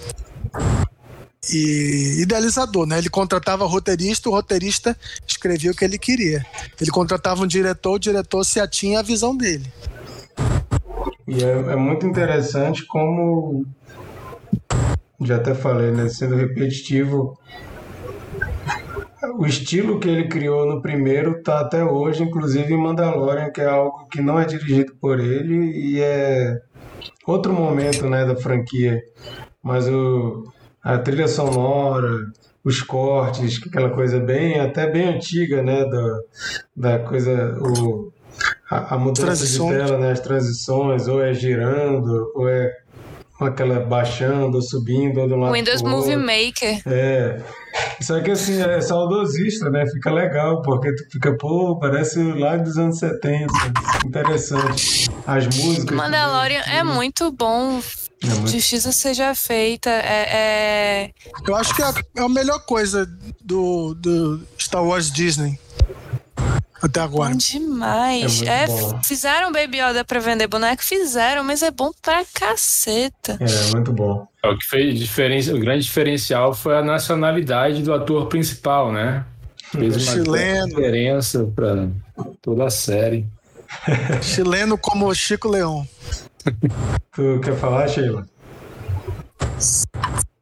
[1.52, 2.98] e idealizador, né?
[2.98, 6.46] Ele contratava roteirista, o roteirista escrevia o que ele queria.
[6.80, 9.72] Ele contratava um diretor, o diretor se atinha à visão dele.
[11.28, 13.66] E é, é muito interessante como,
[15.22, 17.38] já até falei, né, sendo repetitivo,
[19.38, 23.66] o estilo que ele criou no primeiro tá até hoje, inclusive em Mandalorian, que é
[23.66, 26.62] algo que não é dirigido por ele e é
[27.26, 29.02] outro momento, né, da franquia.
[29.62, 30.44] Mas o,
[30.84, 32.32] a trilha sonora,
[32.64, 36.20] os cortes, que aquela coisa bem, até bem antiga, né, da,
[36.76, 38.12] da coisa, o,
[38.70, 39.82] a, a mudança Transições.
[39.82, 42.83] de tela, né, as transições, ou é girando, ou é
[43.40, 46.26] aquela baixando, ou subindo, ou de um lado Windows pro Movie outro.
[46.28, 46.82] Maker.
[46.86, 47.42] É.
[48.02, 49.86] Só que assim, é saudosista, né?
[49.92, 53.48] Fica legal, porque tu fica, pô, parece lá dos anos 70.
[54.06, 55.10] Interessante.
[55.26, 55.96] As músicas.
[55.98, 57.80] Mandalorian também, é muito bom.
[58.24, 59.90] É muito- Justiça seja feita.
[59.90, 61.12] É, é-
[61.48, 63.06] Eu acho que é a, é a melhor coisa
[63.44, 65.60] do, do Star Wars Disney
[66.84, 67.32] até agora.
[67.32, 68.42] bom demais.
[68.42, 68.68] É É,
[69.04, 70.84] fizeram Baby Yoda pra vender boneco?
[70.84, 73.38] Fizeram, mas é bom pra caceta.
[73.40, 74.28] É, muito bom.
[74.44, 79.24] É, O que fez diferença, o grande diferencial foi a nacionalidade do ator principal, né?
[79.72, 80.68] Fez uma Chileno.
[80.68, 81.88] diferença para
[82.42, 83.26] toda a série.
[84.22, 85.88] Chileno como Chico Leão.
[87.16, 88.28] Tu quer falar, Sheila?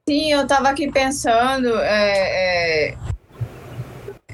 [0.07, 1.77] Sim, eu tava aqui pensando.
[1.80, 2.97] É, é,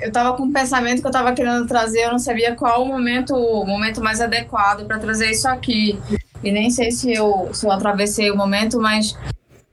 [0.02, 2.88] eu tava com um pensamento que eu tava querendo trazer, eu não sabia qual o
[2.88, 6.00] momento, o momento mais adequado para trazer isso aqui.
[6.44, 9.18] E nem sei se eu, se eu atravessei o momento, mas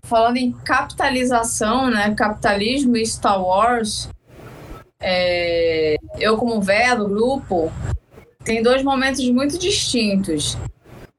[0.03, 2.15] falando em capitalização, né?
[2.15, 4.09] Capitalismo e Star Wars,
[5.01, 7.73] é, eu como velho do grupo,
[8.45, 10.57] tem dois momentos muito distintos.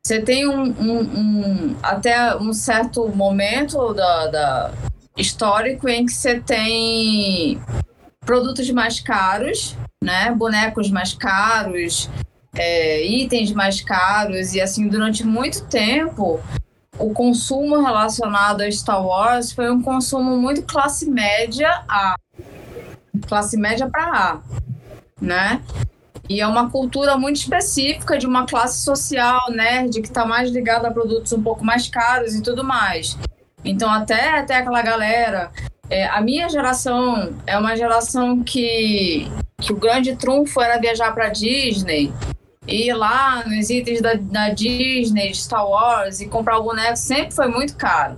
[0.06, 4.72] Você tem um, um, um, até um certo momento da, da
[5.18, 7.60] histórico em que você tem
[8.26, 10.31] produtos mais caros, né?
[10.31, 12.10] Bonecos mais caros,
[12.56, 16.39] é, itens mais caros e assim durante muito tempo
[16.97, 22.15] o consumo relacionado a Star Wars foi um consumo muito classe média A,
[23.27, 24.39] classe média para A,
[25.22, 25.61] né?
[26.27, 30.88] E é uma cultura muito específica de uma classe social nerd que está mais ligada
[30.88, 33.15] a produtos um pouco mais caros e tudo mais.
[33.64, 35.52] Então, até, até aquela galera.
[35.89, 39.27] É, a minha geração é uma geração que,
[39.61, 42.11] que o grande trunfo era viajar para Disney,
[42.67, 47.33] ir lá nos itens da, da Disney, de Star Wars e comprar o boneco sempre
[47.33, 48.17] foi muito caro.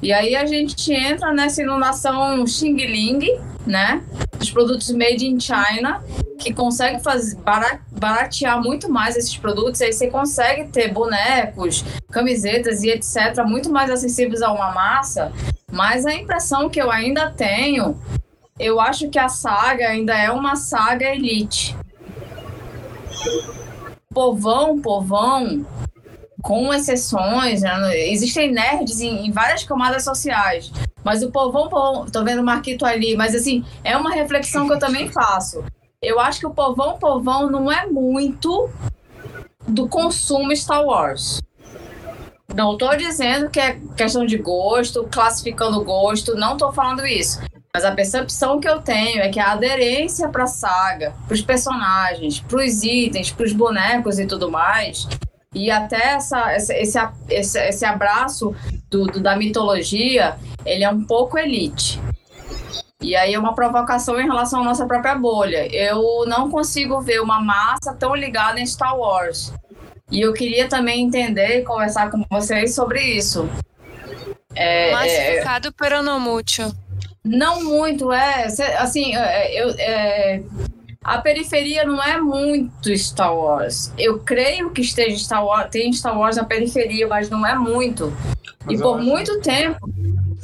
[0.00, 3.18] E aí a gente entra nessa inundação Xing Ling,
[3.66, 4.00] né?
[4.38, 6.04] Dos produtos made in China,
[6.38, 7.36] que consegue fazer,
[7.90, 9.80] baratear muito mais esses produtos.
[9.82, 13.44] Aí você consegue ter bonecos, camisetas e etc.
[13.44, 15.32] muito mais acessíveis a uma massa.
[15.72, 18.00] Mas a impressão que eu ainda tenho,
[18.56, 21.76] eu acho que a saga ainda é uma saga elite.
[24.14, 25.66] Povão, povão,
[26.42, 27.98] com exceções, né?
[28.08, 30.70] existem nerds em, em, várias camadas sociais,
[31.02, 34.72] mas o povão, povão, tô vendo o Marquito ali, mas assim, é uma reflexão que
[34.72, 35.64] eu também faço.
[36.00, 38.70] Eu acho que o povão, povão não é muito
[39.66, 41.40] do consumo Star Wars.
[42.54, 47.40] Não estou dizendo que é questão de gosto, classificando gosto, não estou falando isso.
[47.74, 51.42] Mas a percepção que eu tenho é que a aderência para a saga, para os
[51.42, 55.06] personagens, para os itens, para os bonecos e tudo mais,
[55.58, 56.72] e até essa, esse,
[57.28, 58.54] esse, esse abraço
[58.88, 62.00] do, do, da mitologia, ele é um pouco elite.
[63.00, 65.66] E aí é uma provocação em relação à nossa própria bolha.
[65.74, 69.52] Eu não consigo ver uma massa tão ligada em Star Wars.
[70.12, 73.48] E eu queria também entender e conversar com vocês sobre isso.
[74.54, 76.72] É, Massificado é, peronomútil.
[77.24, 78.46] Não muito, é.
[78.78, 80.42] Assim, é, eu, é,
[81.08, 83.92] a periferia não é muito Star Wars.
[83.96, 88.12] Eu creio que esteja Star Wars, tem Star Wars na periferia, mas não é muito.
[88.64, 89.04] Mas e por acho...
[89.04, 89.90] muito tempo.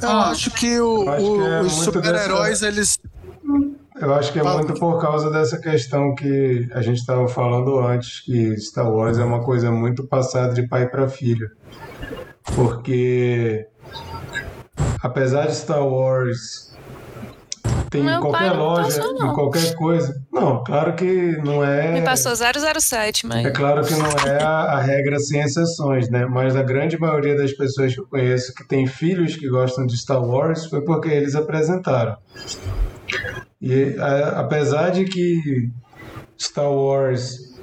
[0.01, 2.67] Eu ah, acho que, o, acho o, que é os super-heróis, dessa...
[2.67, 2.99] eles.
[4.01, 8.19] Eu acho que é muito por causa dessa questão que a gente estava falando antes,
[8.21, 11.49] que Star Wars é uma coisa muito passada de pai para filho.
[12.55, 13.67] Porque
[15.01, 16.74] apesar de Star Wars
[17.95, 20.15] tem em qualquer loja, passou, em qualquer coisa.
[20.31, 21.91] Não, claro que não é.
[21.91, 23.45] Me passou 007, mas.
[23.45, 26.25] É claro que não é a, a, regra sem exceções, né?
[26.25, 29.97] Mas a grande maioria das pessoas que eu conheço que tem filhos que gostam de
[29.97, 32.17] Star Wars foi porque eles apresentaram.
[33.61, 35.69] E a, apesar de que
[36.37, 37.55] Star Wars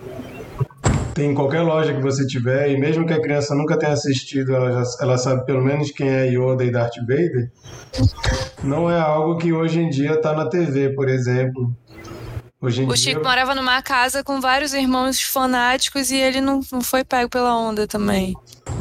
[1.14, 4.54] tem em qualquer loja que você tiver, e mesmo que a criança nunca tenha assistido,
[4.54, 7.50] ela, já, ela sabe pelo menos quem é Yoda e Darth Vader.
[8.62, 11.74] Não é algo que hoje em dia está na TV, por exemplo.
[12.60, 12.96] Hoje em o dia...
[12.96, 17.56] Chico morava numa casa com vários irmãos fanáticos e ele não, não foi pego pela
[17.58, 18.34] onda também.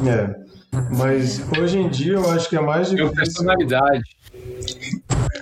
[0.07, 0.51] É.
[0.95, 3.07] Mas hoje em dia eu acho que é mais difícil.
[3.07, 4.03] Tem personalidade.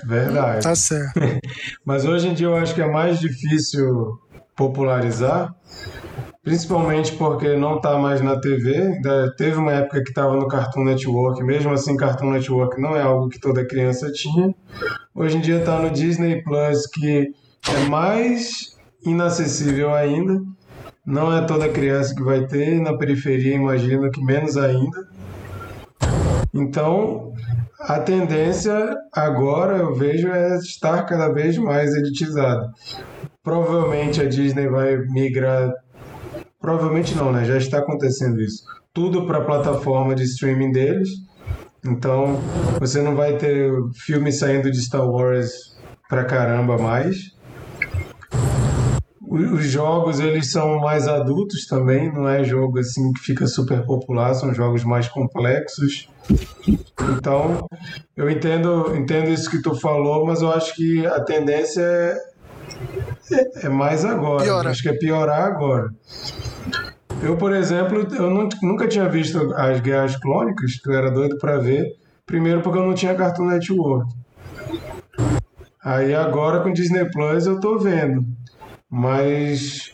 [0.05, 0.63] Verdade.
[0.63, 1.19] Tá certo.
[1.85, 4.17] Mas hoje em dia eu acho que é mais difícil
[4.55, 5.53] popularizar
[6.49, 8.99] principalmente porque não está mais na TV.
[9.37, 13.29] Teve uma época que estava no Cartoon Network, mesmo assim, Cartoon Network não é algo
[13.29, 14.51] que toda criança tinha.
[15.13, 17.31] Hoje em dia está no Disney Plus, que
[17.71, 20.41] é mais inacessível ainda.
[21.05, 25.07] Não é toda criança que vai ter, na periferia, imagino que menos ainda.
[26.51, 27.31] Então,
[27.81, 32.71] a tendência agora eu vejo é estar cada vez mais elitizada.
[33.43, 35.71] Provavelmente a Disney vai migrar
[36.59, 37.45] Provavelmente não, né?
[37.45, 38.63] Já está acontecendo isso.
[38.93, 41.09] Tudo para a plataforma de streaming deles.
[41.85, 42.39] Então,
[42.79, 43.71] você não vai ter
[44.05, 45.77] filme saindo de Star Wars
[46.09, 47.31] pra caramba mais.
[49.21, 54.33] Os jogos, eles são mais adultos também, não é jogo assim que fica super popular,
[54.33, 56.09] são jogos mais complexos.
[57.15, 57.67] Então,
[58.17, 62.17] eu entendo, entendo isso que tu falou, mas eu acho que a tendência é,
[63.31, 64.43] é, é mais agora.
[64.43, 64.69] Piora.
[64.69, 65.89] Acho que é piorar agora.
[67.21, 68.29] Eu, por exemplo, eu
[68.61, 71.85] nunca tinha visto as Guerras Clônicas, que eu era doido para ver.
[72.25, 74.13] Primeiro porque eu não tinha Cartoon Network.
[75.83, 78.25] Aí agora com Disney Plus eu tô vendo.
[78.89, 79.93] Mas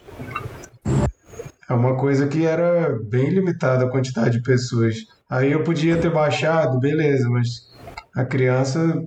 [1.70, 4.96] é uma coisa que era bem limitada a quantidade de pessoas.
[5.30, 7.65] Aí eu podia ter baixado, beleza, mas
[8.16, 9.04] a criança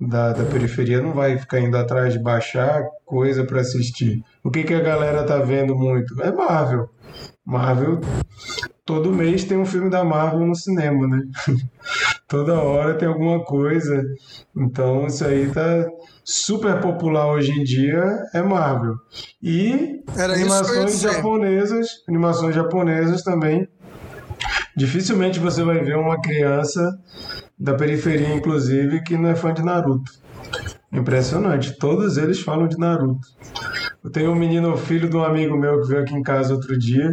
[0.00, 4.22] da, da periferia não vai ficar indo atrás de baixar coisa para assistir.
[4.42, 6.20] O que, que a galera tá vendo muito?
[6.20, 6.90] É Marvel.
[7.44, 8.00] Marvel,
[8.84, 11.22] todo mês tem um filme da Marvel no cinema, né?
[12.26, 14.02] Toda hora tem alguma coisa.
[14.56, 15.86] Então isso aí tá
[16.24, 18.02] super popular hoje em dia
[18.34, 18.94] é Marvel.
[19.42, 23.68] E Era animações japonesas, animações japonesas também.
[24.76, 26.98] Dificilmente você vai ver uma criança
[27.58, 30.10] da periferia, inclusive, que não é fã de Naruto.
[30.92, 33.26] Impressionante, todos eles falam de Naruto.
[34.02, 36.78] Eu tenho um menino, filho de um amigo meu que veio aqui em casa outro
[36.78, 37.10] dia.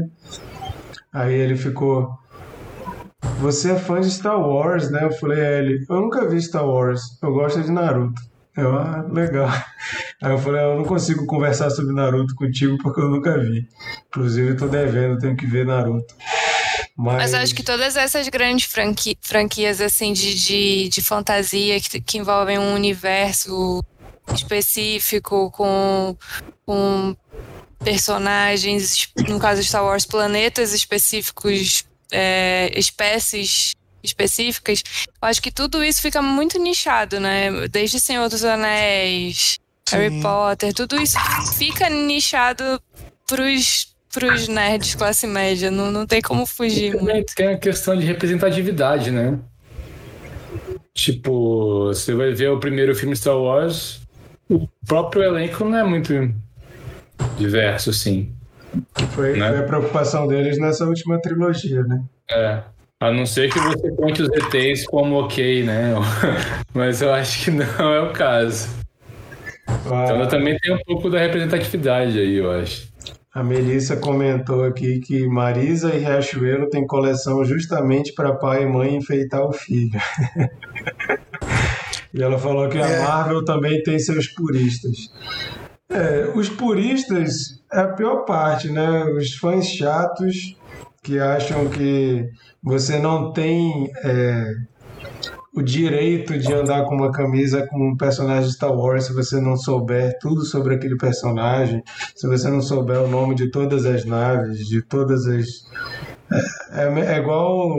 [1.13, 2.09] Aí ele ficou.
[3.39, 5.03] Você é fã de Star Wars, né?
[5.03, 8.21] Eu falei a ele, eu nunca vi Star Wars, eu gosto de Naruto.
[8.57, 9.47] Eu, ah, legal.
[10.21, 13.65] Aí eu falei, eu não consigo conversar sobre Naruto contigo porque eu nunca vi.
[14.07, 16.13] Inclusive, tô devendo, tenho que ver Naruto.
[17.01, 22.01] Mas, Mas acho que todas essas grandes franqui franquias assim de, de, de fantasia que,
[22.01, 23.81] que envolvem um universo
[24.35, 26.17] específico com,
[26.65, 27.15] com
[27.81, 33.71] personagens, no caso de Star Wars, planetas específicos, é, espécies
[34.03, 34.83] específicas,
[35.21, 37.65] eu acho que tudo isso fica muito nichado, né?
[37.69, 39.57] Desde Senhor dos Anéis,
[39.87, 39.95] Sim.
[39.95, 41.17] Harry Potter, tudo isso
[41.57, 42.81] fica nichado
[43.25, 47.35] pros pros nerds classe média, não, não tem como fugir Também muito.
[47.35, 49.39] Tem a questão de representatividade, né?
[50.93, 54.01] Tipo, você vai ver o primeiro filme Star Wars,
[54.49, 56.33] o próprio elenco não é muito
[57.37, 58.33] diverso, assim.
[59.11, 59.49] Foi, né?
[59.49, 62.03] foi a preocupação deles nessa última trilogia, né?
[62.29, 62.61] É.
[63.01, 65.93] A não ser que você conte os ETs como ok, né?
[66.73, 68.67] Mas eu acho que não é o caso.
[69.67, 72.89] Ah, então também tem um pouco da representatividade aí, eu acho.
[73.39, 78.97] A Melissa comentou aqui que Marisa e Riachuelo tem coleção justamente para pai e mãe
[78.97, 79.97] enfeitar o filho.
[82.13, 82.99] e ela falou que a é.
[82.99, 85.09] Marvel também tem seus puristas.
[85.89, 89.05] É, os puristas é a pior parte, né?
[89.05, 90.57] Os fãs chatos
[91.01, 92.27] que acham que
[92.61, 94.53] você não tem é,
[95.55, 99.39] o direito de andar com uma camisa com um personagem de Star Wars se você
[99.41, 101.83] não souber tudo sobre aquele personagem,
[102.15, 105.47] se você não souber o nome de todas as naves, de todas as.
[106.71, 107.75] É, é, é igual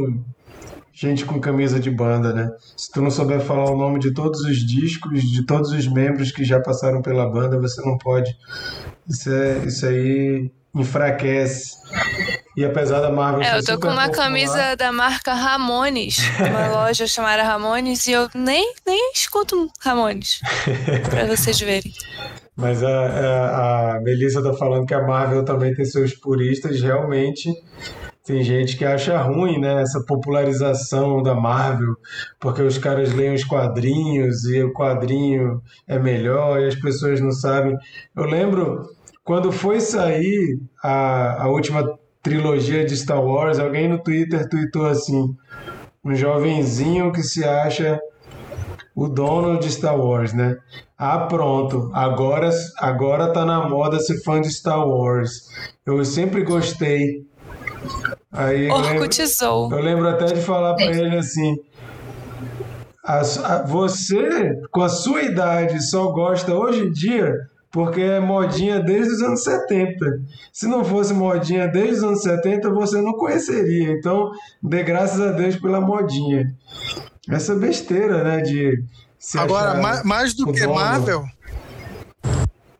[0.93, 2.51] gente com camisa de banda, né?
[2.77, 6.33] Se tu não souber falar o nome de todos os discos, de todos os membros
[6.33, 8.37] que já passaram pela banda, você não pode.
[9.09, 11.79] Isso, é, isso aí enfraquece.
[12.57, 13.43] E apesar da Marvel.
[13.43, 18.13] É, eu tô com uma popular, camisa da marca Ramones, uma loja chamada Ramones, e
[18.13, 20.41] eu nem, nem escuto Ramones.
[21.09, 21.93] pra vocês verem.
[22.57, 27.51] Mas a, a, a Melissa tá falando que a Marvel também tem seus puristas, realmente.
[28.25, 31.97] Tem gente que acha ruim, né, essa popularização da Marvel,
[32.39, 37.33] porque os caras leem os quadrinhos e o quadrinho é melhor e as pessoas não
[37.33, 37.77] sabem.
[38.15, 38.87] Eu lembro
[39.31, 45.37] quando foi sair a, a última trilogia de Star Wars, alguém no Twitter tweetou assim:
[46.05, 48.01] um jovenzinho que se acha
[48.93, 50.57] o dono de Star Wars, né?
[50.99, 55.47] Ah, pronto, agora agora tá na moda ser fã de Star Wars.
[55.87, 57.25] Eu sempre gostei.
[58.33, 59.09] Aí eu lembro,
[59.71, 61.57] eu lembro até de falar para ele assim:
[63.05, 67.33] a, a, você, com a sua idade, só gosta hoje em dia
[67.71, 70.23] porque é modinha desde os anos 70.
[70.53, 73.93] Se não fosse modinha desde os anos 70, você não conheceria.
[73.93, 74.31] Então,
[74.63, 76.53] dê graças a Deus pela modinha.
[77.29, 78.85] Essa besteira, né, de
[79.35, 80.75] Agora, mais, mais do que dono.
[80.75, 81.25] Marvel,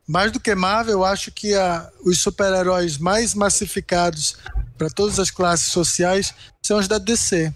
[0.09, 4.37] mais do que Marvel, eu acho que a, os super-heróis mais massificados
[4.77, 7.53] para todas as classes sociais são os da DC.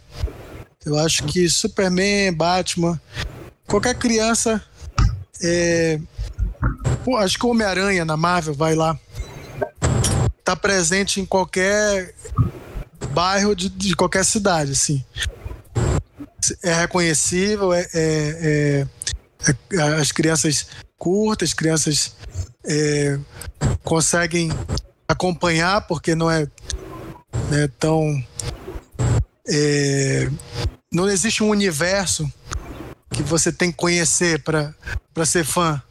[0.84, 3.00] Eu acho que Superman, Batman,
[3.66, 4.62] qualquer criança
[5.42, 5.98] é,
[7.04, 8.98] Pô, acho que o Homem-Aranha na Marvel vai lá.
[10.42, 12.14] Tá presente em qualquer
[13.12, 15.04] bairro de, de qualquer cidade, assim.
[16.62, 18.86] É reconhecível, é, é,
[19.46, 20.66] é, é as crianças
[20.98, 22.14] curtas, as crianças
[22.66, 23.18] é,
[23.82, 24.50] conseguem
[25.08, 26.46] acompanhar porque não é
[27.50, 28.22] né, tão
[29.46, 30.28] é,
[30.92, 32.30] não existe um universo
[33.10, 34.74] que você tem que conhecer para
[35.24, 35.82] ser fã.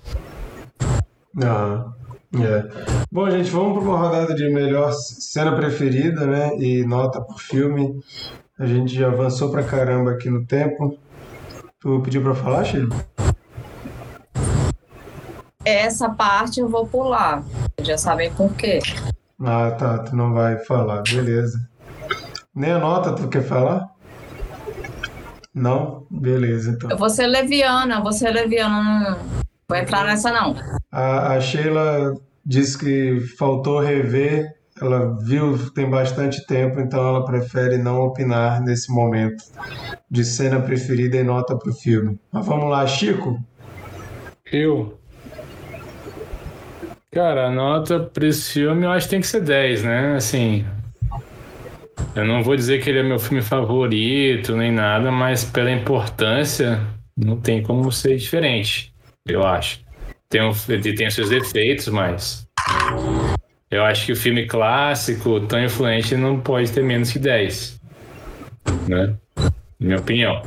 [1.43, 1.91] Ah,
[2.35, 3.03] é.
[3.11, 6.55] Bom, gente, vamos para uma rodada de melhor cena preferida, né?
[6.57, 7.99] E nota por filme.
[8.57, 10.97] A gente já avançou pra caramba aqui no tempo.
[11.79, 12.95] Tu pediu pra falar, Sheila?
[15.65, 17.43] Essa parte eu vou pular.
[17.81, 18.79] Já sabem por quê.
[19.39, 19.99] Ah, tá.
[19.99, 21.03] Tu não vai falar.
[21.03, 21.59] Beleza.
[22.55, 23.89] Nem a nota tu quer falar?
[25.53, 26.05] Não?
[26.09, 26.89] Beleza, então.
[26.89, 29.17] Eu vou ser leviana, vou ser leviana.
[29.19, 29.42] Não
[29.73, 30.55] vou entrar nessa, não.
[30.91, 32.13] A, a Sheila
[32.45, 34.53] disse que faltou rever.
[34.79, 39.43] Ela viu tem bastante tempo, então ela prefere não opinar nesse momento
[40.09, 42.19] de cena preferida e nota pro filme.
[42.31, 43.39] Mas vamos lá, Chico.
[44.51, 44.97] Eu.
[47.11, 50.15] Cara, a nota pra esse filme eu acho que tem que ser 10, né?
[50.15, 50.65] Assim.
[52.15, 56.81] Eu não vou dizer que ele é meu filme favorito nem nada, mas pela importância,
[57.15, 58.92] não tem como ser diferente,
[59.25, 59.81] eu acho.
[60.29, 62.47] Tem, um, tem seus defeitos, mas.
[63.71, 67.81] Eu acho que o filme clássico, tão influente, não pode ter menos que 10.
[68.87, 69.15] Né?
[69.79, 70.41] Minha opinião.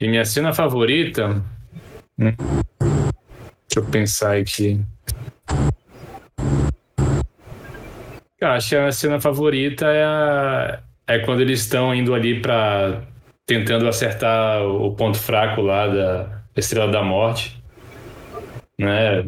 [0.00, 1.42] E minha cena favorita.
[2.18, 2.32] Hum,
[2.80, 4.80] deixa eu pensar aqui.
[8.40, 13.02] Eu acho que a cena favorita é, a, é quando eles estão indo ali para
[13.46, 17.62] tentando acertar o ponto fraco lá da Estrela da Morte,
[18.78, 19.24] né?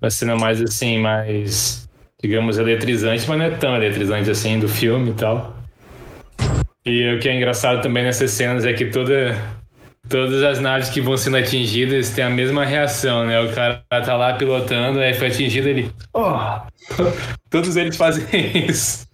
[0.00, 1.88] A cena mais assim, mais
[2.20, 5.56] digamos eletrizante, mas não é tão eletrizante assim do filme e tal.
[6.84, 9.36] E o que é engraçado também nessas cenas é que toda
[10.08, 13.40] todas as naves que vão sendo atingidas têm a mesma reação, né?
[13.40, 15.92] O cara tá lá pilotando, aí foi atingido ele.
[16.12, 16.36] Oh!
[17.50, 18.24] Todos eles fazem
[18.68, 19.06] isso.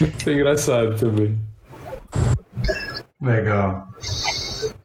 [0.00, 1.38] Isso é engraçado também.
[3.22, 3.88] Legal.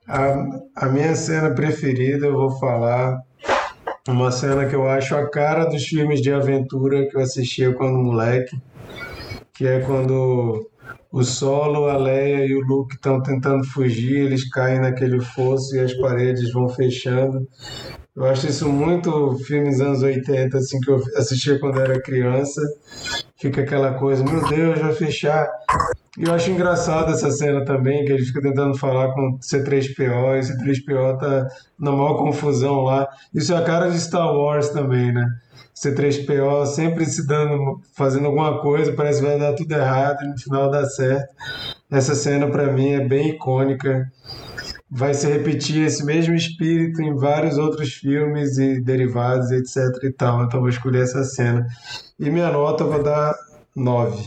[0.08, 3.18] A, a minha cena preferida, eu vou falar
[4.08, 7.98] uma cena que eu acho a cara dos filmes de aventura que eu assistia quando
[7.98, 8.62] moleque,
[9.54, 10.70] que é quando
[11.12, 15.80] o Solo, a Leia e o Luke estão tentando fugir, eles caem naquele fosso e
[15.80, 17.48] as paredes vão fechando.
[18.16, 22.62] Eu acho isso muito filmes anos 80, assim, que eu assistia quando era criança.
[23.40, 25.48] Fica aquela coisa, meu Deus, vai fechar.
[26.18, 30.42] E eu acho engraçado essa cena também, que ele fica tentando falar com C3PO, e
[30.42, 31.48] C3PO tá
[31.80, 33.08] na maior confusão lá.
[33.34, 35.26] Isso é a cara de Star Wars também, né?
[35.76, 40.38] C3PO sempre se dando, fazendo alguma coisa, parece que vai dar tudo errado e no
[40.38, 41.34] final dá certo.
[41.90, 44.06] Essa cena para mim é bem icônica.
[44.90, 50.44] Vai se repetir esse mesmo espírito em vários outros filmes e derivados, etc e tal.
[50.44, 51.66] Então vou escolher essa cena.
[52.20, 53.34] E minha nota eu vou dar
[53.76, 54.24] 9.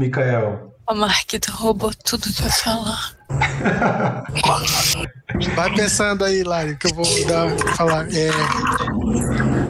[0.00, 0.74] Mikael.
[0.88, 3.14] O Marquito roubou tudo que eu falar.
[5.54, 8.08] Vai pensando aí, Lari, que eu vou dar, falar.
[8.12, 8.30] É,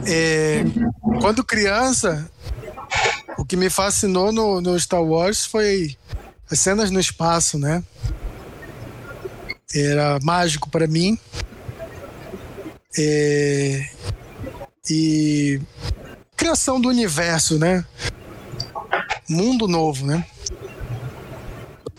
[0.07, 0.63] é,
[1.19, 2.31] quando criança,
[3.37, 5.95] o que me fascinou no, no Star Wars foi
[6.49, 7.83] as cenas no espaço, né?
[9.75, 11.19] Era mágico para mim.
[12.97, 13.85] É,
[14.89, 15.61] e
[16.35, 17.85] criação do universo, né?
[19.29, 20.25] Mundo novo, né?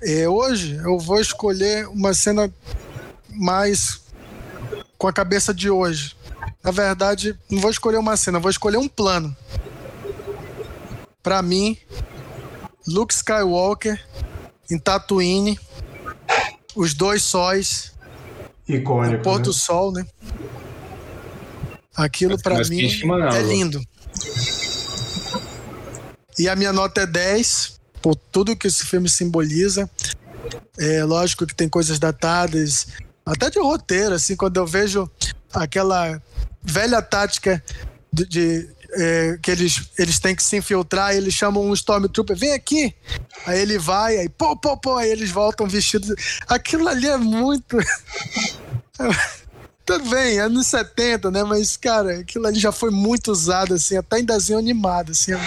[0.03, 2.53] É, hoje eu vou escolher uma cena
[3.31, 4.01] mais
[4.99, 6.17] com a cabeça de hoje.
[6.63, 9.37] Na verdade, não vou escolher uma cena, vou escolher um plano.
[11.23, 11.77] Para mim,
[12.87, 14.05] Luke Skywalker
[14.71, 15.59] em Tatooine,
[16.75, 17.93] os dois sóis,
[18.69, 19.21] Icônico.
[19.21, 19.45] o pôr né?
[19.45, 20.07] do sol, né?
[21.95, 23.27] Aquilo para mais mim quente, mano.
[23.27, 23.81] é lindo.
[26.39, 29.89] E a minha nota é 10, por tudo que esse filme simboliza.
[30.79, 32.89] É lógico que tem coisas datadas,
[33.25, 35.09] até de roteiro, assim, quando eu vejo
[35.53, 36.21] aquela
[36.63, 37.63] velha tática
[38.13, 42.53] de, de, é, que eles, eles têm que se infiltrar, eles chamam um Stormtrooper, vem
[42.53, 42.95] aqui!
[43.47, 46.15] Aí ele vai, aí pô, pô, pô, aí eles voltam vestidos.
[46.47, 47.79] Aquilo ali é muito.
[49.85, 51.43] Tudo bem, anos 70, né?
[51.43, 55.33] Mas, cara, aquilo ali já foi muito usado, assim, até em desenho animado, assim.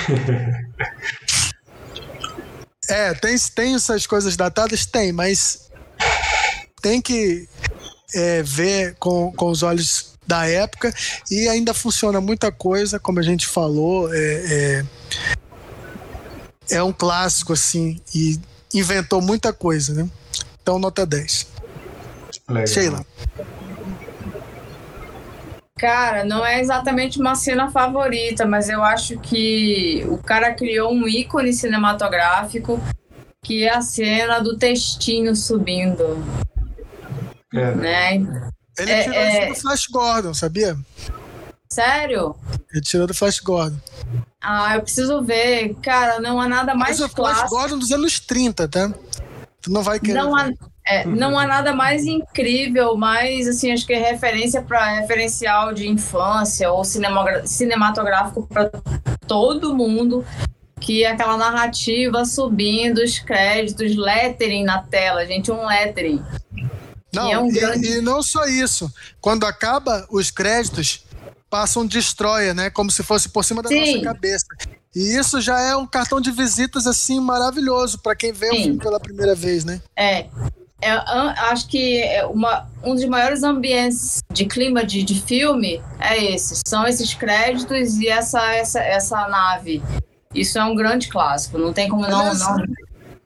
[2.88, 4.86] É, tem, tem essas coisas datadas?
[4.86, 5.72] Tem, mas
[6.82, 7.50] tem que
[8.14, 10.94] é, ver com, com os olhos da época
[11.30, 14.86] e ainda funciona muita coisa, como a gente falou, é, é,
[16.78, 18.40] é um clássico, assim, e
[18.74, 20.10] inventou muita coisa, né?
[20.62, 21.48] Então, nota 10.
[22.50, 22.68] Legal.
[22.68, 23.06] Sheila.
[25.78, 31.06] Cara, não é exatamente uma cena favorita, mas eu acho que o cara criou um
[31.08, 32.80] ícone cinematográfico
[33.44, 36.18] que é a cena do textinho subindo,
[37.54, 38.16] É, né?
[38.80, 39.40] Ele É, tirou é.
[39.40, 40.78] isso do Flash Gordon, sabia?
[41.70, 42.36] Sério?
[42.72, 43.78] Ele tirou do Flash Gordon.
[44.42, 45.76] Ah, eu preciso ver.
[45.82, 47.50] Cara, não há nada mais Mas é o Flash clássico.
[47.50, 48.94] Gordon dos anos 30, tá?
[49.62, 50.14] Tu não vai querer.
[50.14, 50.58] Não há, ver.
[50.88, 55.88] É, não há nada mais incrível, mais assim, acho que é referência para referencial de
[55.88, 58.70] infância ou cinematográfico para
[59.28, 60.24] todo mundo
[60.80, 66.24] que é aquela narrativa subindo os créditos, lettering na tela, gente, um lettering.
[67.12, 67.88] Não, é um grande...
[67.88, 68.92] e, e, não só isso.
[69.20, 71.04] Quando acaba os créditos,
[71.50, 72.70] passa um destroyer, né?
[72.70, 73.80] Como se fosse por cima da Sim.
[73.80, 74.46] nossa cabeça.
[74.94, 78.54] E isso já é um cartão de visitas assim maravilhoso para quem vê Sim.
[78.54, 79.82] o filme pela primeira vez, né?
[79.96, 80.28] É.
[80.86, 80.92] É,
[81.50, 86.62] acho que é uma, um dos maiores ambientes de clima de, de filme é esse.
[86.68, 89.82] São esses créditos e essa, essa, essa nave.
[90.32, 92.20] Isso é um grande clássico, não tem como não.
[92.20, 92.66] Aliás, não...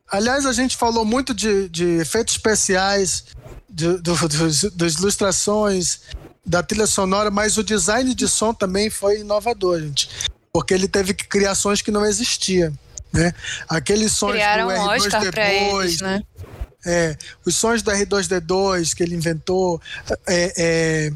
[0.10, 3.26] aliás a gente falou muito de, de efeitos especiais,
[3.70, 6.00] de, do, dos, das ilustrações,
[6.46, 10.10] da trilha sonora, mas o design de som também foi inovador, gente.
[10.54, 12.74] Porque ele teve criações que não existiam.
[13.12, 13.34] Né?
[13.68, 16.22] Aqueles sons Criaram do R2D2, eles, né?
[16.86, 17.16] É,
[17.46, 19.82] os sons do R2D2 que ele inventou,
[20.28, 21.12] é, é,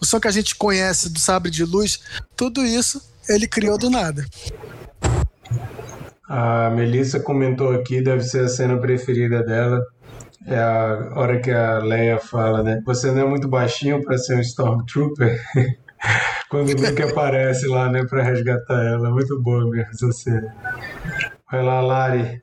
[0.00, 2.00] o som que a gente conhece do Sabre de Luz,
[2.36, 4.24] tudo isso ele criou do nada.
[6.28, 9.84] A Melissa comentou aqui, deve ser a cena preferida dela.
[10.46, 12.80] É a hora que a Leia fala, né?
[12.86, 15.40] Você não é muito baixinho para ser um Stormtrooper.
[16.48, 19.10] Quando o Luke aparece lá, né, para resgatar ela.
[19.10, 20.54] Muito boa mesmo essa cena.
[21.50, 22.42] Vai lá, Lari.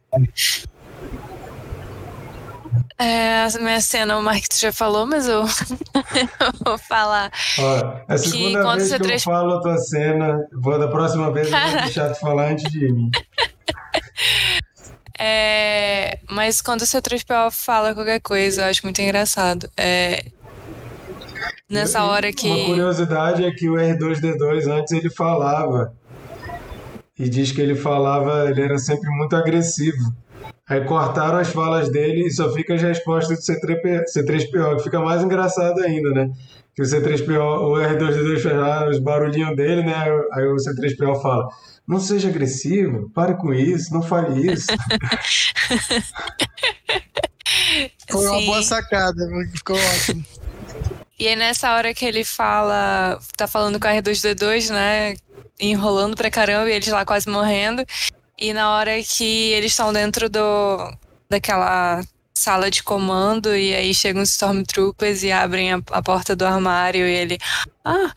[2.97, 5.43] É, a minha cena, o Mark já falou, mas eu,
[6.65, 7.31] vou falar.
[7.59, 7.77] Ó,
[8.07, 10.47] é a segunda vez que eu falo a tua cena.
[10.53, 13.11] Vou, da próxima vez eu vou deixar tu falar antes de mim.
[15.19, 19.67] É, mas quando o C3PO fala qualquer coisa, eu acho muito engraçado.
[19.75, 20.25] É,
[21.69, 22.47] nessa hora que.
[22.47, 25.93] Uma curiosidade é que o R2D2 antes ele falava.
[27.17, 30.13] E diz que ele falava, ele era sempre muito agressivo.
[30.69, 35.23] Aí cortaram as falas dele e só fica as respostas do C3PO, que fica mais
[35.23, 36.29] engraçado ainda, né?
[36.75, 39.95] Que o C3PO, o R2D2 faz os barulhinhos dele, né?
[40.33, 41.47] Aí o C3PO fala:
[41.87, 44.67] Não seja agressivo, pare com isso, não fale isso.
[48.11, 50.25] Foi uma boa sacada, ficou ótimo.
[51.19, 55.15] E aí nessa hora que ele fala, tá falando com o R2D2, né?
[55.59, 57.83] Enrolando pra caramba e eles lá quase morrendo.
[58.37, 60.93] E na hora que eles estão dentro do
[61.29, 62.01] daquela
[62.33, 67.05] sala de comando e aí chegam os Stormtroopers e abrem a, a porta do armário
[67.05, 67.37] e ele
[67.83, 68.13] ah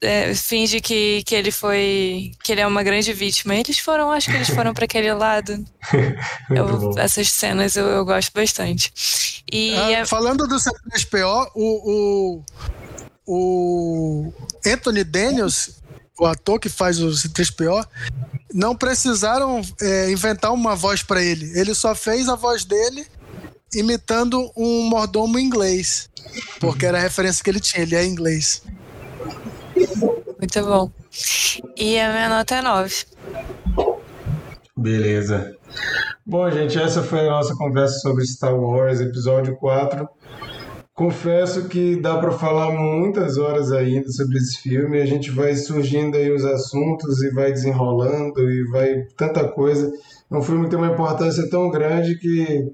[0.00, 3.54] é, finge que, que ele foi que ele é uma grande vítima.
[3.54, 5.64] Eles foram, acho que eles foram para aquele lado.
[6.50, 9.42] Eu, essas cenas eu, eu, gosto bastante.
[9.50, 10.06] E ah, é...
[10.06, 12.44] falando do C3PO, o, o,
[13.26, 14.32] o
[14.66, 15.79] Anthony Daniels
[16.20, 17.86] o ator que faz o C3PO,
[18.52, 21.58] não precisaram é, inventar uma voz para ele.
[21.58, 23.06] Ele só fez a voz dele
[23.74, 26.10] imitando um mordomo inglês.
[26.60, 28.62] Porque era a referência que ele tinha, ele é inglês.
[30.38, 30.90] Muito bom.
[31.74, 32.94] E a minha nota é 9.
[34.76, 35.56] Beleza.
[36.26, 40.06] Bom, gente, essa foi a nossa conversa sobre Star Wars, episódio 4.
[41.00, 45.00] Confesso que dá para falar muitas horas ainda sobre esse filme.
[45.00, 49.90] A gente vai surgindo aí os assuntos e vai desenrolando e vai tanta coisa.
[50.30, 52.70] É um filme que tem uma importância tão grande que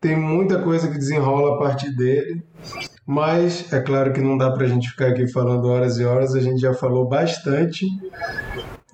[0.00, 2.44] tem muita coisa que desenrola a partir dele.
[3.04, 6.32] Mas é claro que não dá para a gente ficar aqui falando horas e horas.
[6.32, 7.86] A gente já falou bastante.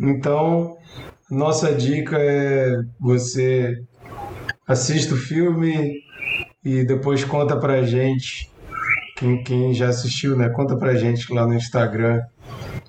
[0.01, 0.79] Então,
[1.31, 3.77] nossa dica é você
[4.67, 6.01] assista o filme
[6.65, 8.50] e depois conta pra gente
[9.21, 10.49] quem, quem já assistiu, né?
[10.49, 12.23] Conta pra gente lá no Instagram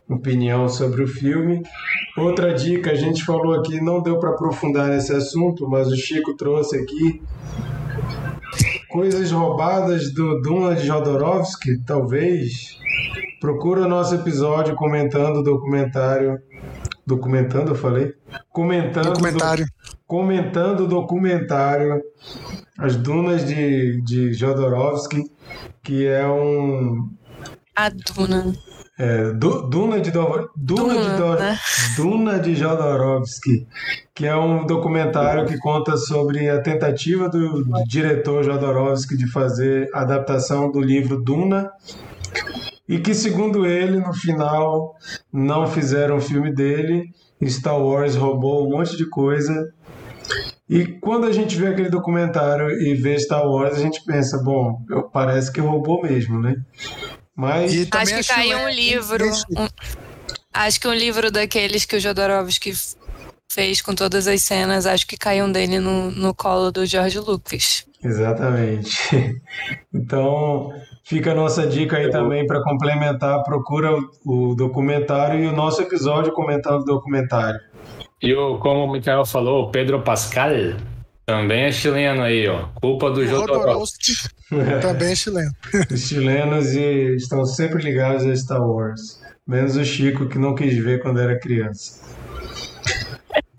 [0.10, 1.62] opinião sobre o filme.
[2.18, 6.36] Outra dica, a gente falou aqui, não deu para aprofundar nesse assunto, mas o Chico
[6.36, 7.22] trouxe aqui
[8.90, 12.80] coisas roubadas do Duna de Jodorowsky, talvez.
[13.40, 16.40] Procura o nosso episódio comentando o documentário.
[17.06, 18.14] Documentando, eu falei?
[18.50, 19.14] Comentando.
[19.14, 19.66] Documentário.
[19.66, 22.02] Do, comentando o documentário
[22.78, 25.24] As Dunas de, de Jodorowsky
[25.84, 27.10] que é um.
[27.76, 28.54] A Duna.
[29.00, 31.60] É, du, Duna de Duna, Duna, de do, né?
[31.96, 33.68] Duna de Jodorowsky,
[34.14, 39.90] que é um documentário que conta sobre a tentativa do, do diretor Jodorowsky de fazer
[39.94, 41.72] a adaptação do livro Duna
[42.88, 44.94] e que, segundo ele, no final
[45.34, 47.10] não fizeram o filme dele.
[47.44, 49.74] Star Wars roubou um monte de coisa
[50.72, 54.82] e quando a gente vê aquele documentário e vê Star Wars, a gente pensa, bom,
[55.12, 56.56] parece que roubou mesmo, né?
[57.36, 59.26] Mas acho que caiu um livro,
[59.58, 59.68] um,
[60.54, 62.72] acho que um livro daqueles que o Jodorowsky
[63.52, 67.20] fez com todas as cenas, acho que caiu um dele no, no colo do George
[67.20, 67.86] Lucas.
[68.02, 68.90] Exatamente.
[69.94, 70.72] Então,
[71.04, 73.44] fica a nossa dica aí também para complementar.
[73.44, 77.60] Procura o, o documentário e o nosso episódio comentando o documentário.
[78.22, 80.52] E o, como o Mikael falou, o Pedro Pascal
[81.26, 82.68] também é chileno aí, ó.
[82.76, 84.14] Culpa do Jodorowsky.
[84.82, 85.52] Também é chileno.
[85.90, 89.22] Os chilenos e estão sempre ligados a Star Wars.
[89.48, 92.02] Menos o Chico, que não quis ver quando era criança.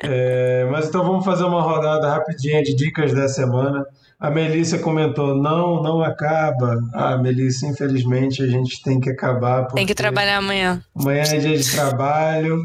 [0.02, 3.86] É, mas então vamos fazer uma rodada rapidinha de dicas da semana.
[4.22, 6.78] A Melissa comentou: não, não acaba.
[6.94, 9.66] Ah, Melissa, infelizmente a gente tem que acabar.
[9.66, 10.80] Tem que trabalhar amanhã.
[10.94, 12.56] Amanhã é dia de trabalho.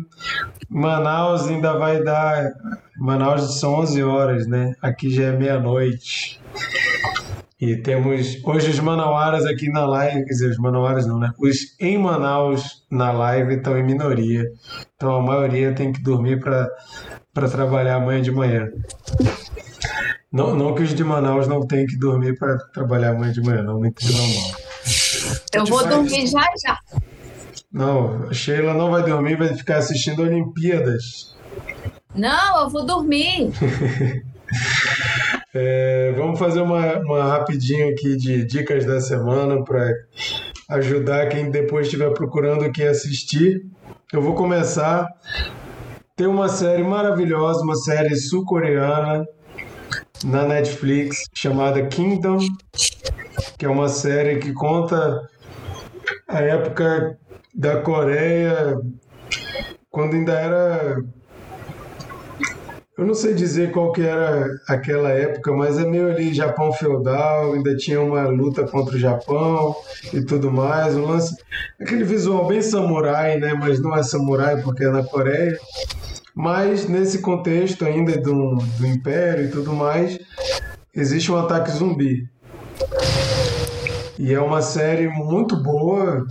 [0.70, 2.52] Manaus ainda vai dar.
[3.00, 4.76] Manaus são 11 horas, né?
[4.84, 6.40] Aqui já é meia-noite.
[7.60, 11.32] E temos hoje os manauaras aqui na live, quer dizer, os manauaras não, né?
[11.40, 14.44] Os em Manaus na live estão em minoria.
[14.96, 18.70] Então a maioria tem que dormir para trabalhar amanhã de manhã.
[20.38, 23.64] Não, não que os de Manaus não tenham que dormir para trabalhar amanhã de manhã,
[23.64, 24.52] não me entendam mal.
[25.52, 26.80] Eu vou dormir já já.
[27.74, 31.36] Não, a Sheila não vai dormir, vai ficar assistindo Olimpíadas.
[32.14, 33.52] Não, eu vou dormir.
[35.54, 39.92] É, vamos fazer uma, uma rapidinho aqui de dicas da semana para
[40.70, 43.66] ajudar quem depois estiver procurando o que assistir.
[44.14, 45.08] Eu vou começar.
[46.16, 49.26] Tem uma série maravilhosa, uma série sul-coreana
[50.26, 52.40] na Netflix chamada Kingdom,
[53.58, 55.30] que é uma série que conta
[56.28, 57.18] a época
[57.54, 58.80] da Coreia
[59.90, 61.04] quando ainda era
[62.98, 67.54] eu não sei dizer qual que era aquela época, mas é meio ali Japão feudal,
[67.54, 69.76] ainda tinha uma luta contra o Japão
[70.12, 70.96] e tudo mais.
[70.96, 71.38] Lance,
[71.80, 73.54] aquele visual bem samurai, né?
[73.54, 75.60] Mas não é samurai porque é na Coreia.
[76.38, 80.20] Mas nesse contexto ainda do, do Império e tudo mais,
[80.94, 82.30] existe um ataque zumbi.
[84.20, 86.28] E é uma série muito boa,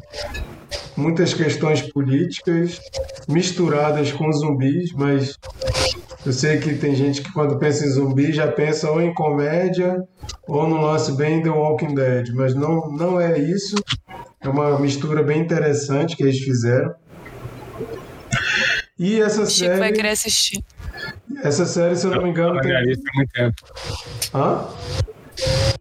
[0.96, 2.78] muitas questões políticas
[3.28, 5.36] misturadas com zumbis, mas
[6.24, 10.00] eu sei que tem gente que quando pensa em zumbi já pensa ou em comédia
[10.46, 13.74] ou no lance bem The Walking Dead, mas não, não é isso.
[14.40, 16.94] É uma mistura bem interessante que eles fizeram.
[18.98, 19.78] E essa O Chico série.
[19.78, 20.64] vai querer assistir.
[21.42, 22.86] Essa série, se eu não me engano, Na minha tem.
[22.88, 23.56] lista há muito tempo.
[24.34, 24.64] Hã?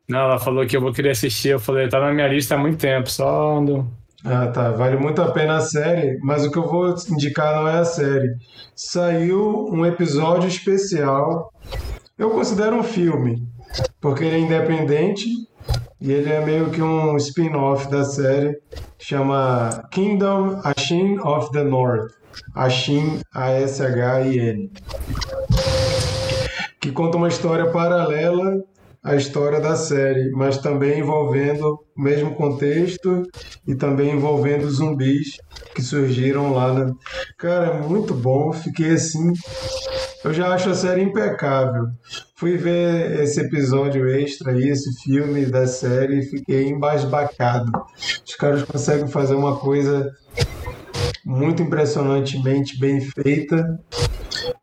[0.09, 1.49] Não, ela falou que eu vou querer assistir.
[1.49, 3.87] Eu falei, tá na minha lista há muito tempo, só ando.
[4.23, 4.71] Ah, tá.
[4.71, 7.85] Vale muito a pena a série, mas o que eu vou indicar não é a
[7.85, 8.35] série.
[8.75, 11.53] Saiu um episódio especial.
[12.17, 13.47] Eu considero um filme,
[14.01, 15.27] porque ele é independente
[16.01, 18.57] e ele é meio que um spin-off da série.
[18.99, 22.11] Chama Kingdom Ashin of the North.
[22.53, 24.71] Ashin, A-S-H-I-N.
[26.79, 28.63] Que conta uma história paralela
[29.03, 33.23] à história da série, mas também envolvendo o mesmo contexto
[33.67, 35.37] e também envolvendo zumbis
[35.75, 36.73] que surgiram lá.
[36.73, 36.93] Na...
[37.37, 38.51] Cara, é muito bom.
[38.51, 39.31] Fiquei assim.
[40.23, 41.85] Eu já acho a série impecável.
[42.35, 47.71] Fui ver esse episódio extra aí, esse filme da série, e fiquei embasbacado.
[48.25, 50.11] Os caras conseguem fazer uma coisa
[51.25, 53.79] muito impressionantemente bem feita.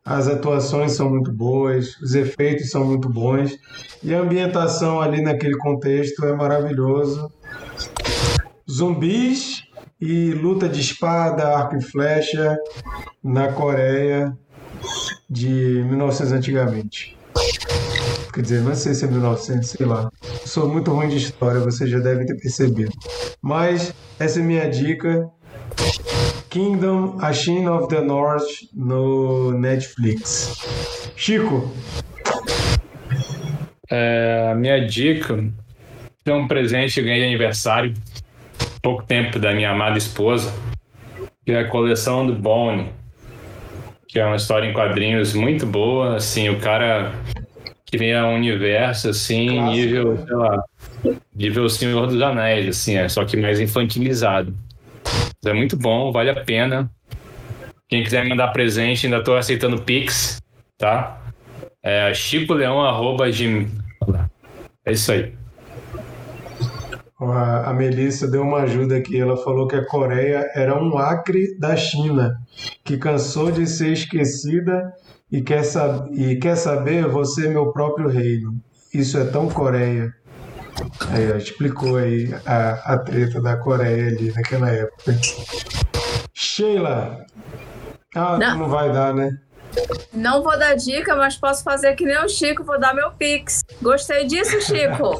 [0.05, 3.57] As atuações são muito boas, os efeitos são muito bons
[4.01, 7.31] e a ambientação ali naquele contexto é maravilhoso.
[8.69, 9.63] Zumbis
[9.99, 12.57] e luta de espada, arco e flecha
[13.23, 14.37] na Coreia
[15.29, 17.17] de 1900 antigamente.
[18.33, 20.09] Quer dizer, não sei se é 1900, sei lá.
[20.45, 22.91] Sou muito ruim de história, vocês já devem ter percebido.
[23.41, 25.29] Mas essa é minha dica.
[26.53, 31.11] Kingdom, A Shin of the North no Netflix.
[31.15, 31.73] Chico,
[33.89, 35.43] É, a minha dica
[36.23, 37.93] é um presente que eu ganhei de aniversário
[38.83, 40.53] pouco tempo da minha amada esposa,
[41.43, 42.91] que é a coleção do Bone,
[44.07, 47.13] que é uma história em quadrinhos muito boa, assim, o cara
[47.91, 50.63] cria um universo assim, Clássico, nível, sei lá,
[51.35, 54.55] nível Senhor dos Anéis, assim, é, só que mais infantilizado.
[55.45, 56.89] É muito bom, vale a pena.
[57.89, 60.41] Quem quiser mandar presente, ainda estou aceitando Pix,
[60.77, 61.21] tá?
[61.83, 63.67] É chicoleão.gmail.
[64.85, 65.33] É isso aí.
[67.19, 69.19] a Melissa deu uma ajuda aqui.
[69.19, 72.35] Ela falou que a Coreia era um acre da China,
[72.83, 74.93] que cansou de ser esquecida
[75.29, 78.55] e quer, sab e quer saber você, meu próprio reino.
[78.93, 80.13] Isso é tão Coreia.
[81.11, 85.15] Aí, ó, explicou aí a, a treta da Coreia ali naquela época.
[86.33, 87.25] Sheila.
[88.15, 88.57] Ah, Não.
[88.59, 89.31] não vai dar, né?
[90.13, 93.61] Não vou dar dica, mas posso fazer que nem o Chico, vou dar meu Pix.
[93.81, 95.19] Gostei disso, Chico.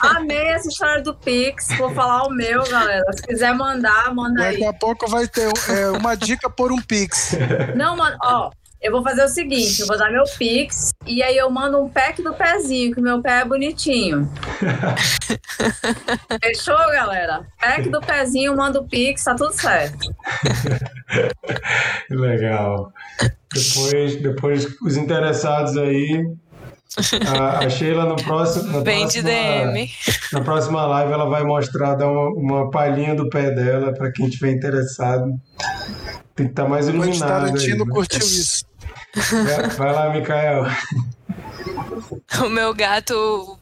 [0.00, 1.68] Amei essa história do Pix.
[1.78, 3.04] Vou falar o meu, galera.
[3.12, 4.54] Se quiser mandar, manda aí.
[4.54, 7.36] Daqui a pouco vai ter é, uma dica por um Pix.
[7.76, 8.50] Não, mano, ó.
[8.80, 11.88] Eu vou fazer o seguinte, eu vou dar meu Pix e aí eu mando um
[11.88, 14.30] pack do pezinho, que meu pé é bonitinho.
[16.42, 17.46] Fechou, galera?
[17.58, 20.14] Pack do pezinho, manda o Pix, tá tudo certo.
[22.10, 22.92] Legal.
[23.52, 26.24] Depois, depois os interessados aí.
[27.26, 28.72] A, a Sheila no próximo.
[28.72, 29.90] Na Vem de próxima, DM.
[30.32, 34.28] na próxima live ela vai mostrar, dar uma, uma palhinha do pé dela para quem
[34.28, 35.34] tiver interessado.
[36.34, 37.32] Tem que estar mais Quentin iluminado.
[37.32, 37.92] Aí, Tarantino né?
[37.92, 38.64] curtiu isso.
[39.14, 40.64] Vai, vai lá, Mikael.
[42.44, 43.58] O meu gato, o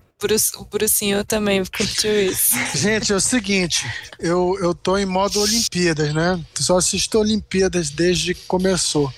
[0.59, 2.57] o Brucinho, também curtiu isso.
[2.75, 3.87] Gente, é o seguinte,
[4.19, 6.41] eu, eu tô em modo Olimpíadas, né?
[6.55, 9.13] Só assisto Olimpíadas desde que começou.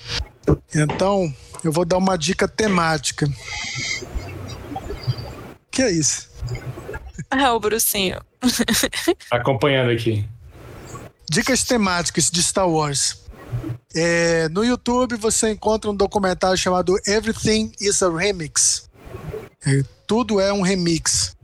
[0.75, 3.27] Então, eu vou dar uma dica temática.
[5.71, 6.29] Que é isso?
[7.29, 8.19] Ah, o Brucinho.
[9.31, 10.27] Acompanhando aqui.
[11.29, 13.21] Dicas temáticas de Star Wars.
[13.95, 18.89] É, no YouTube você encontra um documentário chamado Everything is a Remix.
[19.65, 21.35] É, tudo é um remix.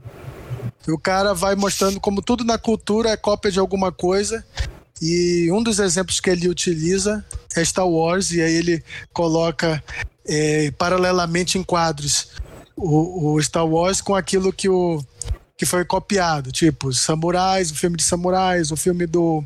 [0.86, 4.44] E o cara vai mostrando como tudo na cultura é cópia de alguma coisa.
[5.00, 9.82] E um dos exemplos que ele utiliza é Star Wars, e aí ele coloca
[10.26, 12.28] é, paralelamente em quadros
[12.76, 15.04] o, o Star Wars com aquilo que, o,
[15.56, 19.44] que foi copiado, tipo Samurais, o filme de Samurais, o filme do,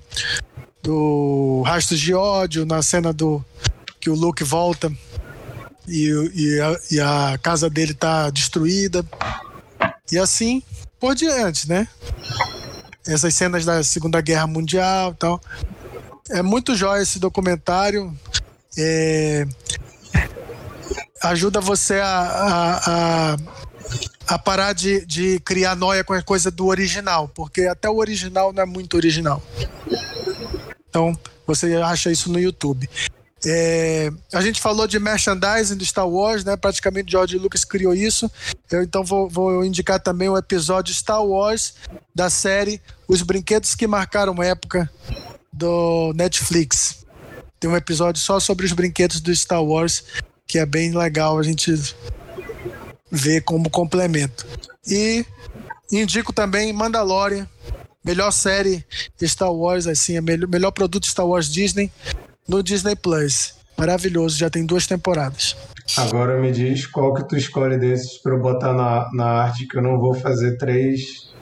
[0.82, 3.44] do Rastros de Ódio, na cena do
[4.00, 4.92] que o Luke volta
[5.86, 9.04] e, e, a, e a casa dele tá destruída.
[10.10, 10.62] E assim
[10.98, 11.86] por diante, né?
[13.08, 15.40] Essas cenas da Segunda Guerra Mundial tal.
[16.28, 18.14] É muito jóia esse documentário.
[18.76, 19.46] É,
[21.22, 23.36] ajuda você a, a, a,
[24.34, 28.52] a parar de, de criar noia com a coisa do original, porque até o original
[28.52, 29.42] não é muito original.
[30.88, 32.88] Então, você acha isso no YouTube.
[33.46, 36.56] É, a gente falou de merchandising do Star Wars, né?
[36.56, 38.30] Praticamente George Lucas criou isso.
[38.70, 41.74] Eu então vou, vou indicar também o episódio Star Wars
[42.14, 44.90] da série Os Brinquedos que Marcaram Época
[45.52, 47.06] do Netflix.
[47.60, 50.04] Tem um episódio só sobre os brinquedos do Star Wars
[50.46, 51.74] que é bem legal a gente
[53.10, 54.46] ver como complemento.
[54.86, 55.24] E
[55.92, 57.46] indico também Mandalorian,
[58.02, 58.84] melhor série
[59.22, 61.92] Star Wars, assim, é melhor, melhor produto Star Wars Disney
[62.48, 63.54] no Disney Plus.
[63.76, 65.56] Maravilhoso, já tem duas temporadas.
[65.96, 69.78] Agora me diz qual que tu escolhe desses para eu botar na, na arte, que
[69.78, 71.32] eu não vou fazer três,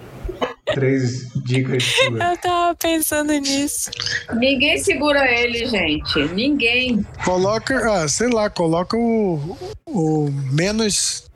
[0.66, 2.20] três dicas suas.
[2.20, 3.90] Eu tava pensando nisso.
[4.34, 6.28] Ninguém segura ele, gente.
[6.34, 7.04] Ninguém.
[7.24, 9.56] Coloca, ah, sei lá, coloca o,
[9.86, 11.26] o menos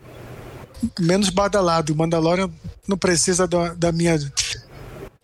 [0.98, 1.92] menos badalado.
[1.92, 2.50] O Mandalorian
[2.86, 4.18] não precisa da, da minha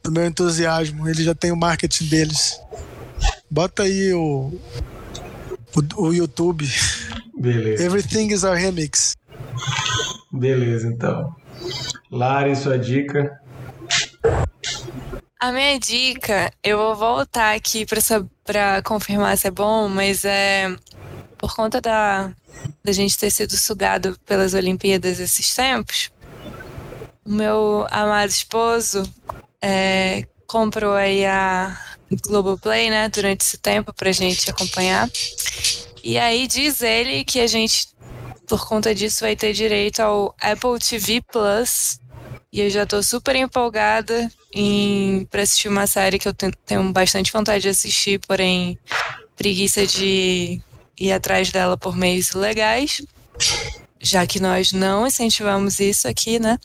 [0.02, 1.09] do meu entusiasmo.
[1.09, 2.60] Ele já tem o marketing deles.
[3.51, 4.52] Bota aí o
[5.77, 6.68] o, o YouTube.
[7.39, 9.14] Beleza, Everything is a remix.
[10.32, 11.35] beleza então.
[12.10, 13.40] Lari, sua dica.
[15.39, 17.86] A minha dica, eu vou voltar aqui
[18.44, 20.74] pra confirmar se é bom, mas é
[21.36, 22.32] por conta da,
[22.82, 26.10] da gente ter sido sugado pelas Olimpíadas esses tempos,
[27.24, 29.02] o meu amado esposo
[29.60, 31.78] é, comprou aí a
[32.26, 35.10] Globoplay, né, durante esse tempo pra gente acompanhar.
[36.02, 37.88] E aí diz ele que a gente,
[38.46, 41.98] por conta disso, vai ter direito ao Apple TV Plus.
[42.52, 46.90] E eu já tô super empolgada em para assistir uma série que eu ten- tenho
[46.92, 48.78] bastante vontade de assistir, porém
[49.36, 50.60] preguiça de
[50.98, 53.02] ir atrás dela por meios legais,
[54.00, 56.56] já que nós não incentivamos isso aqui, né?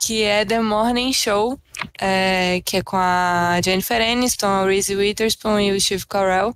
[0.00, 1.58] Que é The Morning Show,
[2.00, 6.54] é, que é com a Jennifer Aniston, a Reese Witherspoon e o Steve Carell,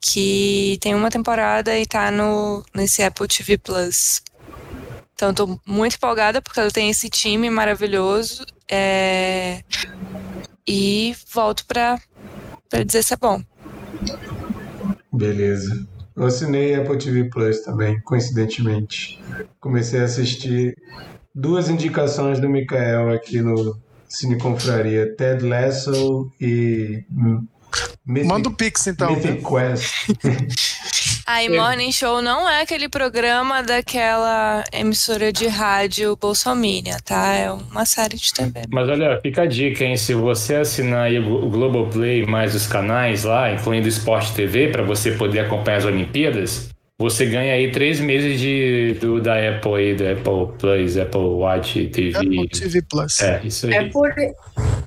[0.00, 4.22] que tem uma temporada e tá no nesse Apple TV Plus.
[5.14, 8.44] Então, tô muito empolgada porque ela tem esse time maravilhoso.
[8.70, 9.62] é,
[10.66, 11.98] E volto pra,
[12.68, 13.42] pra dizer se é bom.
[15.12, 15.86] Beleza.
[16.16, 19.20] Eu assinei Apple TV Plus também, coincidentemente.
[19.60, 20.76] Comecei a assistir
[21.38, 23.78] duas indicações do Mikael aqui no
[24.08, 27.04] Cine Confraria: Ted Lasso e
[28.04, 29.14] Mythic, Manda o Pix então.
[29.14, 29.94] Mythic Quest.
[31.26, 37.34] A Morning Show não é aquele programa daquela emissora de rádio Bolsominion, tá?
[37.34, 38.62] É uma série de TV.
[38.72, 39.94] Mas olha, fica a dica, hein?
[39.98, 44.82] Se você assinar aí o Globoplay mais os canais lá, incluindo o Sport TV, para
[44.82, 46.70] você poder acompanhar as Olimpíadas,
[47.00, 51.86] você ganha aí três meses de, do, da Apple aí, do Apple Plus, Apple Watch
[51.88, 52.16] TV.
[52.16, 53.20] Apple TV Plus.
[53.20, 53.74] É, isso aí.
[53.74, 54.12] É por,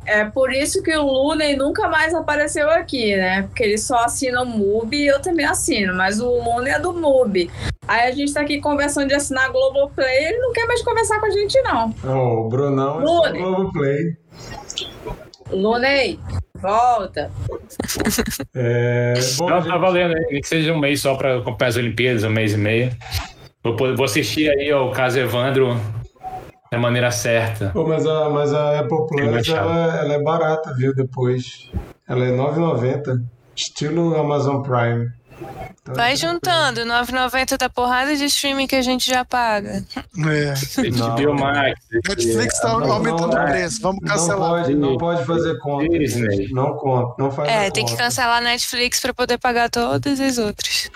[0.05, 3.43] é por isso que o Looney nunca mais apareceu aqui, né?
[3.43, 6.91] Porque ele só assina o MUBI e eu também assino, mas o Looney é do
[6.91, 7.49] MUBI.
[7.87, 11.27] Aí a gente tá aqui conversando de assinar Globoplay, ele não quer mais conversar com
[11.27, 11.95] a gente, não.
[12.03, 13.31] Oh, o Brunão é.
[13.31, 14.17] Globoplay.
[15.49, 16.19] Looney,
[16.61, 17.31] volta.
[18.55, 20.41] É, bom, Não, gente, tá valendo, hein?
[20.41, 22.91] Que seja um mês só pra acompanhar as Olimpíadas, um mês e meio.
[23.63, 25.79] Vou, poder- vou assistir aí ao caso Evandro
[26.71, 27.69] da maneira certa.
[27.73, 30.95] pô, mas, a, mas a Apple Plus ela, ela é barata, viu?
[30.95, 31.69] Depois.
[32.07, 33.21] Ela é R$ 9,90.
[33.55, 35.07] Estilo Amazon Prime.
[35.81, 39.83] Então, Vai juntando, 9,90 da porrada de streaming que a gente já paga.
[40.17, 40.53] É.
[40.91, 41.79] HBO Max.
[42.07, 43.51] Netflix tá Não, aumentando não, o é.
[43.51, 44.49] preço, vamos Não cancelar.
[44.61, 45.89] pode, não pode fazer conta.
[45.97, 46.49] Disney.
[46.51, 48.03] Não conta, não faz É, tem que conta.
[48.03, 50.89] cancelar a Netflix pra poder pagar todas as outras.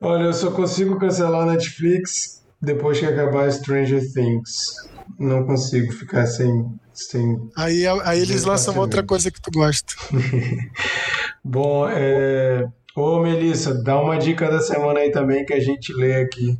[0.00, 4.74] Olha, eu só consigo cancelar a Netflix depois que acabar Stranger Things.
[5.18, 6.66] Não consigo ficar sem.
[6.92, 7.38] sem...
[7.56, 9.94] Aí, aí eles lançam outra coisa que tu gosta.
[11.42, 12.66] Bom, é.
[12.96, 16.58] Ô Melissa, dá uma dica da semana aí também que a gente lê aqui.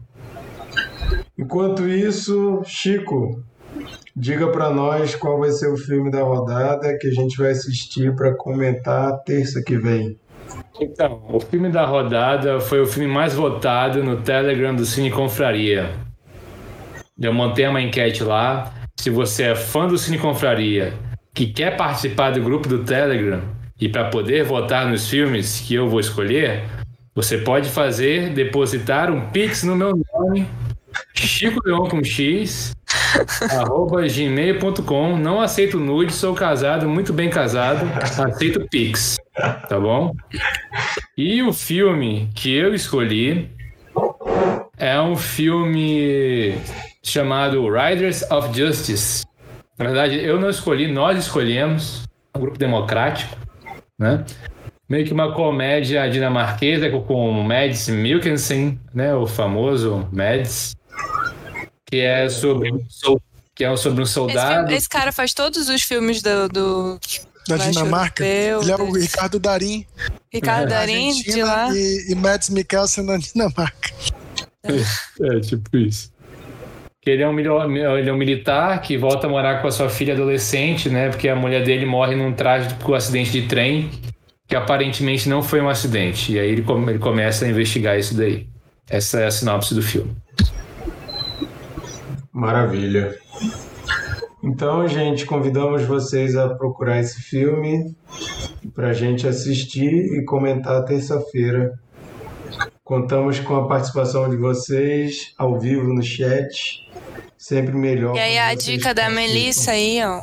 [1.39, 3.43] Enquanto isso, Chico,
[4.15, 8.15] diga pra nós qual vai ser o filme da rodada que a gente vai assistir
[8.15, 10.19] pra comentar terça que vem.
[10.79, 15.91] Então, o filme da rodada foi o filme mais votado no Telegram do Cine Confraria.
[17.19, 18.75] Eu montei uma enquete lá.
[18.95, 20.93] Se você é fã do Cine Confraria,
[21.33, 25.89] que quer participar do grupo do Telegram e para poder votar nos filmes que eu
[25.89, 26.65] vou escolher,
[27.15, 30.49] você pode fazer, depositar um pix no meu nome,
[31.15, 32.75] Chico Leon com X,
[33.51, 35.17] arroba gmail.com.
[35.17, 37.87] Não aceito nude, sou casado, muito bem casado,
[38.23, 39.17] aceito pix,
[39.69, 40.15] tá bom?
[41.17, 43.51] E o filme que eu escolhi
[44.77, 46.55] é um filme
[47.03, 49.25] chamado Riders of Justice.
[49.79, 52.03] Na verdade, eu não escolhi, nós escolhemos,
[52.35, 53.37] um grupo democrático,
[53.99, 54.25] né?
[54.89, 59.15] Meio que uma comédia dinamarquesa com- Mads Mikkelsen, né?
[59.15, 60.77] O famoso Mads,
[61.87, 62.81] que é sobre um
[63.55, 64.55] que é sobre um Esse, soldado.
[64.67, 67.01] filme- esse cara faz todos os filmes do, do
[67.49, 68.23] Da Dinamarca.
[68.25, 69.87] Europeu, Ele é o Ricardo Darim,
[70.33, 71.75] Ricardo da Darim de lá.
[71.75, 73.91] e, e Mads Mikkelsen na Dinamarca.
[74.63, 76.13] É, tipo isso.
[77.07, 80.13] Ele é, um, ele é um militar que volta a morar com a sua filha
[80.15, 81.09] adolescente, né?
[81.09, 83.91] Porque a mulher dele morre num trágico acidente de trem,
[84.49, 86.33] que aparentemente não foi um acidente.
[86.33, 88.49] E aí ele, come- ele começa a investigar isso daí.
[88.91, 90.11] Essa é a sinopse do filme.
[92.33, 93.15] Maravilha.
[94.43, 97.95] Então, gente, convidamos vocês a procurar esse filme
[98.75, 101.73] para a gente assistir e comentar terça-feira.
[102.87, 106.89] Contamos com a participação de vocês ao vivo no chat.
[107.37, 108.15] Sempre melhor.
[108.15, 109.11] E aí a dica da.
[109.11, 110.23] Melissa aí, ó.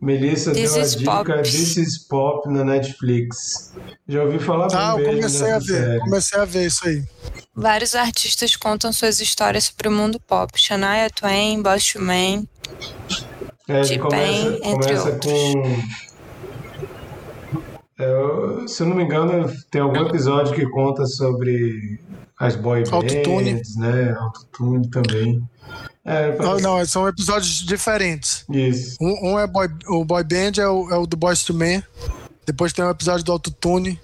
[0.00, 1.42] Melissa This deu a dica Pop.
[1.42, 3.72] This is Pop na Netflix.
[4.08, 6.00] Já ouvi falar Ah, bem eu mesmo comecei a ver, série.
[6.00, 7.04] comecei a ver isso aí.
[7.54, 10.50] Vários artistas contam suas histórias sobre o mundo pop.
[10.56, 12.48] Shania Twain, II Men.
[13.68, 15.32] É, T-Pain, entre começa outros.
[15.32, 16.07] com.
[17.98, 21.98] É, eu- se eu não me engano, tem algum episódio que conta sobre
[22.38, 22.84] as boy
[23.54, 24.12] bands, né?
[24.18, 25.42] Autotune também.
[26.04, 28.44] É, Não, parece- não, são episódios diferentes.
[28.48, 28.96] Isso.
[29.00, 31.82] Um, um é boy, o Boy Band, é o, é o do Boys to Men.
[32.46, 34.00] Depois tem o episódio do Autotune.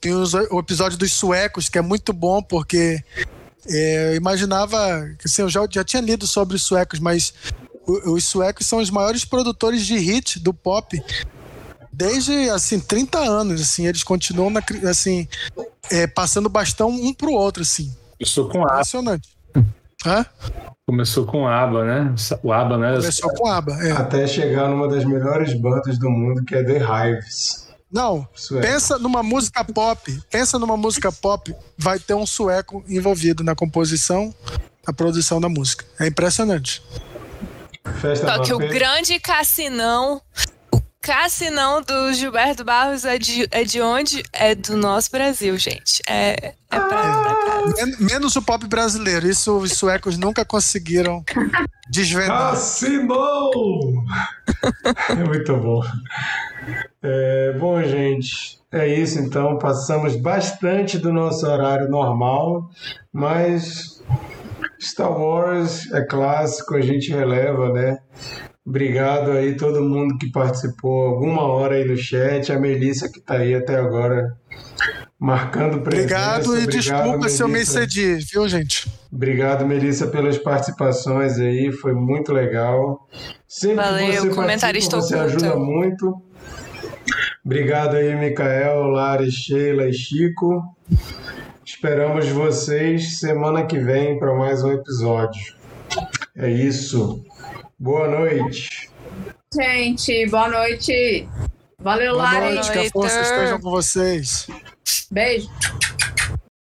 [0.00, 3.02] Tem os- o episódio dos suecos, que é muito bom, porque
[3.66, 4.76] é, eu imaginava.
[5.24, 7.32] Assim, eu já, já tinha lido sobre os suecos, mas
[8.04, 11.02] os suecos são os maiores produtores de hit do pop
[11.98, 13.60] desde assim 30 anos.
[13.60, 15.26] Assim, eles continuam na assim,
[15.90, 17.62] é, passando bastão um pro outro.
[17.62, 17.92] Assim.
[18.16, 19.28] Começou com ABBA, Impressionante.
[20.06, 20.24] Hã?
[20.86, 22.14] começou com ABBA, né?
[22.42, 22.96] O ABBA, né?
[22.96, 23.72] Começou com aba.
[23.84, 23.92] É.
[23.92, 27.68] Até chegar numa das melhores bandas do mundo, que é The Hives.
[27.92, 28.66] Não, Sueco.
[28.66, 34.34] pensa numa música pop, pensa numa música pop, vai ter um sueco envolvido na composição,
[34.86, 35.84] na produção da música.
[36.00, 36.82] É impressionante.
[38.00, 40.22] Festa Só que o grande cassinão,
[41.00, 44.22] cassinão do Gilberto Barros é de, é de onde?
[44.32, 46.02] É do nosso Brasil, gente.
[46.08, 47.62] É, é pra, pra cá.
[47.76, 51.24] Men- Menos o pop brasileiro, isso os suecos nunca conseguiram
[51.90, 52.52] desvendar.
[52.52, 54.04] Assinou!
[55.10, 55.80] é muito bom.
[57.02, 59.58] É, bom, gente, é isso então.
[59.58, 62.68] Passamos bastante do nosso horário normal,
[63.12, 64.02] mas
[64.80, 67.98] Star Wars é clássico, a gente releva, né?
[68.68, 73.38] Obrigado aí todo mundo que participou alguma hora aí no chat, a Melissa que tá
[73.38, 74.36] aí até agora
[75.18, 76.04] marcando presença.
[76.04, 77.82] Obrigado e Obrigado, desculpa se eu me Melissa.
[77.82, 78.86] excedi, viu, gente?
[79.10, 83.08] Obrigado, Melissa, pelas participações aí, foi muito legal.
[83.48, 86.22] Sempre Valeu, que você comentarista você ajuda muito.
[87.42, 90.62] Obrigado aí, Micael, Lari, Sheila e Chico.
[91.64, 95.56] Esperamos vocês semana que vem para mais um episódio.
[96.36, 97.24] É isso.
[97.78, 98.90] Boa noite.
[99.54, 101.28] Gente, boa noite.
[101.80, 102.54] Valeu, Boa Lari.
[102.54, 104.46] noite, que a força esteja com vocês.
[105.10, 105.48] Beijo.